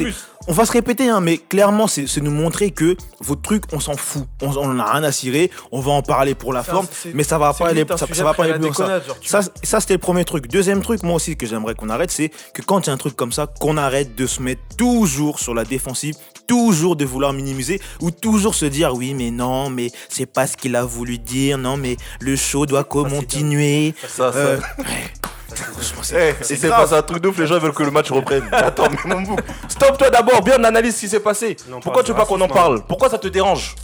on 0.47 0.53
va 0.53 0.65
se 0.65 0.71
répéter, 0.71 1.09
hein, 1.09 1.21
mais 1.21 1.37
clairement, 1.37 1.87
c'est 1.87 2.17
nous 2.17 2.31
montrer 2.31 2.71
que 2.71 2.95
votre 3.19 3.41
truc, 3.41 3.63
on 3.71 3.79
s'en 3.79 3.95
fout. 3.95 4.25
On, 4.41 4.55
on 4.57 4.71
en 4.71 4.79
a 4.79 4.93
rien 4.93 5.03
à 5.03 5.11
cirer. 5.11 5.51
On 5.71 5.79
va 5.79 5.91
en 5.91 6.01
parler 6.01 6.33
pour 6.33 6.53
la 6.53 6.63
forme, 6.63 6.87
mais 7.13 7.23
ça 7.23 7.37
va 7.37 7.53
pas 7.53 7.67
aller, 7.69 7.85
ça, 7.95 8.23
va 8.23 8.33
pas 8.33 8.45
aller 8.45 8.59
plus 8.59 8.73
ça. 8.73 8.99
genre, 9.01 9.17
Ça, 9.23 9.41
ça, 9.63 9.79
c'était 9.79 9.93
le 9.93 9.99
premier 9.99 10.25
truc. 10.25 10.47
Deuxième 10.47 10.81
truc, 10.81 11.03
moi 11.03 11.15
aussi, 11.15 11.35
que 11.35 11.45
j'aimerais 11.45 11.75
qu'on 11.75 11.89
arrête, 11.89 12.11
c'est 12.11 12.29
que 12.53 12.61
quand 12.61 12.85
il 12.85 12.87
y 12.87 12.89
a 12.89 12.93
un 12.93 12.97
truc 12.97 13.15
comme 13.15 13.31
ça, 13.31 13.47
qu'on 13.47 13.77
arrête 13.77 14.15
de 14.15 14.25
se 14.25 14.41
mettre 14.41 14.61
toujours 14.77 15.39
sur 15.39 15.53
la 15.53 15.65
défensive, 15.65 16.15
toujours 16.47 16.95
de 16.95 17.05
vouloir 17.05 17.33
minimiser, 17.33 17.79
ou 18.01 18.11
toujours 18.11 18.55
se 18.55 18.65
dire 18.65 18.93
oui, 18.95 19.13
mais 19.13 19.31
non, 19.31 19.69
mais 19.69 19.91
c'est 20.09 20.25
pas 20.25 20.47
ce 20.47 20.57
qu'il 20.57 20.75
a 20.75 20.83
voulu 20.83 21.19
dire, 21.19 21.57
non, 21.57 21.77
mais 21.77 21.97
le 22.21 22.35
show 22.35 22.65
doit 22.65 22.83
continuer. 22.83 23.93
Ça, 24.07 24.31
ça. 24.31 24.37
Euh, 24.37 24.59
Eh, 26.13 26.29
et 26.29 26.43
c'est 26.43 26.69
pas 26.69 26.95
un 26.95 27.01
truc 27.01 27.21
de 27.21 27.27
ouf, 27.27 27.37
les 27.37 27.47
gens 27.47 27.59
veulent 27.59 27.73
que 27.73 27.83
le 27.83 27.91
match 27.91 28.11
reprenne. 28.11 28.47
Attends, 28.51 28.89
mais 28.89 29.15
mon 29.15 29.21
bouc. 29.21 29.39
Stop-toi 29.67 30.09
d'abord, 30.09 30.41
bien 30.41 30.63
analyse 30.63 30.95
ce 30.95 31.01
qui 31.01 31.09
s'est 31.09 31.19
passé. 31.19 31.55
Non, 31.69 31.79
Pourquoi 31.79 32.03
tu 32.03 32.11
veux 32.11 32.17
pas 32.17 32.25
qu'on 32.25 32.35
en 32.35 32.39
racisme, 32.41 32.53
parle? 32.53 32.83
Pourquoi 32.87 33.09
ça 33.09 33.17
te 33.17 33.27
dérange? 33.27 33.75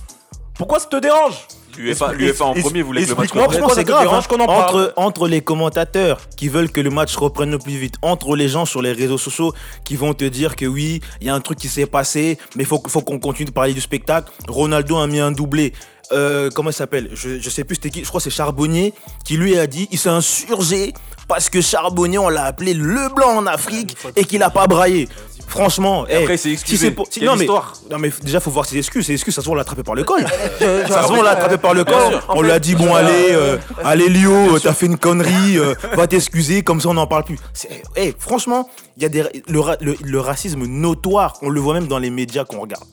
Pourquoi 0.55 0.79
ça 0.79 0.87
te 0.87 0.95
dérange? 0.97 1.47
L'UEFA 1.77 2.45
en 2.45 2.53
premier 2.53 2.81
voulait 2.81 3.03
que 3.03 3.09
le 3.09 3.15
match 3.15 3.31
reprenne. 3.31 3.59
pourquoi 3.59 3.69
c'est 3.69 3.81
ça 3.81 3.83
te 3.83 3.87
grave 3.87 4.03
dérange 4.03 4.23
hein. 4.23 4.27
qu'on 4.29 4.39
en 4.39 4.47
parle? 4.47 4.83
Entre, 4.85 4.93
entre 4.95 5.27
les 5.27 5.41
commentateurs 5.41 6.21
qui 6.37 6.47
veulent 6.47 6.71
que 6.71 6.79
le 6.79 6.89
match 6.89 7.15
reprenne 7.15 7.51
le 7.51 7.59
plus 7.59 7.75
vite, 7.75 7.95
entre 8.01 8.35
les 8.35 8.47
gens 8.47 8.65
sur 8.65 8.81
les 8.81 8.93
réseaux 8.93 9.17
sociaux 9.17 9.53
qui 9.83 9.97
vont 9.97 10.13
te 10.13 10.23
dire 10.23 10.55
que 10.55 10.65
oui, 10.65 11.01
il 11.19 11.27
y 11.27 11.29
a 11.29 11.35
un 11.35 11.41
truc 11.41 11.57
qui 11.57 11.67
s'est 11.67 11.85
passé, 11.85 12.37
mais 12.55 12.63
il 12.63 12.65
faut, 12.65 12.81
faut 12.87 13.01
qu'on 13.01 13.19
continue 13.19 13.47
de 13.47 13.51
parler 13.51 13.73
du 13.73 13.81
spectacle. 13.81 14.31
Ronaldo 14.47 14.97
a 14.97 15.07
mis 15.07 15.19
un 15.19 15.31
doublé. 15.31 15.73
Euh, 16.11 16.49
comment 16.53 16.69
il 16.69 16.73
s'appelle? 16.73 17.09
Je, 17.13 17.39
je 17.39 17.49
sais 17.49 17.63
plus 17.63 17.75
c'était 17.75 17.89
qui, 17.89 18.03
je 18.03 18.07
crois 18.07 18.19
que 18.19 18.25
c'est 18.25 18.29
Charbonnier 18.29 18.93
qui 19.23 19.37
lui 19.37 19.57
a 19.57 19.65
dit 19.65 19.87
il 19.91 19.97
s'est 19.97 20.09
insurgé 20.09 20.93
parce 21.27 21.49
que 21.49 21.61
Charbonnier 21.61 22.17
on 22.19 22.29
l'a 22.29 22.45
appelé 22.45 22.73
le 22.73 23.13
blanc 23.13 23.37
en 23.37 23.45
Afrique 23.47 23.95
et 24.15 24.25
qu'il 24.25 24.43
a 24.43 24.49
pas 24.49 24.67
braillé. 24.67 25.07
Franchement, 25.47 26.07
Et 26.07 26.13
eh, 26.13 26.15
après, 26.23 26.37
c'est 26.37 26.51
excusé. 26.51 26.87
c'est 26.87 26.91
pour- 26.91 27.05
si- 27.09 27.19
Quelle 27.19 27.29
non 27.29 27.35
mais 27.35 27.45
non 27.45 27.99
mais 27.99 28.11
déjà 28.23 28.39
faut 28.39 28.49
voir 28.49 28.65
ses 28.65 28.77
excuses. 28.79 29.05
Ses 29.05 29.13
excuses, 29.13 29.35
ça 29.35 29.41
se 29.41 29.45
voit 29.45 29.53
on 29.53 29.55
l'a 29.55 29.61
attrapé 29.61 29.83
par 29.83 29.93
le 29.93 30.03
col. 30.03 30.21
ça 30.59 31.03
se 31.03 31.07
voit 31.07 31.19
on 31.19 31.21
l'a 31.21 31.31
attrapé 31.31 31.57
par 31.57 31.73
le 31.75 31.83
col. 31.85 32.19
On 32.29 32.41
lui 32.41 32.49
a 32.51 32.59
dit 32.59 32.73
bon 32.75 32.93
allez, 32.95 33.27
euh, 33.31 33.57
allez 33.83 34.09
Lio, 34.09 34.57
t'as 34.59 34.73
fait 34.73 34.87
une 34.87 34.97
connerie, 34.97 35.57
euh, 35.57 35.75
va 35.93 36.07
t'excuser, 36.07 36.63
comme 36.63 36.81
ça 36.81 36.89
on 36.89 36.95
n'en 36.95 37.05
parle 37.07 37.25
plus. 37.25 37.37
C'est- 37.53 37.83
eh, 37.95 38.15
franchement, 38.17 38.67
il 38.97 39.03
y 39.03 39.05
a 39.05 39.09
des 39.09 39.23
le, 39.47 39.59
ra- 39.59 39.77
le- 39.81 39.95
le 40.03 40.19
racisme 40.19 40.65
notoire, 40.65 41.37
on 41.43 41.49
le 41.49 41.59
voit 41.61 41.75
même 41.75 41.87
dans 41.87 41.99
les 41.99 42.09
médias 42.09 42.43
qu'on 42.43 42.59
regarde. 42.61 42.83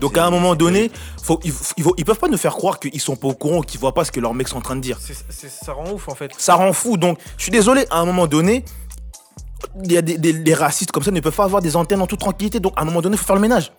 Donc 0.00 0.16
à 0.18 0.24
un 0.26 0.30
moment 0.30 0.54
donné, 0.54 0.90
faut, 1.22 1.38
ils, 1.44 1.52
ils, 1.76 1.84
ils 1.98 2.04
peuvent 2.04 2.18
pas 2.18 2.28
nous 2.28 2.38
faire 2.38 2.54
croire 2.54 2.80
qu'ils 2.80 3.00
sont 3.00 3.16
pas 3.16 3.28
au 3.28 3.34
courant, 3.34 3.60
qu'ils 3.60 3.78
voient 3.78 3.94
pas 3.94 4.04
ce 4.04 4.10
que 4.10 4.18
leurs 4.20 4.34
mecs 4.34 4.48
sont 4.48 4.56
en 4.58 4.62
train 4.62 4.76
de 4.76 4.80
dire. 4.80 4.98
Ça 5.64 5.72
rend 5.74 5.90
ouf 5.92 6.08
en 6.08 6.14
fait. 6.14 6.32
Ça 6.38 6.54
rend 6.54 6.72
fou. 6.72 6.96
Donc 6.96 7.18
je 7.36 7.42
suis 7.42 7.52
désolé, 7.52 7.84
à 7.90 7.98
un 8.00 8.04
moment 8.06 8.26
donné, 8.26 8.64
il 9.84 9.92
y 9.92 9.96
a 9.96 10.02
des, 10.02 10.16
des- 10.18 10.32
des 10.32 10.54
racistes 10.54 10.90
comme 10.90 11.02
ça 11.02 11.10
ne 11.10 11.20
peuvent 11.20 11.34
pas 11.34 11.44
avoir 11.44 11.60
des 11.62 11.76
antennes 11.76 12.00
en 12.00 12.06
toute 12.06 12.20
tranquillité. 12.20 12.60
Donc 12.60 12.72
à 12.76 12.82
un 12.82 12.84
moment 12.84 13.02
donné, 13.02 13.14
il 13.14 13.18
faut 13.18 13.26
faire 13.26 13.36
le 13.36 13.42
ménage. 13.42 13.72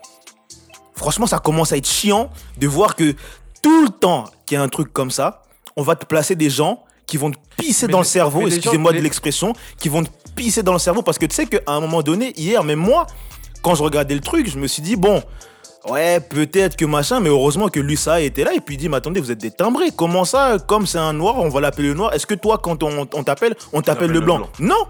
Franchement, 0.96 1.26
ça 1.26 1.40
commence 1.40 1.72
à 1.74 1.78
être 1.78 1.88
chiant 1.88 2.30
de 2.58 2.68
voir 2.68 2.96
que 2.96 3.16
tout 3.64 3.84
le 3.84 3.90
temps 3.90 4.26
qu'il 4.46 4.56
y 4.56 4.58
a 4.60 4.64
un 4.64 4.70
truc 4.70 4.94
comme 4.94 5.10
ça, 5.12 5.42
on 5.76 5.82
va 5.84 5.96
te 5.96 6.06
placer 6.06 6.36
des 6.36 6.50
gens 6.50 6.84
qui 7.08 7.18
vont 7.18 7.32
te 7.32 7.38
pisser 7.58 7.88
Mais 7.88 7.94
dans 7.94 8.00
le 8.00 8.06
cerveau, 8.06 8.46
les 8.46 8.56
excusez-moi 8.58 8.92
de 8.94 9.00
l'expression, 9.04 9.54
qui 9.80 9.90
vont 9.90 10.04
te 10.04 10.10
pisser 10.36 10.62
dans 10.64 10.74
le 10.74 10.80
cerveau 10.80 11.02
parce 11.02 11.18
que 11.18 11.26
tu 11.26 11.36
sais 11.36 11.46
qu'à 11.48 11.60
un 11.68 11.80
moment 11.80 12.04
donné, 12.04 12.34
hier, 12.40 12.64
même 12.64 12.80
moi, 12.80 13.08
quand 13.64 13.76
je 13.76 13.84
regardais 13.84 14.14
le 14.14 14.22
truc, 14.22 14.50
je 14.50 14.58
me 14.60 14.68
suis 14.68 14.82
dit, 14.82 14.96
bon, 14.96 15.22
ouais, 15.90 16.20
peut-être 16.20 16.76
que 16.76 16.86
machin, 16.86 17.20
mais 17.20 17.30
heureusement 17.30 17.68
que 17.70 17.80
Lusa 17.80 18.22
était 18.22 18.44
là 18.44 18.54
et 18.54 18.60
puis 18.60 18.76
il 18.76 18.78
dit, 18.78 18.90
mais 18.90 18.98
attendez, 18.98 19.20
vous 19.20 19.32
êtes 19.32 19.38
des 19.40 19.52
timbrés, 19.52 19.92
comment 19.96 20.26
ça, 20.26 20.58
comme 20.66 20.86
c'est 20.86 20.98
un 21.00 21.14
noir, 21.14 21.36
on 21.38 21.50
va 21.50 21.62
l'appeler 21.62 21.90
le 21.90 21.94
noir, 21.96 22.14
est-ce 22.14 22.26
que 22.26 22.36
toi, 22.36 22.60
quand 22.62 22.84
on, 22.84 23.08
on 23.14 23.24
t'appelle, 23.24 23.56
on 23.74 23.82
t'appelle 23.82 24.08
le 24.10 24.14
le 24.16 24.20
blanc? 24.22 24.38
blanc. 24.38 24.50
Non 24.60 24.86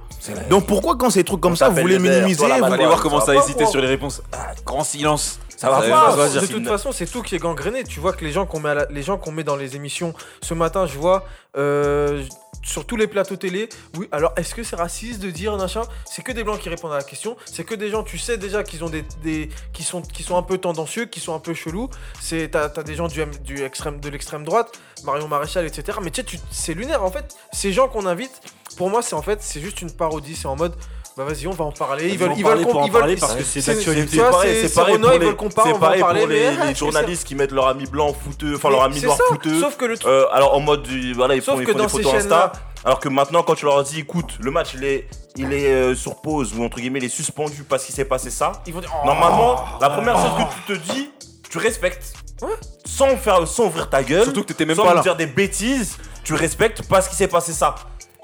Donc 0.49 0.65
pourquoi 0.67 0.95
quand 0.97 1.09
c'est 1.09 1.19
des 1.19 1.23
trucs 1.25 1.41
comme 1.41 1.53
On 1.53 1.55
ça, 1.55 1.69
vous 1.69 1.79
voulez 1.81 1.99
minimiser 1.99 2.45
vous- 2.45 2.51
Allez 2.51 2.85
voir 2.85 3.01
comment 3.01 3.19
ça 3.19 3.27
ça 3.27 3.31
a 3.31 3.35
moi. 3.35 3.65
sur 3.71 3.81
les 3.81 3.87
réponses. 3.87 4.21
Ah, 4.33 4.51
grand 4.65 4.83
silence. 4.83 5.39
Ça 5.61 5.69
va 5.69 5.77
pas, 5.91 6.15
va 6.15 6.27
de 6.41 6.45
toute 6.47 6.67
façon, 6.67 6.91
c'est 6.91 7.05
tout 7.05 7.21
qui 7.21 7.35
est 7.35 7.39
gangréné. 7.39 7.83
Tu 7.83 7.99
vois 7.99 8.13
que 8.13 8.25
les 8.25 8.31
gens 8.31 8.45
qu'on 8.47 8.59
met, 8.59 8.69
à 8.69 8.73
la- 8.73 8.87
les 8.89 9.03
gens 9.03 9.17
qu'on 9.17 9.31
met 9.31 9.43
dans 9.43 9.55
les 9.55 9.75
émissions, 9.75 10.13
ce 10.41 10.53
matin, 10.55 10.87
je 10.87 10.97
vois 10.97 11.23
euh, 11.57 12.23
sur 12.63 12.85
tous 12.85 12.95
les 12.95 13.05
plateaux 13.07 13.35
télé. 13.35 13.69
Oui, 13.97 14.07
alors 14.11 14.33
est-ce 14.37 14.55
que 14.55 14.63
c'est 14.63 14.75
raciste 14.75 15.19
de 15.21 15.29
dire 15.29 15.55
machin? 15.57 15.81
C'est 16.05 16.23
que 16.23 16.31
des 16.31 16.43
blancs 16.43 16.59
qui 16.59 16.69
répondent 16.69 16.93
à 16.93 16.97
la 16.97 17.03
question. 17.03 17.35
C'est 17.45 17.63
que 17.63 17.75
des 17.75 17.89
gens, 17.89 18.03
tu 18.03 18.17
sais 18.17 18.37
déjà 18.37 18.63
qu'ils 18.63 18.83
ont 18.83 18.89
des, 18.89 19.03
des- 19.23 19.49
qui 19.73 19.83
sont 19.83 20.01
qui 20.01 20.23
sont 20.23 20.37
un 20.37 20.41
peu 20.43 20.57
tendancieux, 20.57 21.05
qui 21.05 21.19
sont 21.19 21.35
un 21.35 21.39
peu 21.39 21.53
chelous. 21.53 21.89
C'est 22.19 22.49
t'as 22.51 22.65
as 22.75 22.83
des 22.83 22.95
gens 22.95 23.07
du, 23.07 23.63
extrême 23.63 23.99
de 23.99 24.09
l'extrême 24.09 24.43
droite, 24.43 24.71
Marion 25.03 25.27
Maréchal, 25.27 25.65
etc. 25.67 25.97
Mais 26.01 26.09
tu 26.11 26.21
sais, 26.21 26.25
tu- 26.25 26.39
c'est 26.49 26.73
lunaire 26.73 27.03
en 27.03 27.11
fait. 27.11 27.35
Ces 27.51 27.71
gens 27.71 27.87
qu'on 27.87 28.05
invite, 28.07 28.31
pour 28.77 28.89
moi, 28.89 29.01
c'est 29.03 29.13
en 29.15 29.21
fait, 29.21 29.43
c'est 29.43 29.61
juste 29.61 29.81
une 29.81 29.91
parodie. 29.91 30.35
C'est 30.35 30.47
en 30.47 30.55
mode. 30.55 30.73
Bah 31.17 31.25
vas-y, 31.25 31.45
on 31.45 31.51
va 31.51 31.65
en 31.65 31.71
parler. 31.73 32.07
Ils 32.09 32.17
veulent, 32.17 32.31
ils 32.37 32.43
veulent, 32.45 32.63
qu'on- 32.65 32.87
parce 33.19 33.35
que 33.35 33.43
c'est 33.43 33.65
d'actualité. 33.65 34.17
c'est- 34.17 34.73
pareil 34.73 34.97
pour 34.97 35.13
ils 35.13 35.19
les- 35.19 35.25
veulent 35.25 35.35
qu'on 35.35 35.49
parle, 35.49 35.73
c'est 35.73 35.79
pareil 35.79 36.01
pour 36.01 36.75
journalistes 36.75 37.27
qui 37.27 37.35
mettent 37.35 37.51
leur 37.51 37.67
ami 37.67 37.85
blanc 37.85 38.13
fouteux, 38.13 38.55
enfin 38.55 38.69
leur 38.69 38.83
ami 38.83 39.01
noir 39.01 39.17
fouteux. 39.27 39.59
Sauf 39.59 39.75
que 39.75 39.85
le 39.85 39.97
truc. 39.97 40.09
Euh, 40.09 40.25
alors 40.31 40.55
en 40.55 40.61
mode 40.61 40.83
du, 40.83 41.13
voilà 41.13 41.35
ils 41.35 41.41
Sauf 41.41 41.55
font, 41.55 41.59
des 41.59 41.87
photos 41.87 42.13
Insta 42.13 42.53
alors 42.83 42.99
que 42.99 43.09
maintenant 43.09 43.43
quand 43.43 43.55
tu 43.55 43.65
leur 43.65 43.83
dis 43.83 43.99
écoute 43.99 44.37
le 44.39 44.49
match 44.51 44.69
il 44.73 44.83
est 44.85 45.07
il 45.35 45.53
est 45.53 45.67
euh, 45.71 45.95
sur 45.95 46.19
pause 46.21 46.53
ou 46.57 46.63
entre 46.63 46.77
guillemets 46.79 46.99
il 46.99 47.05
est 47.05 47.09
suspendu 47.09 47.63
parce 47.67 47.85
qu'il 47.85 47.93
s'est 47.93 48.05
passé 48.05 48.29
ça 48.31 48.53
Ils 48.65 48.73
vont 48.73 48.79
dire. 48.79 48.91
oh, 49.03 49.05
normalement 49.05 49.63
la 49.79 49.89
première 49.91 50.15
chose 50.15 50.31
que 50.37 50.73
tu 50.73 50.79
te 50.79 50.91
dis 50.93 51.11
tu 51.49 51.57
respectes 51.57 52.13
Ouais. 52.41 52.49
sans 52.85 53.15
faire 53.17 53.47
sans 53.47 53.65
ouvrir 53.65 53.87
ta 53.89 54.01
gueule 54.01 54.23
Surtout 54.23 54.41
que 54.41 54.47
t'étais 54.47 54.65
même 54.65 54.75
sans 54.75 54.83
pas 54.85 54.95
là. 54.95 55.01
dire 55.01 55.15
des 55.15 55.27
bêtises 55.27 55.97
tu 56.23 56.33
respectes 56.33 56.81
parce 56.87 57.07
qu'il 57.07 57.15
s'est 57.17 57.27
passé 57.27 57.51
ça 57.53 57.75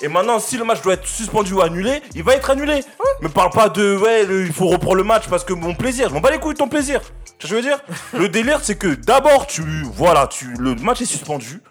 et 0.01 0.07
maintenant, 0.07 0.39
si 0.39 0.57
le 0.57 0.63
match 0.63 0.81
doit 0.81 0.93
être 0.93 1.07
suspendu 1.07 1.53
ou 1.53 1.61
annulé, 1.61 2.01
il 2.13 2.23
va 2.23 2.35
être 2.35 2.49
annulé. 2.51 2.83
Me 3.21 3.29
parle 3.29 3.49
pas 3.49 3.69
de 3.69 3.97
ouais, 3.97 4.25
le- 4.25 4.45
il 4.45 4.53
faut 4.53 4.67
reprendre 4.67 4.95
le 4.95 5.03
match 5.03 5.27
parce 5.27 5.43
que 5.43 5.53
mon 5.53 5.73
plaisir. 5.73 6.09
Je 6.09 6.13
m'en 6.13 6.21
bats 6.21 6.29
les 6.29 6.39
couilles 6.39 6.53
de 6.53 6.59
ton 6.59 6.67
plaisir. 6.69 7.01
Tu 7.01 7.07
vois 7.07 7.31
ce 7.37 7.41
que 7.41 7.47
je 7.47 7.55
veux 7.55 7.61
dire 7.61 7.79
Le 8.13 8.29
délire, 8.29 8.59
c'est 8.61 8.77
que 8.77 8.93
d'abord, 8.93 9.47
tu 9.47 9.63
voilà, 9.95 10.27
tu 10.27 10.53
le 10.59 10.75
match 10.75 11.01
est 11.01 11.05
suspendu. 11.05 11.61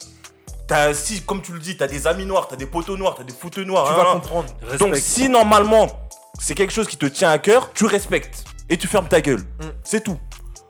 T'as, 0.67 0.93
si, 0.95 1.23
comme 1.23 1.43
tu 1.43 1.53
le 1.53 1.61
dis, 1.61 1.77
t'as 1.77 1.87
des 1.87 2.09
amis 2.09 2.27
noirs, 2.27 2.49
t'as 2.49 2.57
des 2.57 2.67
poteaux 2.67 2.97
noirs, 2.97 3.15
t'as 3.17 3.23
des 3.23 3.33
fouteux 3.33 3.63
noirs. 3.63 3.87
Tu 3.87 3.93
hein, 3.93 3.97
vas 3.97 4.11
hein. 4.11 4.13
comprendre. 4.15 4.49
Donc 4.81 4.97
si 4.97 5.29
normalement 5.29 5.87
c'est 6.41 6.57
quelque 6.57 6.73
chose 6.73 6.89
qui 6.89 6.97
te 6.97 7.07
tient 7.07 7.31
à 7.31 7.39
cœur, 7.39 7.71
tu 7.73 7.87
respectes 7.87 8.45
et 8.69 8.77
tu 8.77 8.89
fermes 8.89 9.07
ta 9.07 9.21
gueule. 9.21 9.41
Mm. 9.61 9.67
C'est 9.85 10.03
tout. 10.03 10.19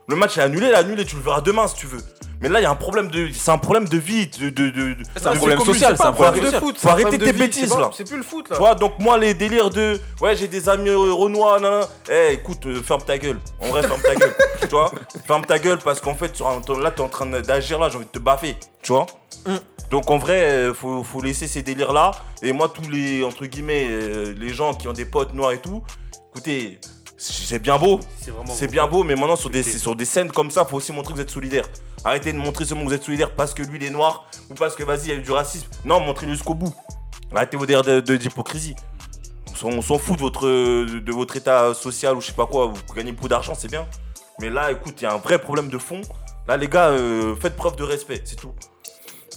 Le 0.07 0.15
match 0.15 0.37
est 0.37 0.41
annulé, 0.41 0.67
il 0.67 0.71
est 0.71 0.75
annulé, 0.75 1.05
tu 1.05 1.15
le 1.15 1.23
verras 1.23 1.41
demain 1.41 1.67
si 1.67 1.75
tu 1.75 1.87
veux. 1.87 2.01
Mais 2.41 2.49
là 2.49 2.59
il 2.59 2.63
y 2.63 2.65
a 2.65 2.71
un 2.71 2.75
problème 2.75 3.09
de, 3.09 3.29
c'est 3.33 3.51
un 3.51 3.57
problème 3.57 3.87
de 3.87 3.97
vie, 3.97 4.27
de, 4.27 4.49
de, 4.49 4.95
C'est 5.15 5.27
un 5.27 5.35
problème 5.35 5.59
social, 5.59 5.95
c'est 5.97 6.05
un 6.05 6.11
problème 6.13 6.43
de 6.43 6.51
foot, 6.57 6.77
Faut 6.77 6.89
arrêter 6.89 7.17
tes 7.17 7.33
bêtises 7.33 7.75
là. 7.75 7.89
C'est 7.93 8.07
plus 8.07 8.17
le 8.17 8.23
foot 8.23 8.45
Tu 8.45 8.51
là. 8.53 8.59
vois, 8.59 8.75
donc 8.75 8.99
moi 8.99 9.17
les 9.17 9.33
délires 9.33 9.69
de 9.69 9.99
ouais 10.21 10.35
j'ai 10.35 10.47
des 10.47 10.69
amis 10.69 10.91
renois, 10.91 11.59
nan. 11.59 11.83
Eh 12.09 12.33
écoute, 12.33 12.65
euh, 12.65 12.81
ferme 12.81 13.01
ta 13.01 13.17
gueule. 13.17 13.39
En 13.59 13.67
vrai, 13.67 13.81
ferme 13.83 14.01
ta 14.01 14.15
gueule. 14.15 14.35
Tu 14.61 14.67
vois 14.67 14.91
Ferme 15.25 15.45
ta 15.45 15.59
gueule 15.59 15.79
parce 15.83 16.01
qu'en 16.01 16.15
fait, 16.15 16.39
là 16.81 16.91
t'es 16.91 17.01
en 17.01 17.09
train 17.09 17.25
d'agir 17.25 17.79
là, 17.79 17.89
j'ai 17.89 17.95
envie 17.97 18.05
de 18.05 18.11
te 18.11 18.19
baffer. 18.19 18.55
Tu 18.81 18.91
vois 18.91 19.05
Mm. 19.47 19.57
Donc 19.89 20.11
en 20.11 20.17
vrai, 20.17 20.41
euh, 20.43 20.73
faut, 20.73 21.03
faut 21.03 21.21
laisser 21.21 21.47
ces 21.47 21.63
délires 21.63 21.93
là. 21.93 22.11
Et 22.41 22.51
moi, 22.51 22.69
tous 22.69 22.89
les 22.89 23.23
entre 23.23 23.45
guillemets, 23.45 23.87
euh, 23.89 24.33
les 24.37 24.49
gens 24.49 24.73
qui 24.73 24.87
ont 24.87 24.93
des 24.93 25.05
potes 25.05 25.33
noirs 25.33 25.53
et 25.53 25.59
tout, 25.59 25.81
écoutez, 26.31 26.79
c'est 27.17 27.59
bien 27.59 27.77
beau. 27.77 27.99
C'est 28.53 28.69
bien 28.69 28.85
beau, 28.87 29.03
mais 29.03 29.15
maintenant 29.15 29.35
sur 29.35 29.49
des, 29.49 29.63
sur 29.63 29.95
des 29.95 30.05
scènes 30.05 30.31
comme 30.31 30.51
ça, 30.51 30.65
faut 30.65 30.77
aussi 30.77 30.91
montrer 30.91 31.13
que 31.13 31.17
vous 31.17 31.23
êtes 31.23 31.29
solidaire. 31.31 31.65
Arrêtez 32.07 32.31
de 32.31 32.37
montrer 32.37 32.63
seulement 32.63 32.83
que 32.85 32.89
vous 32.89 32.95
êtes 32.95 33.03
solidaire 33.03 33.31
parce 33.35 33.53
que 33.53 33.61
lui 33.63 33.77
il 33.79 33.83
est 33.83 33.89
noir 33.89 34.29
ou 34.49 34.53
parce 34.53 34.75
que 34.75 34.83
vas-y 34.83 34.99
il 35.01 35.07
y 35.09 35.11
a 35.11 35.15
eu 35.15 35.21
du 35.21 35.31
racisme. 35.31 35.67
Non, 35.83 35.99
montrez-le 35.99 36.31
jusqu'au 36.31 36.53
bout. 36.53 36.73
Arrêtez 37.35 37.57
vos 37.57 37.65
délires 37.65 37.83
de- 37.83 37.99
de- 37.99 38.15
d'hypocrisie. 38.15 38.75
On 39.61 39.81
s'en- 39.81 39.97
fout 39.97 40.15
de 40.15 40.21
votre, 40.21 40.47
de 40.47 41.11
votre 41.11 41.35
état 41.35 41.73
social 41.73 42.15
ou 42.15 42.21
je 42.21 42.27
sais 42.27 42.33
pas 42.33 42.45
quoi. 42.45 42.67
Vous 42.67 42.93
gagnez 42.95 43.11
beaucoup 43.11 43.27
d'argent, 43.27 43.55
c'est 43.55 43.69
bien. 43.69 43.85
Mais 44.39 44.49
là, 44.49 44.71
écoute, 44.71 44.93
il 45.01 45.03
y 45.03 45.07
a 45.07 45.13
un 45.13 45.17
vrai 45.17 45.37
problème 45.37 45.67
de 45.67 45.77
fond. 45.77 45.99
Là, 46.47 46.55
les 46.55 46.69
gars, 46.69 46.87
euh, 46.91 47.35
faites 47.35 47.57
preuve 47.57 47.75
de 47.75 47.83
respect, 47.83 48.21
c'est 48.23 48.37
tout. 48.37 48.53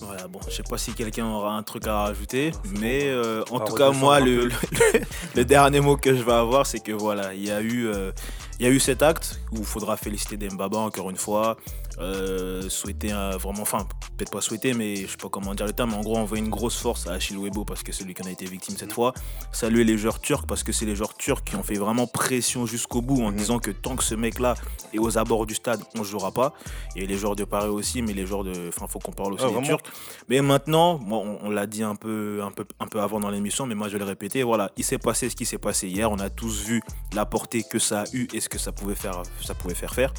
Voilà, 0.03 0.29
bon, 0.29 0.39
je 0.49 0.55
sais 0.55 0.63
pas 0.63 0.79
si 0.79 0.93
quelqu'un 0.93 1.27
aura 1.27 1.55
un 1.57 1.63
truc 1.65 1.87
à 1.89 2.05
rajouter, 2.05 2.53
mais 2.79 3.09
euh, 3.09 3.43
en 3.51 3.59
va 3.59 3.65
tout 3.65 3.75
cas, 3.75 3.91
moi, 3.91 4.21
le- 4.21 4.49
le 5.35 5.45
dernier 5.45 5.81
mot 5.81 5.97
que 5.97 6.15
je 6.15 6.23
vais 6.23 6.33
avoir, 6.33 6.67
c'est 6.67 6.81
que 6.81 6.93
voilà, 6.93 7.35
il 7.35 7.45
y 7.47 7.51
a 7.51 7.61
eu, 7.61 7.87
euh, 7.89 8.13
il 8.61 8.65
y 8.65 8.67
a 8.67 8.71
eu 8.71 8.79
cet 8.79 9.03
acte 9.03 9.41
où 9.53 9.57
il 9.57 9.65
faudra 9.65 9.97
féliciter 9.97 10.37
Dembaba 10.37 10.79
encore 10.79 11.09
une 11.11 11.17
fois, 11.17 11.57
euh, 11.99 12.69
souhaiter 12.69 13.11
un- 13.11 13.37
vraiment, 13.37 13.63
enfin, 13.63 13.87
peut-être 14.17 14.31
pas 14.31 14.41
souhaiter, 14.41 14.75
mais 14.75 14.97
je 14.97 15.07
sais 15.09 15.17
pas 15.17 15.29
comment 15.29 15.55
dire 15.55 15.67
le 15.67 15.73
terme, 15.73 15.91
mais 15.91 15.97
en 15.97 16.01
gros, 16.03 16.17
envoyer 16.17 16.43
une 16.45 16.51
grosse 16.51 16.77
force 16.77 17.07
à 17.07 17.13
Achille 17.13 17.37
Webo 17.39 17.65
parce 17.65 17.83
que 17.83 17.93
c'est 17.93 18.05
lui 18.05 18.15
qui 18.15 18.23
en 18.23 18.27
a 18.27 18.31
été 18.31 18.45
victime 18.47 18.77
cette 18.77 18.93
fois. 18.93 19.13
Saluer 19.53 19.85
les 19.85 19.99
joueurs 19.99 20.21
turcs 20.21 20.47
parce 20.47 20.63
que 20.63 20.73
c'est 20.73 20.87
les 20.87 20.95
joueurs 20.95 21.15
turcs 21.15 21.43
qui 21.45 21.57
ont 21.57 21.63
fait 21.63 21.75
vraiment 21.75 22.07
pression 22.07 22.65
jusqu'au 22.67 23.01
bout 23.03 23.23
en 23.23 23.31
Mhm. 23.31 23.37
disant 23.37 23.59
que 23.59 23.71
tant 23.71 23.97
que 23.97 24.05
ce 24.05 24.15
mec-là 24.15 24.55
est 24.95 24.99
aux 24.99 25.19
abords 25.19 25.47
du 25.47 25.55
stade, 25.55 25.81
on 25.99 26.05
jouera 26.05 26.31
pas. 26.33 26.53
Et 26.97 27.07
les 27.07 27.17
joueurs 27.17 27.37
de 27.37 27.45
Paris 27.45 27.69
aussi, 27.69 28.03
mais 28.03 28.13
les 28.13 28.27
joueurs 28.27 28.45
de, 28.45 28.69
enfin, 28.69 28.87
faut 28.87 28.99
qu'on 28.99 29.13
parle 29.13 29.35
aussi 29.35 29.45
Ah, 29.47 29.61
des 29.61 29.67
Turcs. 29.67 29.83
Mais 30.29 30.41
maintenant, 30.43 30.99
moi, 30.99 31.19
on, 31.19 31.39
on 31.47 31.51
l'a 31.51 31.67
dit 31.67 31.83
un 31.83 31.95
peu, 31.97 32.41
un, 32.43 32.51
peu, 32.51 32.65
un 32.79 32.87
peu 32.87 33.01
avant 33.01 33.21
dans 33.21 33.31
l'émission, 33.31 33.67
mais 33.67 33.75
moi 33.75 33.89
je 33.89 33.95
vais 33.95 33.99
le 33.99 34.05
répéter, 34.05 34.43
voilà, 34.43 34.71
il 34.77 34.85
s'est 34.85 34.99
passé 34.99 35.29
ce 35.31 35.37
qui 35.37 35.47
s'est 35.47 35.59
passé 35.59 35.89
hier. 35.89 36.11
On 36.11 36.19
a 36.19 36.29
tous 36.31 36.63
vu 36.65 36.83
la 37.15 37.25
portée 37.27 37.63
que 37.63 37.79
ça 37.79 38.03
a 38.03 38.05
eu 38.13 38.27
et 38.35 38.41
ce 38.41 38.49
que 38.51 38.59
ça 38.59 38.73
pouvait 38.73 38.95
faire, 38.95 39.23
ça 39.43 39.55
pouvait 39.55 39.75
faire 39.75 39.95
faire. 39.95 40.13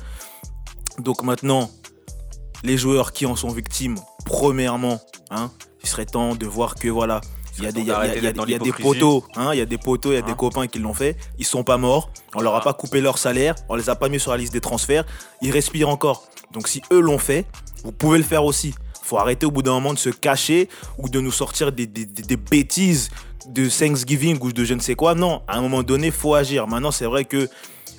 Donc 1.00 1.22
maintenant, 1.24 1.70
les 2.64 2.78
joueurs 2.78 3.14
qui 3.14 3.26
en 3.26 3.36
sont 3.36 3.50
victimes, 3.50 3.98
premièrement, 4.26 5.00
hein, 5.30 5.52
il 5.84 5.90
serait 5.90 6.06
temps 6.06 6.36
de 6.36 6.46
voir 6.46 6.76
que 6.76 6.88
voilà, 6.88 7.22
il 7.58 7.64
y 7.66 7.68
a 7.68 7.72
des, 7.72 7.82
y 7.82 7.92
a- 7.92 7.98
a- 7.98 8.02
a- 8.02 8.16
il 8.16 8.74
poteaux, 8.74 9.26
hein, 9.36 9.52
il 9.54 9.58
y 9.60 9.62
a 9.62 9.66
des 9.66 9.78
poteaux, 9.78 10.12
il 10.12 10.16
y 10.16 10.18
a 10.18 10.22
des 10.22 10.32
Hein. 10.32 10.36
copains 10.36 10.68
qui 10.68 10.80
l'ont 10.80 10.94
fait. 10.94 11.18
Ils 11.38 11.46
sont 11.46 11.64
pas 11.64 11.78
morts. 11.78 12.10
On 12.36 12.42
leur 12.42 12.56
a 12.56 12.60
Ah. 12.60 12.62
pas 12.62 12.74
coupé 12.74 13.02
leur 13.02 13.18
salaire. 13.18 13.56
On 13.70 13.76
les 13.76 13.90
a 13.90 13.96
pas 13.96 14.10
mis 14.10 14.20
sur 14.20 14.32
la 14.32 14.38
liste 14.38 14.54
des 14.54 14.62
transferts. 14.62 15.06
Ils 15.42 15.52
respirent 15.52 15.90
encore. 15.90 16.24
Donc 16.52 16.68
si 16.68 16.82
eux 16.92 17.00
l'ont 17.02 17.18
fait, 17.18 17.46
vous 17.84 17.92
pouvez 17.92 18.18
le 18.18 18.24
faire 18.24 18.46
aussi. 18.46 18.74
Faut 19.04 19.18
arrêter 19.18 19.46
au 19.46 19.52
bout 19.52 19.62
d'un 19.64 19.74
moment 19.74 19.94
de 19.94 20.00
se 20.00 20.10
cacher 20.10 20.70
ou 20.98 21.10
de 21.10 21.20
nous 21.20 21.32
sortir 21.32 21.72
des, 21.72 21.88
des- 21.88 22.06
des- 22.06 22.22
des 22.24 22.38
bêtises 22.38 23.10
de 23.48 23.68
Thanksgiving 23.68 24.38
ou 24.42 24.54
de 24.54 24.64
je 24.64 24.74
ne 24.74 24.80
sais 24.80 24.96
quoi. 24.96 25.16
Non, 25.16 25.42
à 25.48 25.58
un 25.58 25.62
moment 25.62 25.84
donné, 25.84 26.12
faut 26.12 26.36
agir. 26.36 26.68
Maintenant, 26.68 26.92
c'est 26.92 27.06
vrai 27.06 27.26
que 27.26 27.50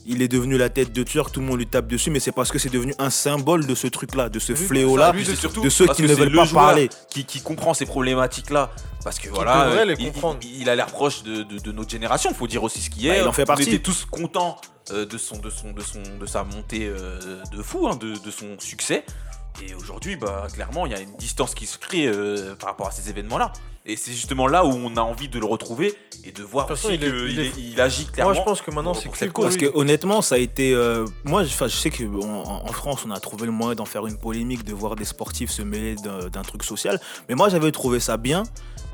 il 0.07 0.23
est 0.23 0.29
devenu 0.29 0.57
la 0.59 0.69
tête 0.69 0.93
de 0.93 1.03
Turc, 1.03 1.33
tout 1.33 1.41
le 1.41 1.47
monde 1.47 1.59
lui 1.59 1.67
tape 1.67 1.87
dessus, 1.87 2.11
mais 2.11 2.21
c'est 2.21 2.33
parce 2.33 2.51
que 2.51 2.59
c'est 2.59 2.69
devenu 2.71 2.95
un 2.99 3.11
symbole 3.11 3.67
de 3.67 3.75
ce 3.75 3.87
truc-là, 3.87 4.29
de 4.29 4.38
ce 4.38 4.55
fléau-là, 4.55 5.12
de 5.12 5.69
ceux 5.69 5.87
qui 5.88 6.03
ne 6.03 6.15
veulent 6.15 6.29
le 6.29 6.38
pas 6.38 6.47
parler. 6.47 6.88
Qui, 7.11 7.25
qui 7.25 7.41
comprend 7.41 7.75
ces 7.75 7.87
problématiques-là. 7.87 8.71
Parce 9.05 9.19
que 9.19 9.29
voilà, 9.29 9.85
les 9.85 9.95
il- 9.99 10.07
comprendre. 10.07 10.38
Il, 10.43 10.62
il 10.62 10.69
a 10.69 10.77
l'air 10.77 10.87
proche 10.87 11.23
de, 11.25 11.43
de- 11.43 11.59
de 11.59 11.73
notre 11.73 11.91
génération, 11.91 12.33
faut 12.35 12.47
dire 12.47 12.62
aussi 12.62 12.81
ce 12.81 12.91
qui 12.91 13.09
Bah, 13.09 13.17
est. 13.17 13.21
il 13.23 13.27
en 13.29 13.33
fait 13.33 13.43
On 13.43 13.47
partie. 13.47 13.65
était 13.65 13.79
tous 13.81 14.05
contents 14.11 14.61
euh, 14.93 15.05
de, 15.07 15.19
son, 15.19 15.38
de, 15.38 15.51
son, 15.51 15.73
de, 15.73 15.81
son, 15.83 16.03
de 16.21 16.27
sa 16.27 16.45
montée 16.45 16.87
euh, 16.88 17.19
de 17.53 17.62
fou, 17.62 17.88
hein, 17.88 17.97
de, 17.97 18.12
de 18.17 18.31
son 18.31 18.59
succès. 18.61 19.05
Et 19.67 19.75
aujourd'hui, 19.75 20.17
bah, 20.17 20.47
clairement, 20.53 20.87
il 20.87 20.93
y 20.93 20.95
a 20.95 21.01
une 21.01 21.15
distance 21.17 21.55
qui 21.55 21.67
se 21.67 21.79
crée 21.79 22.07
euh, 22.07 22.55
par 22.55 22.71
rapport 22.71 22.87
à 22.88 22.91
ces 22.91 23.11
événements-là. 23.11 23.53
Et 23.85 23.97
c'est 23.97 24.12
justement 24.12 24.47
là 24.47 24.64
où 24.64 24.68
on 24.71 24.97
a 24.97 25.01
envie 25.01 25.29
de 25.29 25.40
le 25.40 25.45
retrouver 25.45 25.92
et 26.25 26.31
de 26.31 26.45
voir 26.45 26.68
De 26.68 26.75
aussi 26.75 26.87
qu'il 26.99 27.03
il 27.31 27.40
est- 27.40 27.53
il 27.59 27.81
agit 27.81 28.07
clairement. 28.07 28.33
Moi, 28.33 28.40
je 28.40 28.45
pense 28.49 28.62
que 28.62 28.71
maintenant, 28.71 28.95
c'est 28.95 29.09
que 29.09 29.27
cool. 29.33 29.45
Parce 29.45 29.57
que 29.57 29.66
honnêtement, 29.75 30.23
ça 30.23 30.37
a 30.37 30.38
été. 30.38 30.73
euh, 30.73 31.05
moi, 31.25 31.42
je, 31.42 31.66
sais 31.68 31.90
que 31.90 32.05
en, 32.05 32.62
en 32.64 32.73
France, 32.73 33.01
on 33.05 33.11
a 33.11 33.18
trouvé 33.18 33.47
le 33.47 33.51
moyen 33.51 33.75
d'en 33.75 33.85
faire 33.85 34.07
une 34.07 34.16
polémique, 34.18 34.62
de 34.64 34.73
voir 34.73 34.95
des 34.95 35.05
sportifs 35.05 35.51
se 35.51 35.62
mêler 35.62 35.97
d'un 35.97 36.42
truc 36.42 36.62
social. 36.62 37.01
Mais 37.29 37.35
moi, 37.35 37.49
j'avais 37.49 37.73
trouvé 37.73 37.99
ça 37.99 38.16
bien 38.16 38.45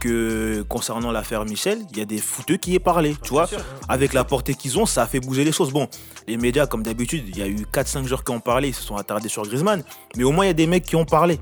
que 0.01 0.64
concernant 0.68 1.11
l'affaire 1.11 1.44
Michel, 1.44 1.81
il 1.90 1.98
y 1.98 2.01
a 2.01 2.05
des 2.07 2.18
fouteux 2.18 2.57
qui 2.57 2.74
aient 2.74 2.79
parlé. 2.79 3.14
Tu 3.22 3.29
vois, 3.31 3.46
avec 3.90 4.14
la 4.14 4.24
portée 4.24 4.55
qu'ils 4.55 4.79
ont, 4.79 4.87
ça 4.87 5.03
a 5.03 5.07
fait 5.07 5.20
bouger 5.20 5.44
les 5.44 5.53
choses. 5.53 5.70
Bon, 5.70 5.87
les 6.27 6.38
médias, 6.38 6.66
comme 6.66 6.83
d'habitude, 6.83 7.24
il 7.29 7.37
y 7.37 7.42
a 7.42 7.46
eu 7.46 7.66
4-5 7.70 8.07
joueurs 8.07 8.24
qui 8.24 8.31
ont 8.31 8.40
parlé, 8.40 8.68
ils 8.68 8.74
se 8.74 8.83
sont 8.85 8.96
attardés 8.96 9.29
sur 9.29 9.42
Griezmann. 9.42 9.83
Mais 10.16 10.24
au 10.24 10.33
moins, 10.33 10.46
il 10.46 10.48
y 10.48 10.51
a 10.51 10.55
des 10.55 10.66
mecs 10.66 10.85
qui 10.85 10.96
ont 10.96 11.05
parlé. 11.05 11.38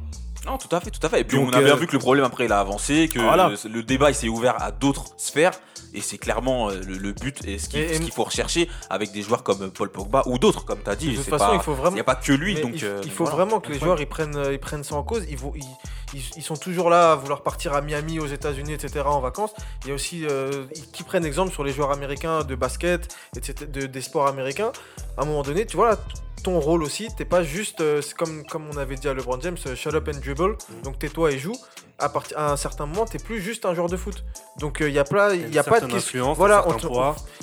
Non, 0.47 0.59
tout 0.59 0.75
à 0.75 0.81
fait, 0.81 0.91
tout 0.91 1.05
à 1.05 1.09
fait. 1.09 1.21
Et 1.21 1.25
puis 1.25 1.37
Donc, 1.37 1.49
on 1.49 1.53
a 1.53 1.61
bien 1.61 1.73
euh, 1.75 1.77
vu 1.77 1.87
que 1.87 1.93
le 1.93 1.99
problème 1.99 2.25
après 2.25 2.45
il 2.47 2.53
a 2.53 2.61
avancé, 2.61 3.09
que 3.09 3.19
Voilà. 3.19 3.51
le, 3.65 3.69
le 3.71 3.83
débat 3.83 4.11
il 4.11 4.15
s'est 4.15 4.29
ouvert 4.29 4.63
à 4.63 4.71
d'autres 4.71 5.07
sphères. 5.17 5.53
Et 5.95 6.01
c'est 6.01 6.19
clairement 6.19 6.69
euh, 6.71 6.81
le, 6.87 6.99
le 6.99 7.13
but 7.13 7.45
et 7.47 7.59
ce 7.59 7.69
qu'il 7.69 8.13
faut 8.13 8.25
rechercher 8.25 8.69
avec 8.91 9.13
des 9.13 9.23
joueurs 9.23 9.43
comme 9.43 9.71
Paul 9.71 9.91
Pogba 9.91 10.23
ou 10.27 10.39
d'autres, 10.39 10.65
comme 10.65 10.83
tu 10.83 10.91
as 10.91 10.97
dit. 10.97 11.13
De 11.13 11.17
toute 11.17 11.25
façon, 11.29 11.47
pas- 11.47 11.55
il 11.55 11.61
faut 11.61 11.75
vraiment. 11.75 11.95
n'y 11.95 12.01
a 12.01 12.05
pas 12.05 12.17
que 12.17 12.33
lui. 12.33 12.55
Mais 12.55 12.61
donc, 12.61 12.73
il, 12.77 12.85
euh, 12.85 13.01
il 13.05 13.11
faut 13.11 13.25
voilà. 13.25 13.37
vraiment 13.45 13.61
que 13.61 13.73
les 13.73 13.79
joueurs 13.79 14.01
ils 14.01 14.07
prennent, 14.09 14.37
euh, 14.37 14.53
ils 14.53 14.59
prennent 14.59 14.85
ça 14.85 14.95
en 14.97 15.03
cause. 15.03 15.25
Ils, 15.31 15.37
vont, 15.39 15.53
ils, 15.55 15.63
ils- 16.15 16.31
ils 16.37 16.43
sont 16.43 16.57
toujours 16.57 16.91
là 16.91 17.13
à 17.13 17.15
vouloir 17.17 17.43
partir 17.43 17.73
à 17.75 17.81
Miami, 17.81 18.19
aux 18.19 18.27
États-Unis, 18.27 18.73
etc. 18.75 19.01
en 19.07 19.21
vacances. 19.21 19.53
Il 19.85 19.89
y 19.89 19.91
a 19.93 19.95
aussi 19.95 20.27
euh, 20.27 20.65
qui 20.93 21.03
prennent 21.03 21.25
exemple 21.25 21.53
sur 21.53 21.65
les 21.65 21.73
joueurs 21.73 21.93
américains 21.93 22.43
de 22.45 22.55
basket, 22.55 23.15
etc., 23.37 23.67
de, 23.73 23.87
des 23.87 24.01
sports 24.03 24.27
américains. 24.27 24.73
À 25.17 25.23
un 25.23 25.25
moment 25.25 25.43
donné, 25.43 25.65
tu 25.67 25.77
vois, 25.77 25.97
ton 26.43 26.61
rôle 26.61 26.83
aussi. 26.83 27.09
T'es 27.17 27.25
pas 27.25 27.43
juste, 27.43 27.81
euh, 27.81 28.03
c'est 28.03 28.15
comme, 28.15 28.45
comme 28.45 28.69
on 28.73 28.77
avait 28.77 28.97
dit 28.97 29.09
à 29.09 29.15
LeBron 29.15 29.41
James, 29.41 29.57
shut 29.75 29.95
up 29.95 30.09
and 30.15 30.19
dribble. 30.21 30.53
Mm. 30.53 30.83
Donc 30.85 30.99
tais-toi 30.99 31.33
et 31.33 31.39
joue. 31.39 31.57
À, 31.99 32.09
partir, 32.11 32.39
à 32.39 32.53
un 32.53 32.57
certain 32.59 32.85
moment, 32.85 33.07
t'es 33.07 33.19
plus 33.19 33.41
juste 33.41 33.65
un 33.65 33.75
joueur 33.75 33.89
de 33.89 33.97
foot. 33.97 34.23
Donc 34.59 34.79
il 34.81 34.91
y 34.93 34.99
a 34.99 35.05
pas, 35.05 35.35
Il 35.35 35.55
y 35.55 35.59
a 35.59 35.63
pas 35.65 35.81
de 35.81 35.87
question. 35.95 36.33
Voilà. 36.35 36.63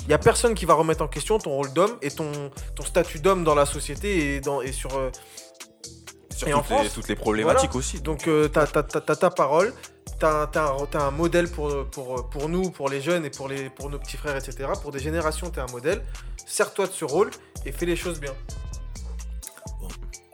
Il 0.00 0.10
y 0.10 0.14
a 0.14 0.18
personne 0.18 0.54
qui 0.54 0.64
va 0.64 0.74
remettre 0.74 1.02
en 1.02 1.08
question 1.08 1.38
ton 1.38 1.50
rôle 1.50 1.72
d'homme 1.72 1.96
et 2.02 2.10
ton, 2.10 2.30
ton 2.76 2.84
statut 2.84 3.18
d'homme 3.18 3.42
dans 3.42 3.54
la 3.56 3.66
société 3.66 4.36
et, 4.36 4.40
dans, 4.40 4.60
et 4.62 4.70
sur. 4.72 4.94
euh, 4.96 5.10
Sur 6.36 6.46
Et 6.48 6.50
toutes, 6.52 6.60
en 6.60 6.62
France, 6.64 6.82
les, 6.84 6.90
toutes 6.90 7.08
les 7.08 7.16
problématiques 7.16 7.74
aussi. 7.74 8.00
donc 8.00 8.28
euh, 8.28 8.48
t'as 8.48 8.66
t'as- 8.66 8.82
t'as- 8.84 9.00
t'as 9.00 9.16
ta 9.16 9.30
parole, 9.30 9.72
t'as 10.20 10.46
t'as 10.48 10.70
un, 10.72 10.86
t'as 10.90 11.02
un 11.04 11.10
modèle 11.10 11.48
pour, 11.50 11.86
pour, 11.90 12.28
pour 12.30 12.48
nous, 12.48 12.70
pour 12.70 12.88
les 12.88 13.00
jeunes 13.00 13.24
et 13.24 13.30
pour, 13.30 13.48
les, 13.48 13.70
pour 13.70 13.88
nos 13.90 13.98
petits 13.98 14.16
frères, 14.16 14.36
etc. 14.36 14.68
Pour 14.82 14.90
des 14.92 14.98
générations, 15.00 15.50
t'es 15.50 15.60
un 15.60 15.66
modèle. 15.72 16.02
Sers-toi 16.46 16.86
de 16.86 16.92
ce 16.92 17.04
rôle 17.04 17.30
et 17.66 17.72
fais 17.72 17.86
les 17.86 17.96
choses 17.96 18.20
bien. 18.20 18.34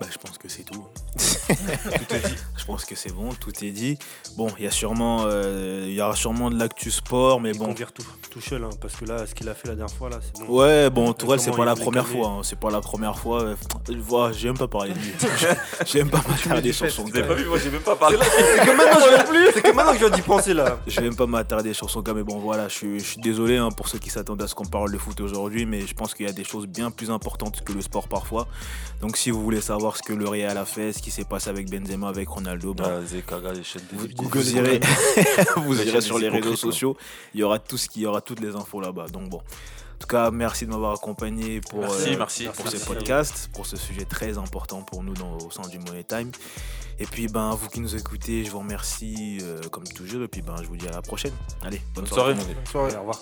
Bah, 0.01 0.07
je 0.11 0.17
pense 0.19 0.39
que 0.39 0.49
c'est 0.49 0.63
tout. 0.65 0.87
tout 1.19 2.15
est 2.15 2.29
dit. 2.29 2.37
Je 2.71 2.75
pense 2.77 2.85
que 2.85 2.95
c'est 2.95 3.13
bon, 3.13 3.31
tout 3.33 3.51
est 3.65 3.73
dit. 3.73 3.99
Bon, 4.37 4.47
il 4.57 4.65
y 4.65 4.69
a 4.69 4.71
sûrement, 4.71 5.23
euh, 5.25 5.83
il 5.89 5.93
y 5.95 6.01
aura 6.01 6.15
sûrement 6.15 6.51
de 6.53 6.57
l'actu 6.57 6.93
sport, 6.93 7.41
mais 7.41 7.51
Il 7.51 7.59
bon. 7.59 7.67
convient 7.67 7.89
tout, 7.93 8.05
tout 8.31 8.41
seul, 8.41 8.63
hein, 8.63 8.71
parce 8.81 8.95
que 8.95 9.05
là, 9.07 9.27
ce 9.27 9.35
qu'il 9.35 9.49
a 9.49 9.55
fait 9.55 9.67
la 9.67 9.75
dernière 9.75 9.93
fois, 9.97 10.09
là, 10.09 10.19
c'est 10.23 10.41
bon. 10.47 10.53
Ouais, 10.61 10.89
bon, 10.89 11.13
Tourelle, 11.13 11.41
c'est 11.41 11.51
pas 11.51 11.65
la 11.65 11.75
première 11.75 12.07
fois. 12.07 12.29
hein, 12.29 12.41
C'est 12.45 12.59
pas 12.61 12.71
la 12.71 12.81
première 12.81 13.19
fois. 13.19 13.43
euh, 13.43 13.57
Je 13.89 13.95
vois, 13.99 14.31
j'ai 14.31 14.47
même 14.47 14.57
pas 14.57 14.69
parlé 14.69 14.93
de 14.93 14.99
lui. 15.01 15.13
J'ai 15.85 15.99
même 15.99 16.11
pas 16.11 16.23
m'attarder 16.29 16.73
sur 16.73 16.89
son 16.91 17.03
Vous 17.03 17.09
avez 17.11 17.23
cas. 17.23 17.27
pas 17.27 17.35
vu, 17.35 17.47
moi 17.47 17.59
j'ai 17.59 17.71
même 17.71 17.81
pas 17.83 17.97
parlé. 17.97 18.19
C'est 18.21 18.65
que 18.65 18.77
maintenant, 18.77 19.01
je 19.01 19.53
c'est 19.53 19.63
que 19.63 19.73
maintenant 19.75 19.93
que 19.93 19.99
je 19.99 20.05
viens 20.07 20.15
d'y 20.17 20.23
penser, 20.23 20.55
là. 20.55 20.79
Je 20.87 20.97
vais 21.01 21.09
même 21.09 21.17
pas 21.17 21.27
m'attarder 21.27 21.73
sur 21.75 21.91
son 21.91 22.03
cas, 22.03 22.15
mais 22.15 22.23
bon, 22.23 22.39
voilà, 22.39 22.69
je 22.69 22.75
suis, 22.75 23.01
je 23.01 23.05
suis 23.05 23.21
désolé 23.21 23.57
hein, 23.57 23.71
pour 23.77 23.89
ceux 23.89 23.99
qui 23.99 24.11
s'attendent 24.11 24.43
à 24.43 24.47
ce 24.47 24.55
qu'on 24.55 24.65
parle 24.67 24.93
de 24.93 24.99
foot 24.99 25.21
aujourd'hui, 25.21 25.67
mais 25.67 25.87
je 25.87 25.95
pense 25.95 26.15
qu'il 26.15 26.27
y 26.27 26.29
a 26.29 26.33
des 26.33 26.45
choses 26.45 26.67
bien 26.69 26.91
plus 26.93 27.11
importantes 27.11 27.63
que 27.65 27.73
le 27.73 27.81
sport 27.83 28.07
parfois. 28.07 28.47
Donc, 29.01 29.17
si 29.17 29.31
vous 29.33 29.43
voulez 29.43 29.61
savoir 29.61 29.97
ce 29.97 30.03
que 30.03 30.13
le 30.13 30.29
Real 30.29 30.57
a 30.57 30.65
fait, 30.65 30.93
ce 30.93 31.01
qui 31.03 31.11
s'est 31.11 31.25
passé 31.25 31.49
avec 31.51 31.69
Benzema, 31.71 32.09
avec 32.09 32.29
Ronaldo, 32.29 32.60
bah, 32.75 33.01
Ah, 33.03 33.63
chaînes 33.63 33.83
vous, 33.93 34.51
irez, 34.57 34.81
vous 35.57 36.01
sur 36.01 36.19
les 36.19 36.29
réseaux 36.29 36.57
sociaux. 36.57 36.97
Il 37.35 37.41
y 37.41 37.43
aura 37.43 37.59
tout 37.59 37.77
ce 37.77 37.89
qui, 37.89 38.01
il 38.01 38.03
y 38.03 38.07
aura 38.07 38.21
toutes 38.21 38.41
les 38.41 38.55
infos 38.55 38.81
là-bas. 38.81 39.07
Donc 39.09 39.29
bon. 39.29 39.39
En 39.39 40.01
tout 40.01 40.07
cas, 40.07 40.31
merci 40.31 40.65
de 40.65 40.71
m'avoir 40.71 40.95
accompagné 40.95 41.61
pour, 41.61 41.81
Merci, 41.81 42.15
euh, 42.15 42.17
merci. 42.19 42.45
pour 42.47 42.65
Merci 42.65 42.79
ce 42.79 42.87
podcast, 42.87 43.51
pour 43.53 43.67
ce 43.67 43.77
sujet 43.77 44.07
très 44.07 44.39
important 44.39 44.81
pour 44.81 45.03
nous 45.03 45.13
dans, 45.13 45.37
au 45.37 45.51
sein 45.51 45.69
du 45.69 45.79
Money 45.79 46.05
Time. 46.05 46.31
Et 46.99 47.05
puis, 47.05 47.29
ben, 47.29 47.51
vous 47.55 47.69
qui 47.69 47.81
nous 47.81 47.95
écoutez, 47.97 48.45
je 48.45 48.51
vous 48.51 48.61
remercie 48.61 49.39
euh, 49.43 49.61
comme 49.71 49.85
toujours. 49.85 50.23
Et 50.23 50.29
puis, 50.29 50.41
ben, 50.41 50.57
je 50.63 50.69
vous 50.69 50.77
dis 50.77 50.89
à 50.89 50.93
la 50.93 51.03
prochaine. 51.03 51.35
Allez, 51.63 51.83
bonne, 51.95 52.05
Bonne 52.05 52.15
soirée. 52.15 52.35
soirée. 52.35 52.55
Bonne 52.55 52.67
soirée. 52.67 52.97
Au 52.97 53.01
revoir. 53.01 53.21